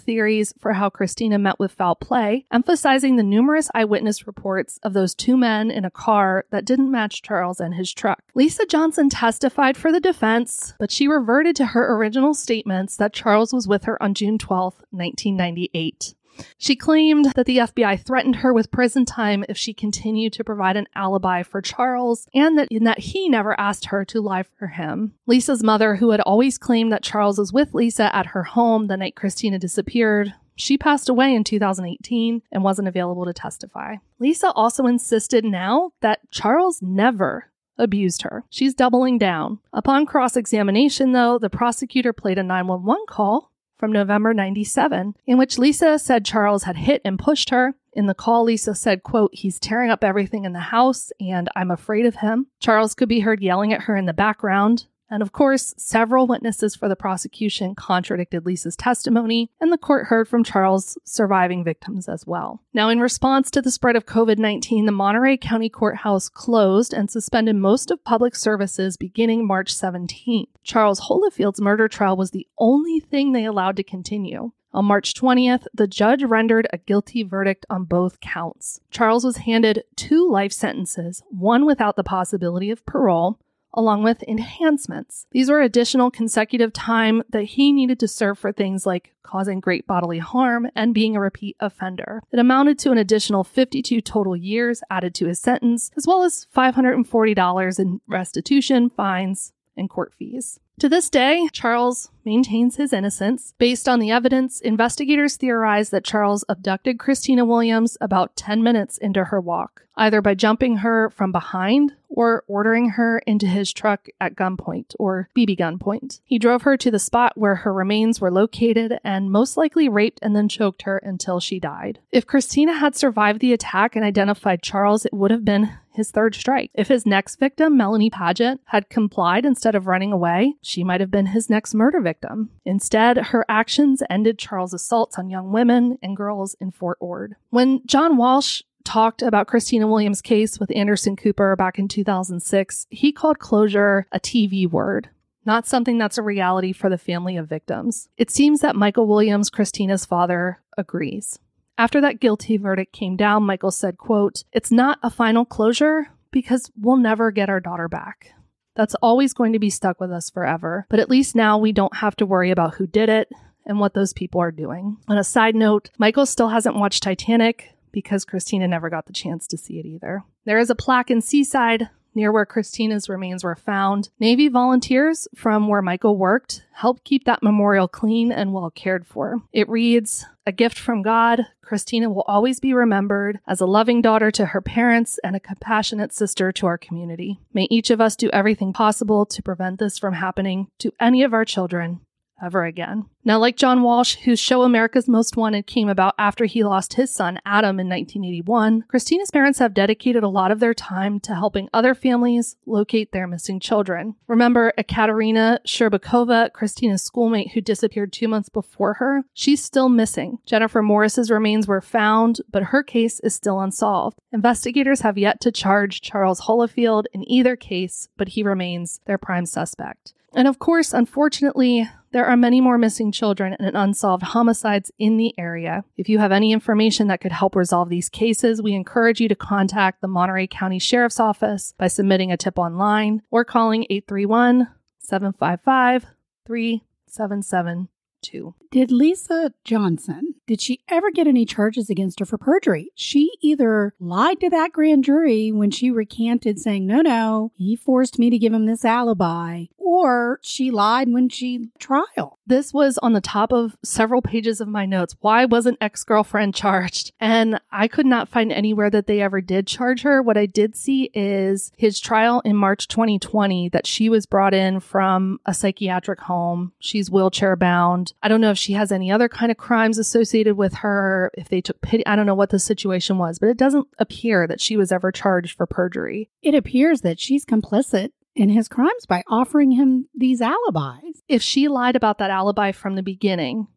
theories 0.00 0.52
for 0.58 0.74
how 0.74 0.90
Christina 0.90 1.38
met 1.38 1.58
with 1.58 1.72
foul 1.72 1.94
play, 1.94 2.46
emphasizing 2.52 3.16
the 3.16 3.22
numerous 3.22 3.70
eyewitness 3.74 4.26
reports 4.26 4.78
of 4.82 4.92
those 4.92 5.14
two 5.14 5.36
men 5.36 5.70
in 5.70 5.84
a 5.84 5.90
car 5.90 6.44
that 6.50 6.64
didn't 6.64 6.90
match 6.90 7.22
Charles 7.22 7.60
and 7.60 7.74
his 7.74 7.92
truck. 7.92 8.22
Lisa 8.34 8.66
Johnson 8.66 9.08
testified 9.08 9.76
for 9.76 9.92
the 9.92 10.00
defense, 10.00 10.74
but 10.78 10.90
she 10.90 11.08
reverted 11.08 11.56
to 11.56 11.66
her 11.66 11.94
original 11.94 12.34
statements 12.34 12.96
that 12.96 13.12
Charles 13.12 13.52
was 13.52 13.68
with 13.68 13.84
her 13.84 14.02
on 14.02 14.14
June 14.14 14.38
12, 14.38 14.74
1998. 14.90 16.14
She 16.58 16.76
claimed 16.76 17.32
that 17.34 17.46
the 17.46 17.58
FBI 17.58 18.00
threatened 18.00 18.36
her 18.36 18.52
with 18.52 18.70
prison 18.70 19.04
time 19.04 19.44
if 19.48 19.56
she 19.56 19.74
continued 19.74 20.32
to 20.34 20.44
provide 20.44 20.76
an 20.76 20.86
alibi 20.94 21.42
for 21.42 21.60
Charles 21.60 22.28
and 22.34 22.58
that 22.58 22.68
in 22.70 22.84
that 22.84 23.00
he 23.00 23.28
never 23.28 23.58
asked 23.58 23.86
her 23.86 24.04
to 24.06 24.20
lie 24.20 24.42
for 24.42 24.68
him. 24.68 25.14
Lisa's 25.26 25.62
mother, 25.62 25.96
who 25.96 26.10
had 26.10 26.20
always 26.20 26.58
claimed 26.58 26.92
that 26.92 27.02
Charles 27.02 27.38
was 27.38 27.52
with 27.52 27.74
Lisa 27.74 28.14
at 28.14 28.26
her 28.26 28.44
home 28.44 28.86
the 28.86 28.96
night 28.96 29.16
Christina 29.16 29.58
disappeared, 29.58 30.34
she 30.54 30.78
passed 30.78 31.08
away 31.08 31.34
in 31.34 31.44
2018 31.44 32.42
and 32.50 32.62
wasn't 32.62 32.88
available 32.88 33.24
to 33.24 33.32
testify. 33.32 33.96
Lisa 34.18 34.52
also 34.52 34.86
insisted 34.86 35.44
now 35.44 35.92
that 36.00 36.20
Charles 36.30 36.80
never 36.82 37.50
abused 37.78 38.22
her. 38.22 38.44
She's 38.50 38.74
doubling 38.74 39.18
down. 39.18 39.58
Upon 39.72 40.06
cross 40.06 40.36
examination, 40.36 41.12
though, 41.12 41.38
the 41.38 41.50
prosecutor 41.50 42.12
played 42.12 42.38
a 42.38 42.42
911 42.42 43.04
call 43.08 43.51
from 43.82 43.90
November 43.90 44.32
97, 44.32 45.16
in 45.26 45.38
which 45.38 45.58
Lisa 45.58 45.98
said 45.98 46.24
Charles 46.24 46.62
had 46.62 46.76
hit 46.76 47.02
and 47.04 47.18
pushed 47.18 47.50
her. 47.50 47.74
In 47.92 48.06
the 48.06 48.14
call, 48.14 48.44
Lisa 48.44 48.76
said, 48.76 49.02
quote, 49.02 49.34
he's 49.34 49.58
tearing 49.58 49.90
up 49.90 50.04
everything 50.04 50.44
in 50.44 50.52
the 50.52 50.60
house 50.60 51.10
and 51.18 51.48
I'm 51.56 51.72
afraid 51.72 52.06
of 52.06 52.14
him. 52.14 52.46
Charles 52.60 52.94
could 52.94 53.08
be 53.08 53.18
heard 53.18 53.42
yelling 53.42 53.72
at 53.72 53.82
her 53.82 53.96
in 53.96 54.06
the 54.06 54.12
background. 54.12 54.86
And 55.12 55.20
of 55.20 55.32
course, 55.32 55.74
several 55.76 56.26
witnesses 56.26 56.74
for 56.74 56.88
the 56.88 56.96
prosecution 56.96 57.74
contradicted 57.74 58.46
Lisa's 58.46 58.76
testimony, 58.76 59.50
and 59.60 59.70
the 59.70 59.76
court 59.76 60.06
heard 60.06 60.26
from 60.26 60.42
Charles' 60.42 60.96
surviving 61.04 61.62
victims 61.62 62.08
as 62.08 62.26
well. 62.26 62.62
Now, 62.72 62.88
in 62.88 62.98
response 62.98 63.50
to 63.50 63.60
the 63.60 63.70
spread 63.70 63.94
of 63.94 64.06
COVID 64.06 64.38
19, 64.38 64.86
the 64.86 64.90
Monterey 64.90 65.36
County 65.36 65.68
Courthouse 65.68 66.30
closed 66.30 66.94
and 66.94 67.10
suspended 67.10 67.56
most 67.56 67.90
of 67.90 68.02
public 68.04 68.34
services 68.34 68.96
beginning 68.96 69.46
March 69.46 69.74
17th. 69.74 70.48
Charles 70.62 71.00
Holifield's 71.00 71.60
murder 71.60 71.88
trial 71.88 72.16
was 72.16 72.30
the 72.30 72.46
only 72.56 72.98
thing 72.98 73.32
they 73.32 73.44
allowed 73.44 73.76
to 73.76 73.82
continue. 73.82 74.52
On 74.72 74.86
March 74.86 75.12
20th, 75.12 75.66
the 75.74 75.86
judge 75.86 76.24
rendered 76.24 76.66
a 76.72 76.78
guilty 76.78 77.22
verdict 77.22 77.66
on 77.68 77.84
both 77.84 78.20
counts. 78.20 78.80
Charles 78.90 79.26
was 79.26 79.36
handed 79.36 79.84
two 79.94 80.26
life 80.26 80.52
sentences, 80.52 81.22
one 81.28 81.66
without 81.66 81.96
the 81.96 82.02
possibility 82.02 82.70
of 82.70 82.86
parole, 82.86 83.38
along 83.74 84.02
with 84.02 84.22
enhancements. 84.24 85.26
These 85.30 85.50
were 85.50 85.60
additional 85.60 86.10
consecutive 86.10 86.72
time 86.72 87.22
that 87.30 87.44
he 87.44 87.72
needed 87.72 87.98
to 88.00 88.08
serve 88.08 88.38
for 88.38 88.52
things 88.52 88.86
like 88.86 89.14
causing 89.22 89.60
great 89.60 89.86
bodily 89.86 90.18
harm 90.18 90.68
and 90.74 90.94
being 90.94 91.16
a 91.16 91.20
repeat 91.20 91.56
offender. 91.60 92.22
It 92.30 92.38
amounted 92.38 92.78
to 92.80 92.92
an 92.92 92.98
additional 92.98 93.44
52 93.44 94.00
total 94.00 94.36
years 94.36 94.82
added 94.90 95.14
to 95.16 95.26
his 95.26 95.40
sentence, 95.40 95.90
as 95.96 96.06
well 96.06 96.22
as 96.22 96.46
$540 96.54 97.78
in 97.78 98.00
restitution, 98.06 98.90
fines, 98.90 99.52
and 99.76 99.88
court 99.88 100.12
fees. 100.18 100.60
To 100.80 100.88
this 100.88 101.10
day, 101.10 101.48
Charles 101.52 102.10
maintains 102.24 102.76
his 102.76 102.92
innocence. 102.92 103.54
Based 103.58 103.88
on 103.88 104.00
the 104.00 104.10
evidence, 104.10 104.60
investigators 104.60 105.36
theorize 105.36 105.90
that 105.90 106.04
Charles 106.04 106.44
abducted 106.48 106.98
Christina 106.98 107.44
Williams 107.44 107.96
about 108.00 108.36
10 108.36 108.62
minutes 108.62 108.98
into 108.98 109.24
her 109.24 109.40
walk, 109.40 109.86
either 109.96 110.20
by 110.20 110.34
jumping 110.34 110.78
her 110.78 111.10
from 111.10 111.30
behind 111.30 111.92
or 112.08 112.44
ordering 112.46 112.90
her 112.90 113.18
into 113.26 113.46
his 113.46 113.72
truck 113.72 114.08
at 114.20 114.34
gunpoint 114.34 114.94
or 114.98 115.28
BB 115.36 115.58
gunpoint. 115.58 116.20
He 116.24 116.38
drove 116.38 116.62
her 116.62 116.76
to 116.76 116.90
the 116.90 116.98
spot 116.98 117.32
where 117.36 117.56
her 117.56 117.72
remains 117.72 118.20
were 118.20 118.30
located 118.30 118.98
and 119.04 119.30
most 119.30 119.56
likely 119.56 119.88
raped 119.88 120.18
and 120.22 120.34
then 120.34 120.48
choked 120.48 120.82
her 120.82 120.98
until 120.98 121.40
she 121.40 121.60
died. 121.60 122.00
If 122.10 122.26
Christina 122.26 122.74
had 122.74 122.96
survived 122.96 123.40
the 123.40 123.52
attack 123.52 123.96
and 123.96 124.04
identified 124.04 124.62
Charles, 124.62 125.06
it 125.06 125.14
would 125.14 125.30
have 125.30 125.44
been 125.44 125.72
his 125.94 126.10
third 126.10 126.34
strike. 126.34 126.70
If 126.74 126.88
his 126.88 127.06
next 127.06 127.36
victim, 127.36 127.76
Melanie 127.76 128.10
Paget, 128.10 128.60
had 128.66 128.88
complied 128.88 129.44
instead 129.44 129.74
of 129.74 129.86
running 129.86 130.12
away, 130.12 130.54
she 130.62 130.84
might 130.84 131.00
have 131.00 131.10
been 131.10 131.26
his 131.26 131.50
next 131.50 131.74
murder 131.74 132.00
victim. 132.00 132.50
Instead, 132.64 133.16
her 133.16 133.44
actions 133.48 134.02
ended 134.10 134.38
Charles' 134.38 134.74
assaults 134.74 135.18
on 135.18 135.30
young 135.30 135.52
women 135.52 135.98
and 136.02 136.16
girls 136.16 136.54
in 136.60 136.70
Fort 136.70 136.98
Ord. 137.00 137.36
When 137.50 137.82
John 137.86 138.16
Walsh 138.16 138.62
talked 138.84 139.22
about 139.22 139.46
Christina 139.46 139.86
Williams' 139.86 140.22
case 140.22 140.58
with 140.58 140.74
Anderson 140.74 141.16
Cooper 141.16 141.54
back 141.56 141.78
in 141.78 141.88
2006, 141.88 142.86
he 142.90 143.12
called 143.12 143.38
closure 143.38 144.06
a 144.12 144.18
TV 144.18 144.68
word 144.68 145.08
not 145.44 145.66
something 145.66 145.98
that's 145.98 146.18
a 146.18 146.22
reality 146.22 146.72
for 146.72 146.88
the 146.88 146.98
family 146.98 147.36
of 147.36 147.48
victims. 147.48 148.08
It 148.16 148.30
seems 148.30 148.60
that 148.60 148.76
Michael 148.76 149.06
Williams, 149.06 149.50
Christina's 149.50 150.04
father, 150.04 150.60
agrees. 150.78 151.38
After 151.82 152.00
that 152.02 152.20
guilty 152.20 152.58
verdict 152.58 152.92
came 152.92 153.16
down, 153.16 153.42
Michael 153.42 153.72
said, 153.72 153.98
quote, 153.98 154.44
It's 154.52 154.70
not 154.70 155.00
a 155.02 155.10
final 155.10 155.44
closure 155.44 156.06
because 156.30 156.70
we'll 156.80 156.96
never 156.96 157.32
get 157.32 157.50
our 157.50 157.58
daughter 157.58 157.88
back. 157.88 158.34
That's 158.76 158.94
always 159.02 159.32
going 159.32 159.52
to 159.52 159.58
be 159.58 159.68
stuck 159.68 159.98
with 160.00 160.12
us 160.12 160.30
forever. 160.30 160.86
But 160.88 161.00
at 161.00 161.10
least 161.10 161.34
now 161.34 161.58
we 161.58 161.72
don't 161.72 161.96
have 161.96 162.14
to 162.18 162.24
worry 162.24 162.52
about 162.52 162.74
who 162.74 162.86
did 162.86 163.08
it 163.08 163.32
and 163.66 163.80
what 163.80 163.94
those 163.94 164.12
people 164.12 164.40
are 164.40 164.52
doing. 164.52 164.98
On 165.08 165.18
a 165.18 165.24
side 165.24 165.56
note, 165.56 165.90
Michael 165.98 166.24
still 166.24 166.50
hasn't 166.50 166.76
watched 166.76 167.02
Titanic 167.02 167.74
because 167.90 168.24
Christina 168.24 168.68
never 168.68 168.88
got 168.88 169.06
the 169.06 169.12
chance 169.12 169.48
to 169.48 169.58
see 169.58 169.80
it 169.80 169.84
either. 169.84 170.22
There 170.44 170.60
is 170.60 170.70
a 170.70 170.76
plaque 170.76 171.10
in 171.10 171.20
Seaside 171.20 171.90
near 172.14 172.32
where 172.32 172.46
Christina's 172.46 173.08
remains 173.08 173.44
were 173.44 173.56
found. 173.56 174.10
Navy 174.18 174.48
volunteers 174.48 175.28
from 175.34 175.68
where 175.68 175.82
Michael 175.82 176.16
worked 176.16 176.64
helped 176.72 177.04
keep 177.04 177.24
that 177.24 177.42
memorial 177.42 177.88
clean 177.88 178.32
and 178.32 178.52
well 178.52 178.70
cared 178.70 179.06
for. 179.06 179.42
It 179.52 179.68
reads, 179.68 180.26
A 180.46 180.52
gift 180.52 180.78
from 180.78 181.02
God, 181.02 181.46
Christina 181.62 182.10
will 182.10 182.24
always 182.26 182.60
be 182.60 182.74
remembered 182.74 183.40
as 183.46 183.60
a 183.60 183.66
loving 183.66 184.02
daughter 184.02 184.30
to 184.32 184.46
her 184.46 184.60
parents 184.60 185.18
and 185.24 185.36
a 185.36 185.40
compassionate 185.40 186.12
sister 186.12 186.52
to 186.52 186.66
our 186.66 186.78
community. 186.78 187.38
May 187.52 187.66
each 187.70 187.90
of 187.90 188.00
us 188.00 188.16
do 188.16 188.30
everything 188.30 188.72
possible 188.72 189.24
to 189.26 189.42
prevent 189.42 189.78
this 189.78 189.98
from 189.98 190.14
happening 190.14 190.68
to 190.80 190.92
any 191.00 191.22
of 191.22 191.32
our 191.32 191.44
children 191.44 192.00
ever 192.42 192.64
again. 192.64 193.06
Now, 193.24 193.38
like 193.38 193.56
John 193.56 193.82
Walsh, 193.82 194.16
whose 194.24 194.40
show 194.40 194.62
America's 194.62 195.08
Most 195.08 195.36
Wanted 195.36 195.66
came 195.66 195.88
about 195.88 196.14
after 196.18 196.44
he 196.44 196.64
lost 196.64 196.94
his 196.94 197.14
son 197.14 197.38
Adam 197.46 197.78
in 197.78 197.88
1981, 197.88 198.82
Christina's 198.88 199.30
parents 199.30 199.60
have 199.60 199.74
dedicated 199.74 200.24
a 200.24 200.28
lot 200.28 200.50
of 200.50 200.58
their 200.58 200.74
time 200.74 201.20
to 201.20 201.34
helping 201.34 201.68
other 201.72 201.94
families 201.94 202.56
locate 202.66 203.12
their 203.12 203.28
missing 203.28 203.60
children. 203.60 204.16
Remember 204.26 204.72
Ekaterina 204.76 205.60
Sherbakova, 205.64 206.52
Christina's 206.52 207.02
schoolmate 207.02 207.52
who 207.52 207.60
disappeared 207.60 208.12
two 208.12 208.26
months 208.26 208.48
before 208.48 208.94
her? 208.94 209.24
She's 209.34 209.62
still 209.62 209.88
missing. 209.88 210.38
Jennifer 210.44 210.82
Morris's 210.82 211.30
remains 211.30 211.68
were 211.68 211.80
found, 211.80 212.40
but 212.50 212.64
her 212.64 212.82
case 212.82 213.20
is 213.20 213.34
still 213.34 213.60
unsolved. 213.60 214.18
Investigators 214.32 215.02
have 215.02 215.16
yet 215.16 215.40
to 215.42 215.52
charge 215.52 216.00
Charles 216.00 216.42
Holifield 216.42 217.04
in 217.12 217.30
either 217.30 217.54
case, 217.54 218.08
but 218.16 218.30
he 218.30 218.42
remains 218.42 219.00
their 219.06 219.18
prime 219.18 219.46
suspect. 219.46 220.14
And 220.34 220.48
of 220.48 220.58
course, 220.58 220.92
unfortunately, 220.92 221.88
there 222.12 222.26
are 222.26 222.36
many 222.36 222.60
more 222.60 222.78
missing 222.78 223.10
children 223.10 223.56
and 223.58 223.76
unsolved 223.76 224.22
homicides 224.22 224.92
in 224.98 225.16
the 225.16 225.34
area. 225.38 225.84
If 225.96 226.08
you 226.08 226.18
have 226.18 226.32
any 226.32 226.52
information 226.52 227.08
that 227.08 227.20
could 227.20 227.32
help 227.32 227.56
resolve 227.56 227.88
these 227.88 228.08
cases, 228.08 228.62
we 228.62 228.74
encourage 228.74 229.20
you 229.20 229.28
to 229.28 229.34
contact 229.34 230.00
the 230.00 230.08
Monterey 230.08 230.46
County 230.46 230.78
Sheriff's 230.78 231.18
Office 231.18 231.74
by 231.78 231.88
submitting 231.88 232.30
a 232.30 232.36
tip 232.36 232.58
online 232.58 233.22
or 233.30 233.44
calling 233.44 233.84
831 233.84 234.68
755 234.98 236.06
3772. 236.46 238.54
Did 238.70 238.90
Lisa 238.90 239.52
Johnson, 239.64 240.34
did 240.52 240.60
she 240.60 240.82
ever 240.86 241.10
get 241.10 241.26
any 241.26 241.46
charges 241.46 241.88
against 241.88 242.20
her 242.20 242.26
for 242.26 242.36
perjury? 242.36 242.92
She 242.94 243.30
either 243.40 243.94
lied 243.98 244.38
to 244.40 244.50
that 244.50 244.70
grand 244.70 245.02
jury 245.02 245.50
when 245.50 245.70
she 245.70 245.90
recanted 245.90 246.58
saying, 246.58 246.86
no, 246.86 247.00
no, 247.00 247.52
he 247.56 247.74
forced 247.74 248.18
me 248.18 248.28
to 248.28 248.36
give 248.36 248.52
him 248.52 248.66
this 248.66 248.84
alibi, 248.84 249.64
or 249.78 250.40
she 250.42 250.70
lied 250.70 251.10
when 251.10 251.30
she 251.30 251.70
trial. 251.78 252.38
This 252.46 252.74
was 252.74 252.98
on 252.98 253.14
the 253.14 253.20
top 253.22 253.50
of 253.50 253.76
several 253.82 254.20
pages 254.20 254.60
of 254.60 254.68
my 254.68 254.84
notes. 254.84 255.16
Why 255.20 255.46
wasn't 255.46 255.78
ex 255.80 256.04
girlfriend 256.04 256.54
charged? 256.54 257.12
And 257.18 257.58
I 257.70 257.88
could 257.88 258.04
not 258.04 258.28
find 258.28 258.52
anywhere 258.52 258.90
that 258.90 259.06
they 259.06 259.22
ever 259.22 259.40
did 259.40 259.66
charge 259.66 260.02
her. 260.02 260.20
What 260.20 260.36
I 260.36 260.44
did 260.44 260.76
see 260.76 261.10
is 261.14 261.72
his 261.78 261.98
trial 261.98 262.42
in 262.44 262.56
March 262.56 262.88
2020 262.88 263.70
that 263.70 263.86
she 263.86 264.10
was 264.10 264.26
brought 264.26 264.52
in 264.52 264.80
from 264.80 265.40
a 265.46 265.54
psychiatric 265.54 266.20
home. 266.20 266.72
She's 266.78 267.10
wheelchair 267.10 267.56
bound. 267.56 268.12
I 268.22 268.28
don't 268.28 268.42
know 268.42 268.50
if 268.50 268.58
she 268.58 268.74
has 268.74 268.92
any 268.92 269.10
other 269.10 269.30
kind 269.30 269.50
of 269.50 269.56
crimes 269.56 269.96
associated 269.96 270.41
with 270.50 270.74
her, 270.74 271.30
if 271.34 271.48
they 271.48 271.60
took 271.60 271.80
pity. 271.80 272.04
I 272.06 272.16
don't 272.16 272.26
know 272.26 272.34
what 272.34 272.50
the 272.50 272.58
situation 272.58 273.18
was, 273.18 273.38
but 273.38 273.48
it 273.48 273.56
doesn't 273.56 273.86
appear 273.98 274.46
that 274.46 274.60
she 274.60 274.76
was 274.76 274.90
ever 274.90 275.12
charged 275.12 275.56
for 275.56 275.66
perjury. 275.66 276.30
It 276.42 276.54
appears 276.54 277.02
that 277.02 277.20
she's 277.20 277.44
complicit 277.44 278.10
in 278.34 278.48
his 278.48 278.68
crimes 278.68 279.06
by 279.06 279.22
offering 279.28 279.72
him 279.72 280.08
these 280.14 280.40
alibis. 280.40 281.22
If 281.28 281.42
she 281.42 281.68
lied 281.68 281.96
about 281.96 282.18
that 282.18 282.30
alibi 282.30 282.72
from 282.72 282.96
the 282.96 283.02
beginning, 283.02 283.68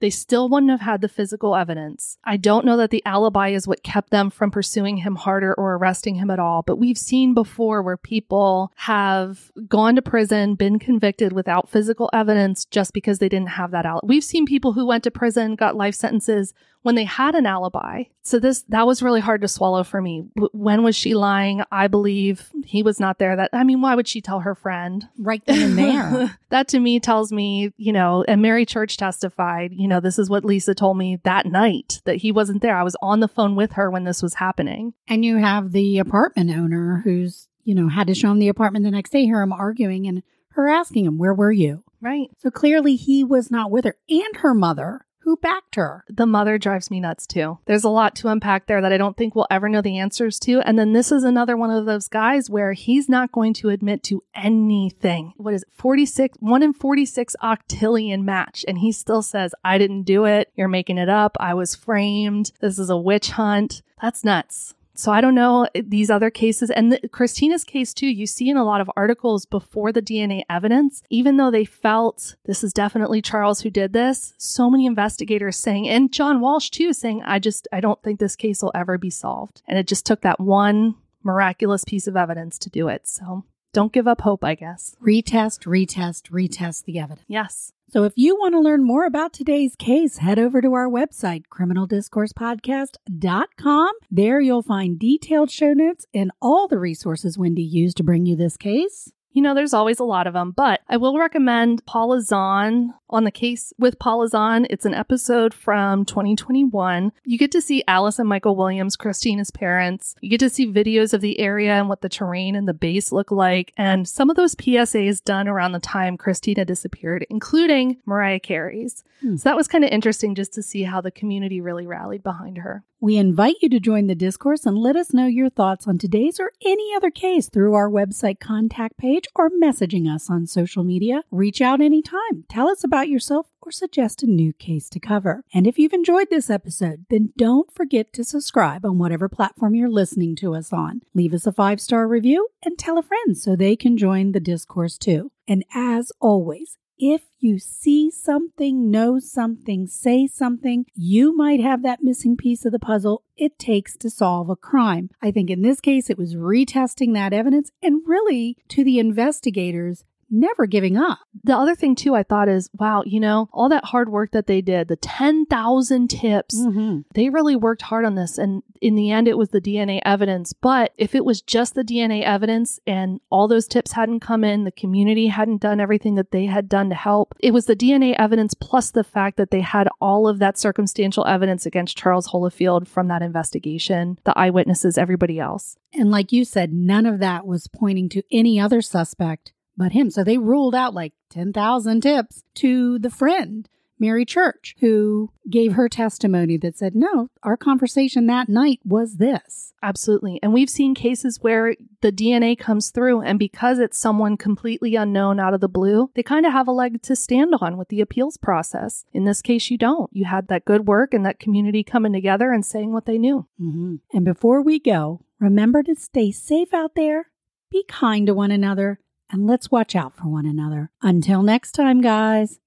they 0.00 0.10
still 0.10 0.48
wouldn't 0.48 0.70
have 0.70 0.80
had 0.80 1.00
the 1.00 1.08
physical 1.08 1.56
evidence. 1.56 2.18
I 2.24 2.36
don't 2.36 2.64
know 2.64 2.76
that 2.76 2.90
the 2.90 3.02
alibi 3.04 3.48
is 3.50 3.66
what 3.66 3.82
kept 3.82 4.10
them 4.10 4.30
from 4.30 4.50
pursuing 4.50 4.98
him 4.98 5.16
harder 5.16 5.54
or 5.54 5.74
arresting 5.74 6.16
him 6.16 6.30
at 6.30 6.38
all, 6.38 6.62
but 6.62 6.76
we've 6.76 6.98
seen 6.98 7.34
before 7.34 7.82
where 7.82 7.96
people 7.96 8.72
have 8.76 9.50
gone 9.68 9.96
to 9.96 10.02
prison, 10.02 10.54
been 10.54 10.78
convicted 10.78 11.32
without 11.32 11.68
physical 11.68 12.10
evidence 12.12 12.64
just 12.64 12.92
because 12.92 13.18
they 13.18 13.28
didn't 13.28 13.50
have 13.50 13.70
that 13.72 13.86
alibi. 13.86 14.06
We've 14.06 14.24
seen 14.24 14.46
people 14.46 14.72
who 14.72 14.86
went 14.86 15.04
to 15.04 15.10
prison, 15.10 15.56
got 15.56 15.76
life 15.76 15.94
sentences 15.94 16.54
when 16.82 16.94
they 16.94 17.04
had 17.04 17.34
an 17.34 17.46
alibi. 17.46 18.04
So 18.22 18.38
this 18.38 18.62
that 18.68 18.86
was 18.86 19.02
really 19.02 19.20
hard 19.20 19.40
to 19.42 19.48
swallow 19.48 19.84
for 19.84 20.00
me. 20.00 20.24
When 20.52 20.82
was 20.82 20.96
she 20.96 21.14
lying? 21.14 21.62
I 21.70 21.88
believe 21.88 22.50
he 22.64 22.82
was 22.82 23.00
not 23.00 23.18
there. 23.18 23.36
That 23.36 23.50
I 23.52 23.64
mean, 23.64 23.80
why 23.80 23.94
would 23.94 24.08
she 24.08 24.20
tell 24.20 24.40
her 24.40 24.54
friend? 24.54 25.08
Right 25.18 25.44
then 25.44 25.70
and 25.70 25.78
there. 25.78 26.38
that 26.50 26.68
to 26.68 26.80
me 26.80 27.00
tells 27.00 27.32
me, 27.32 27.72
you 27.76 27.92
know, 27.92 28.24
and 28.28 28.42
Mary 28.42 28.64
Church 28.64 28.96
testified, 28.96 29.72
you 29.88 29.94
know, 29.94 30.00
this 30.00 30.18
is 30.18 30.28
what 30.28 30.44
Lisa 30.44 30.74
told 30.74 30.98
me 30.98 31.16
that 31.24 31.46
night 31.46 32.02
that 32.04 32.16
he 32.16 32.30
wasn't 32.30 32.60
there. 32.60 32.76
I 32.76 32.82
was 32.82 32.94
on 33.00 33.20
the 33.20 33.26
phone 33.26 33.56
with 33.56 33.72
her 33.72 33.90
when 33.90 34.04
this 34.04 34.22
was 34.22 34.34
happening. 34.34 34.92
and 35.08 35.24
you 35.24 35.38
have 35.38 35.72
the 35.72 35.96
apartment 35.96 36.50
owner 36.50 37.00
who's, 37.04 37.48
you 37.64 37.74
know, 37.74 37.88
had 37.88 38.08
to 38.08 38.14
show 38.14 38.30
him 38.30 38.38
the 38.38 38.48
apartment 38.48 38.84
the 38.84 38.90
next 38.90 39.12
day, 39.12 39.24
hear 39.24 39.40
him 39.40 39.50
arguing 39.50 40.06
and 40.06 40.22
her 40.50 40.68
asking 40.68 41.06
him, 41.06 41.16
Where 41.16 41.32
were 41.32 41.50
you? 41.50 41.84
Right. 42.02 42.28
So 42.36 42.50
clearly 42.50 42.96
he 42.96 43.24
was 43.24 43.50
not 43.50 43.70
with 43.70 43.86
her 43.86 43.96
and 44.10 44.36
her 44.36 44.52
mother 44.52 45.06
who 45.28 45.36
backed 45.36 45.74
her. 45.74 46.04
The 46.08 46.24
mother 46.24 46.56
drives 46.56 46.90
me 46.90 47.00
nuts 47.00 47.26
too. 47.26 47.58
There's 47.66 47.84
a 47.84 47.90
lot 47.90 48.16
to 48.16 48.28
unpack 48.28 48.66
there 48.66 48.80
that 48.80 48.94
I 48.94 48.96
don't 48.96 49.14
think 49.14 49.34
we'll 49.34 49.46
ever 49.50 49.68
know 49.68 49.82
the 49.82 49.98
answers 49.98 50.38
to. 50.40 50.60
And 50.60 50.78
then 50.78 50.94
this 50.94 51.12
is 51.12 51.22
another 51.22 51.54
one 51.54 51.70
of 51.70 51.84
those 51.84 52.08
guys 52.08 52.48
where 52.48 52.72
he's 52.72 53.10
not 53.10 53.30
going 53.30 53.52
to 53.54 53.68
admit 53.68 54.02
to 54.04 54.24
anything. 54.34 55.34
What 55.36 55.52
is 55.52 55.64
it? 55.64 55.68
46, 55.74 56.38
one 56.40 56.62
in 56.62 56.72
46 56.72 57.36
octillion 57.42 58.22
match. 58.22 58.64
And 58.66 58.78
he 58.78 58.90
still 58.90 59.20
says, 59.20 59.54
I 59.62 59.76
didn't 59.76 60.04
do 60.04 60.24
it. 60.24 60.50
You're 60.54 60.66
making 60.66 60.96
it 60.96 61.10
up. 61.10 61.36
I 61.38 61.52
was 61.52 61.74
framed. 61.74 62.52
This 62.60 62.78
is 62.78 62.88
a 62.88 62.96
witch 62.96 63.32
hunt. 63.32 63.82
That's 64.00 64.24
nuts. 64.24 64.74
So 64.98 65.12
I 65.12 65.20
don't 65.20 65.36
know 65.36 65.68
eh, 65.76 65.82
these 65.86 66.10
other 66.10 66.28
cases 66.28 66.70
and 66.70 66.92
the, 66.92 67.08
Christina's 67.08 67.62
case 67.62 67.94
too. 67.94 68.08
You 68.08 68.26
see 68.26 68.50
in 68.50 68.56
a 68.56 68.64
lot 68.64 68.80
of 68.80 68.90
articles 68.96 69.46
before 69.46 69.92
the 69.92 70.02
DNA 70.02 70.42
evidence, 70.50 71.04
even 71.08 71.36
though 71.36 71.52
they 71.52 71.64
felt 71.64 72.34
this 72.46 72.64
is 72.64 72.72
definitely 72.72 73.22
Charles 73.22 73.60
who 73.60 73.70
did 73.70 73.92
this, 73.92 74.34
so 74.38 74.68
many 74.68 74.86
investigators 74.86 75.56
saying, 75.56 75.88
and 75.88 76.12
John 76.12 76.40
Walsh 76.40 76.70
too, 76.70 76.92
saying, 76.92 77.22
I 77.24 77.38
just, 77.38 77.68
I 77.72 77.80
don't 77.80 78.02
think 78.02 78.18
this 78.18 78.34
case 78.34 78.60
will 78.60 78.72
ever 78.74 78.98
be 78.98 79.08
solved. 79.08 79.62
And 79.68 79.78
it 79.78 79.86
just 79.86 80.04
took 80.04 80.22
that 80.22 80.40
one 80.40 80.96
miraculous 81.22 81.84
piece 81.84 82.08
of 82.08 82.16
evidence 82.16 82.58
to 82.58 82.68
do 82.68 82.88
it. 82.88 83.06
So 83.06 83.44
don't 83.72 83.92
give 83.92 84.08
up 84.08 84.22
hope, 84.22 84.42
I 84.42 84.56
guess. 84.56 84.96
Retest, 85.00 85.60
retest, 85.60 86.30
retest 86.30 86.86
the 86.86 86.98
evidence. 86.98 87.24
Yes. 87.28 87.72
So 87.90 88.04
if 88.04 88.12
you 88.16 88.36
want 88.36 88.52
to 88.52 88.60
learn 88.60 88.84
more 88.84 89.06
about 89.06 89.32
today's 89.32 89.74
case, 89.74 90.18
head 90.18 90.38
over 90.38 90.60
to 90.60 90.74
our 90.74 90.88
website, 90.88 91.44
criminaldiscoursepodcast.com. 91.50 93.90
There 94.10 94.40
you'll 94.40 94.62
find 94.62 94.98
detailed 94.98 95.50
show 95.50 95.72
notes 95.72 96.04
and 96.12 96.30
all 96.42 96.68
the 96.68 96.78
resources 96.78 97.38
Wendy 97.38 97.62
used 97.62 97.96
to 97.96 98.04
bring 98.04 98.26
you 98.26 98.36
this 98.36 98.58
case. 98.58 99.10
You 99.38 99.42
know, 99.42 99.54
there's 99.54 99.72
always 99.72 100.00
a 100.00 100.04
lot 100.04 100.26
of 100.26 100.32
them, 100.32 100.50
but 100.50 100.80
I 100.88 100.96
will 100.96 101.16
recommend 101.16 101.86
Paula 101.86 102.22
Zahn 102.22 102.92
on 103.08 103.22
the 103.22 103.30
case 103.30 103.72
with 103.78 104.00
Paula 104.00 104.26
Zahn. 104.26 104.66
It's 104.68 104.84
an 104.84 104.94
episode 104.94 105.54
from 105.54 106.04
2021. 106.04 107.12
You 107.24 107.38
get 107.38 107.52
to 107.52 107.60
see 107.60 107.84
Alice 107.86 108.18
and 108.18 108.28
Michael 108.28 108.56
Williams, 108.56 108.96
Christina's 108.96 109.52
parents. 109.52 110.16
You 110.20 110.30
get 110.30 110.40
to 110.40 110.50
see 110.50 110.66
videos 110.66 111.14
of 111.14 111.20
the 111.20 111.38
area 111.38 111.74
and 111.74 111.88
what 111.88 112.00
the 112.00 112.08
terrain 112.08 112.56
and 112.56 112.66
the 112.66 112.74
base 112.74 113.12
look 113.12 113.30
like, 113.30 113.72
and 113.76 114.08
some 114.08 114.28
of 114.28 114.34
those 114.34 114.56
PSAs 114.56 115.22
done 115.22 115.46
around 115.46 115.70
the 115.70 115.78
time 115.78 116.16
Christina 116.16 116.64
disappeared, 116.64 117.24
including 117.30 117.98
Mariah 118.06 118.40
Carey's. 118.40 119.04
Hmm. 119.20 119.36
So 119.36 119.50
that 119.50 119.56
was 119.56 119.68
kind 119.68 119.84
of 119.84 119.90
interesting 119.90 120.34
just 120.34 120.52
to 120.54 120.64
see 120.64 120.82
how 120.82 121.00
the 121.00 121.12
community 121.12 121.60
really 121.60 121.86
rallied 121.86 122.24
behind 122.24 122.58
her. 122.58 122.82
We 123.00 123.16
invite 123.16 123.54
you 123.62 123.68
to 123.68 123.78
join 123.78 124.08
the 124.08 124.16
discourse 124.16 124.66
and 124.66 124.76
let 124.76 124.96
us 124.96 125.14
know 125.14 125.26
your 125.26 125.50
thoughts 125.50 125.86
on 125.86 125.98
today's 125.98 126.40
or 126.40 126.50
any 126.64 126.92
other 126.96 127.12
case 127.12 127.48
through 127.48 127.74
our 127.74 127.88
website 127.88 128.40
contact 128.40 128.96
page 128.98 129.26
or 129.36 129.50
messaging 129.50 130.12
us 130.12 130.28
on 130.28 130.48
social 130.48 130.82
media. 130.82 131.22
Reach 131.30 131.60
out 131.60 131.80
anytime. 131.80 132.44
Tell 132.48 132.68
us 132.68 132.82
about 132.82 133.08
yourself 133.08 133.46
or 133.62 133.70
suggest 133.70 134.24
a 134.24 134.26
new 134.26 134.52
case 134.52 134.88
to 134.88 134.98
cover. 134.98 135.44
And 135.54 135.64
if 135.64 135.78
you've 135.78 135.92
enjoyed 135.92 136.26
this 136.28 136.50
episode, 136.50 137.06
then 137.08 137.32
don't 137.36 137.72
forget 137.72 138.12
to 138.14 138.24
subscribe 138.24 138.84
on 138.84 138.98
whatever 138.98 139.28
platform 139.28 139.76
you're 139.76 139.88
listening 139.88 140.34
to 140.36 140.56
us 140.56 140.72
on. 140.72 141.02
Leave 141.14 141.34
us 141.34 141.46
a 141.46 141.52
five 141.52 141.80
star 141.80 142.08
review 142.08 142.48
and 142.64 142.76
tell 142.76 142.98
a 142.98 143.02
friend 143.04 143.38
so 143.38 143.54
they 143.54 143.76
can 143.76 143.96
join 143.96 144.32
the 144.32 144.40
discourse 144.40 144.98
too. 144.98 145.30
And 145.46 145.64
as 145.72 146.10
always, 146.20 146.78
if 146.98 147.22
you 147.38 147.58
see 147.58 148.10
something, 148.10 148.90
know 148.90 149.18
something, 149.18 149.86
say 149.86 150.26
something, 150.26 150.86
you 150.94 151.36
might 151.36 151.60
have 151.60 151.82
that 151.82 152.02
missing 152.02 152.36
piece 152.36 152.64
of 152.64 152.72
the 152.72 152.78
puzzle 152.78 153.22
it 153.36 153.58
takes 153.58 153.96
to 153.98 154.10
solve 154.10 154.50
a 154.50 154.56
crime. 154.56 155.10
I 155.22 155.30
think 155.30 155.50
in 155.50 155.62
this 155.62 155.80
case, 155.80 156.10
it 156.10 156.18
was 156.18 156.34
retesting 156.34 157.14
that 157.14 157.32
evidence 157.32 157.70
and 157.82 158.02
really 158.06 158.56
to 158.68 158.82
the 158.82 158.98
investigators 158.98 160.04
never 160.30 160.66
giving 160.66 160.96
up. 160.96 161.18
The 161.44 161.56
other 161.56 161.74
thing, 161.74 161.94
too, 161.94 162.14
I 162.14 162.22
thought 162.22 162.48
is 162.48 162.68
wow, 162.78 163.02
you 163.06 163.20
know, 163.20 163.48
all 163.52 163.68
that 163.68 163.84
hard 163.86 164.08
work 164.10 164.32
that 164.32 164.46
they 164.46 164.60
did, 164.60 164.88
the 164.88 164.96
10,000 164.96 166.08
tips, 166.08 166.56
Mm-hmm. 166.58 167.00
they 167.14 167.28
really 167.30 167.56
worked 167.56 167.82
hard 167.82 168.04
on 168.04 168.14
this. 168.14 168.38
And 168.38 168.62
in 168.80 168.94
the 168.94 169.10
end, 169.10 169.28
it 169.28 169.38
was 169.38 169.50
the 169.50 169.60
DNA 169.60 170.00
evidence. 170.04 170.52
But 170.52 170.92
if 170.96 171.14
it 171.14 171.24
was 171.24 171.40
just 171.42 171.74
the 171.74 171.84
DNA 171.84 172.22
evidence 172.22 172.78
and 172.86 173.20
all 173.30 173.48
those 173.48 173.66
tips 173.66 173.92
hadn't 173.92 174.20
come 174.20 174.44
in, 174.44 174.64
the 174.64 174.70
community 174.72 175.28
hadn't 175.28 175.60
done 175.62 175.80
everything 175.80 176.14
that 176.16 176.30
they 176.30 176.46
had 176.46 176.68
done 176.68 176.88
to 176.90 176.94
help, 176.94 177.34
it 177.40 177.52
was 177.52 177.66
the 177.66 177.76
DNA 177.76 178.14
evidence 178.18 178.54
plus 178.54 178.90
the 178.90 179.04
fact 179.04 179.36
that 179.36 179.50
they 179.50 179.60
had 179.60 179.88
all 180.00 180.26
of 180.28 180.38
that 180.38 180.58
circumstantial 180.58 181.26
evidence 181.26 181.64
against 181.66 181.96
Charles 181.96 182.28
Holifield 182.28 182.86
from 182.88 183.08
that 183.08 183.22
investigation, 183.22 184.18
the 184.24 184.36
eyewitnesses, 184.38 184.98
everybody 184.98 185.38
else. 185.38 185.76
And 185.94 186.10
like 186.10 186.32
you 186.32 186.44
said, 186.44 186.72
none 186.72 187.06
of 187.06 187.18
that 187.20 187.46
was 187.46 187.68
pointing 187.68 188.08
to 188.10 188.22
any 188.30 188.60
other 188.60 188.82
suspect 188.82 189.52
but 189.78 189.92
him. 189.92 190.10
So 190.10 190.22
they 190.22 190.36
ruled 190.36 190.74
out 190.74 190.92
like 190.92 191.14
10,000 191.30 192.02
tips 192.02 192.42
to 192.56 192.98
the 192.98 193.10
friend, 193.10 193.66
Mary 194.00 194.24
Church, 194.24 194.76
who 194.80 195.30
gave 195.48 195.72
her 195.72 195.88
testimony 195.88 196.56
that 196.58 196.76
said, 196.76 196.94
no, 196.94 197.30
our 197.42 197.56
conversation 197.56 198.26
that 198.26 198.48
night 198.48 198.80
was 198.84 199.16
this. 199.16 199.72
Absolutely. 199.82 200.40
And 200.42 200.52
we've 200.52 200.70
seen 200.70 200.94
cases 200.94 201.38
where 201.40 201.74
the 202.00 202.12
DNA 202.12 202.58
comes 202.58 202.90
through, 202.90 203.22
and 203.22 203.38
because 203.38 203.78
it's 203.78 203.98
someone 203.98 204.36
completely 204.36 204.96
unknown 204.96 205.40
out 205.40 205.54
of 205.54 205.60
the 205.60 205.68
blue, 205.68 206.10
they 206.14 206.22
kind 206.22 206.46
of 206.46 206.52
have 206.52 206.68
a 206.68 206.72
leg 206.72 207.00
to 207.02 207.16
stand 207.16 207.54
on 207.60 207.76
with 207.76 207.88
the 207.88 208.00
appeals 208.00 208.36
process. 208.36 209.04
In 209.12 209.24
this 209.24 209.42
case, 209.42 209.70
you 209.70 209.78
don't. 209.78 210.10
You 210.12 210.24
had 210.24 210.48
that 210.48 210.64
good 210.64 210.86
work 210.86 211.14
and 211.14 211.24
that 211.24 211.38
community 211.38 211.84
coming 211.84 212.12
together 212.12 212.52
and 212.52 212.66
saying 212.66 212.92
what 212.92 213.06
they 213.06 213.18
knew. 213.18 213.46
Mm-hmm. 213.60 213.96
And 214.12 214.24
before 214.24 214.62
we 214.62 214.78
go, 214.80 215.22
remember 215.40 215.82
to 215.84 215.94
stay 215.94 216.30
safe 216.32 216.74
out 216.74 216.94
there, 216.94 217.30
be 217.70 217.84
kind 217.88 218.26
to 218.26 218.34
one 218.34 218.50
another, 218.50 218.98
and 219.30 219.46
let's 219.46 219.70
watch 219.70 219.94
out 219.94 220.16
for 220.16 220.28
one 220.28 220.46
another. 220.46 220.90
Until 221.02 221.42
next 221.42 221.72
time, 221.72 222.00
guys. 222.00 222.58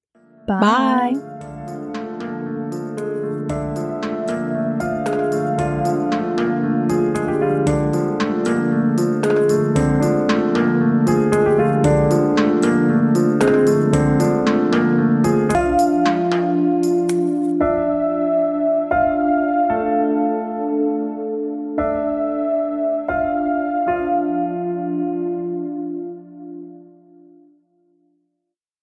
Bye. 0.48 0.60
Bye. 1.14 1.48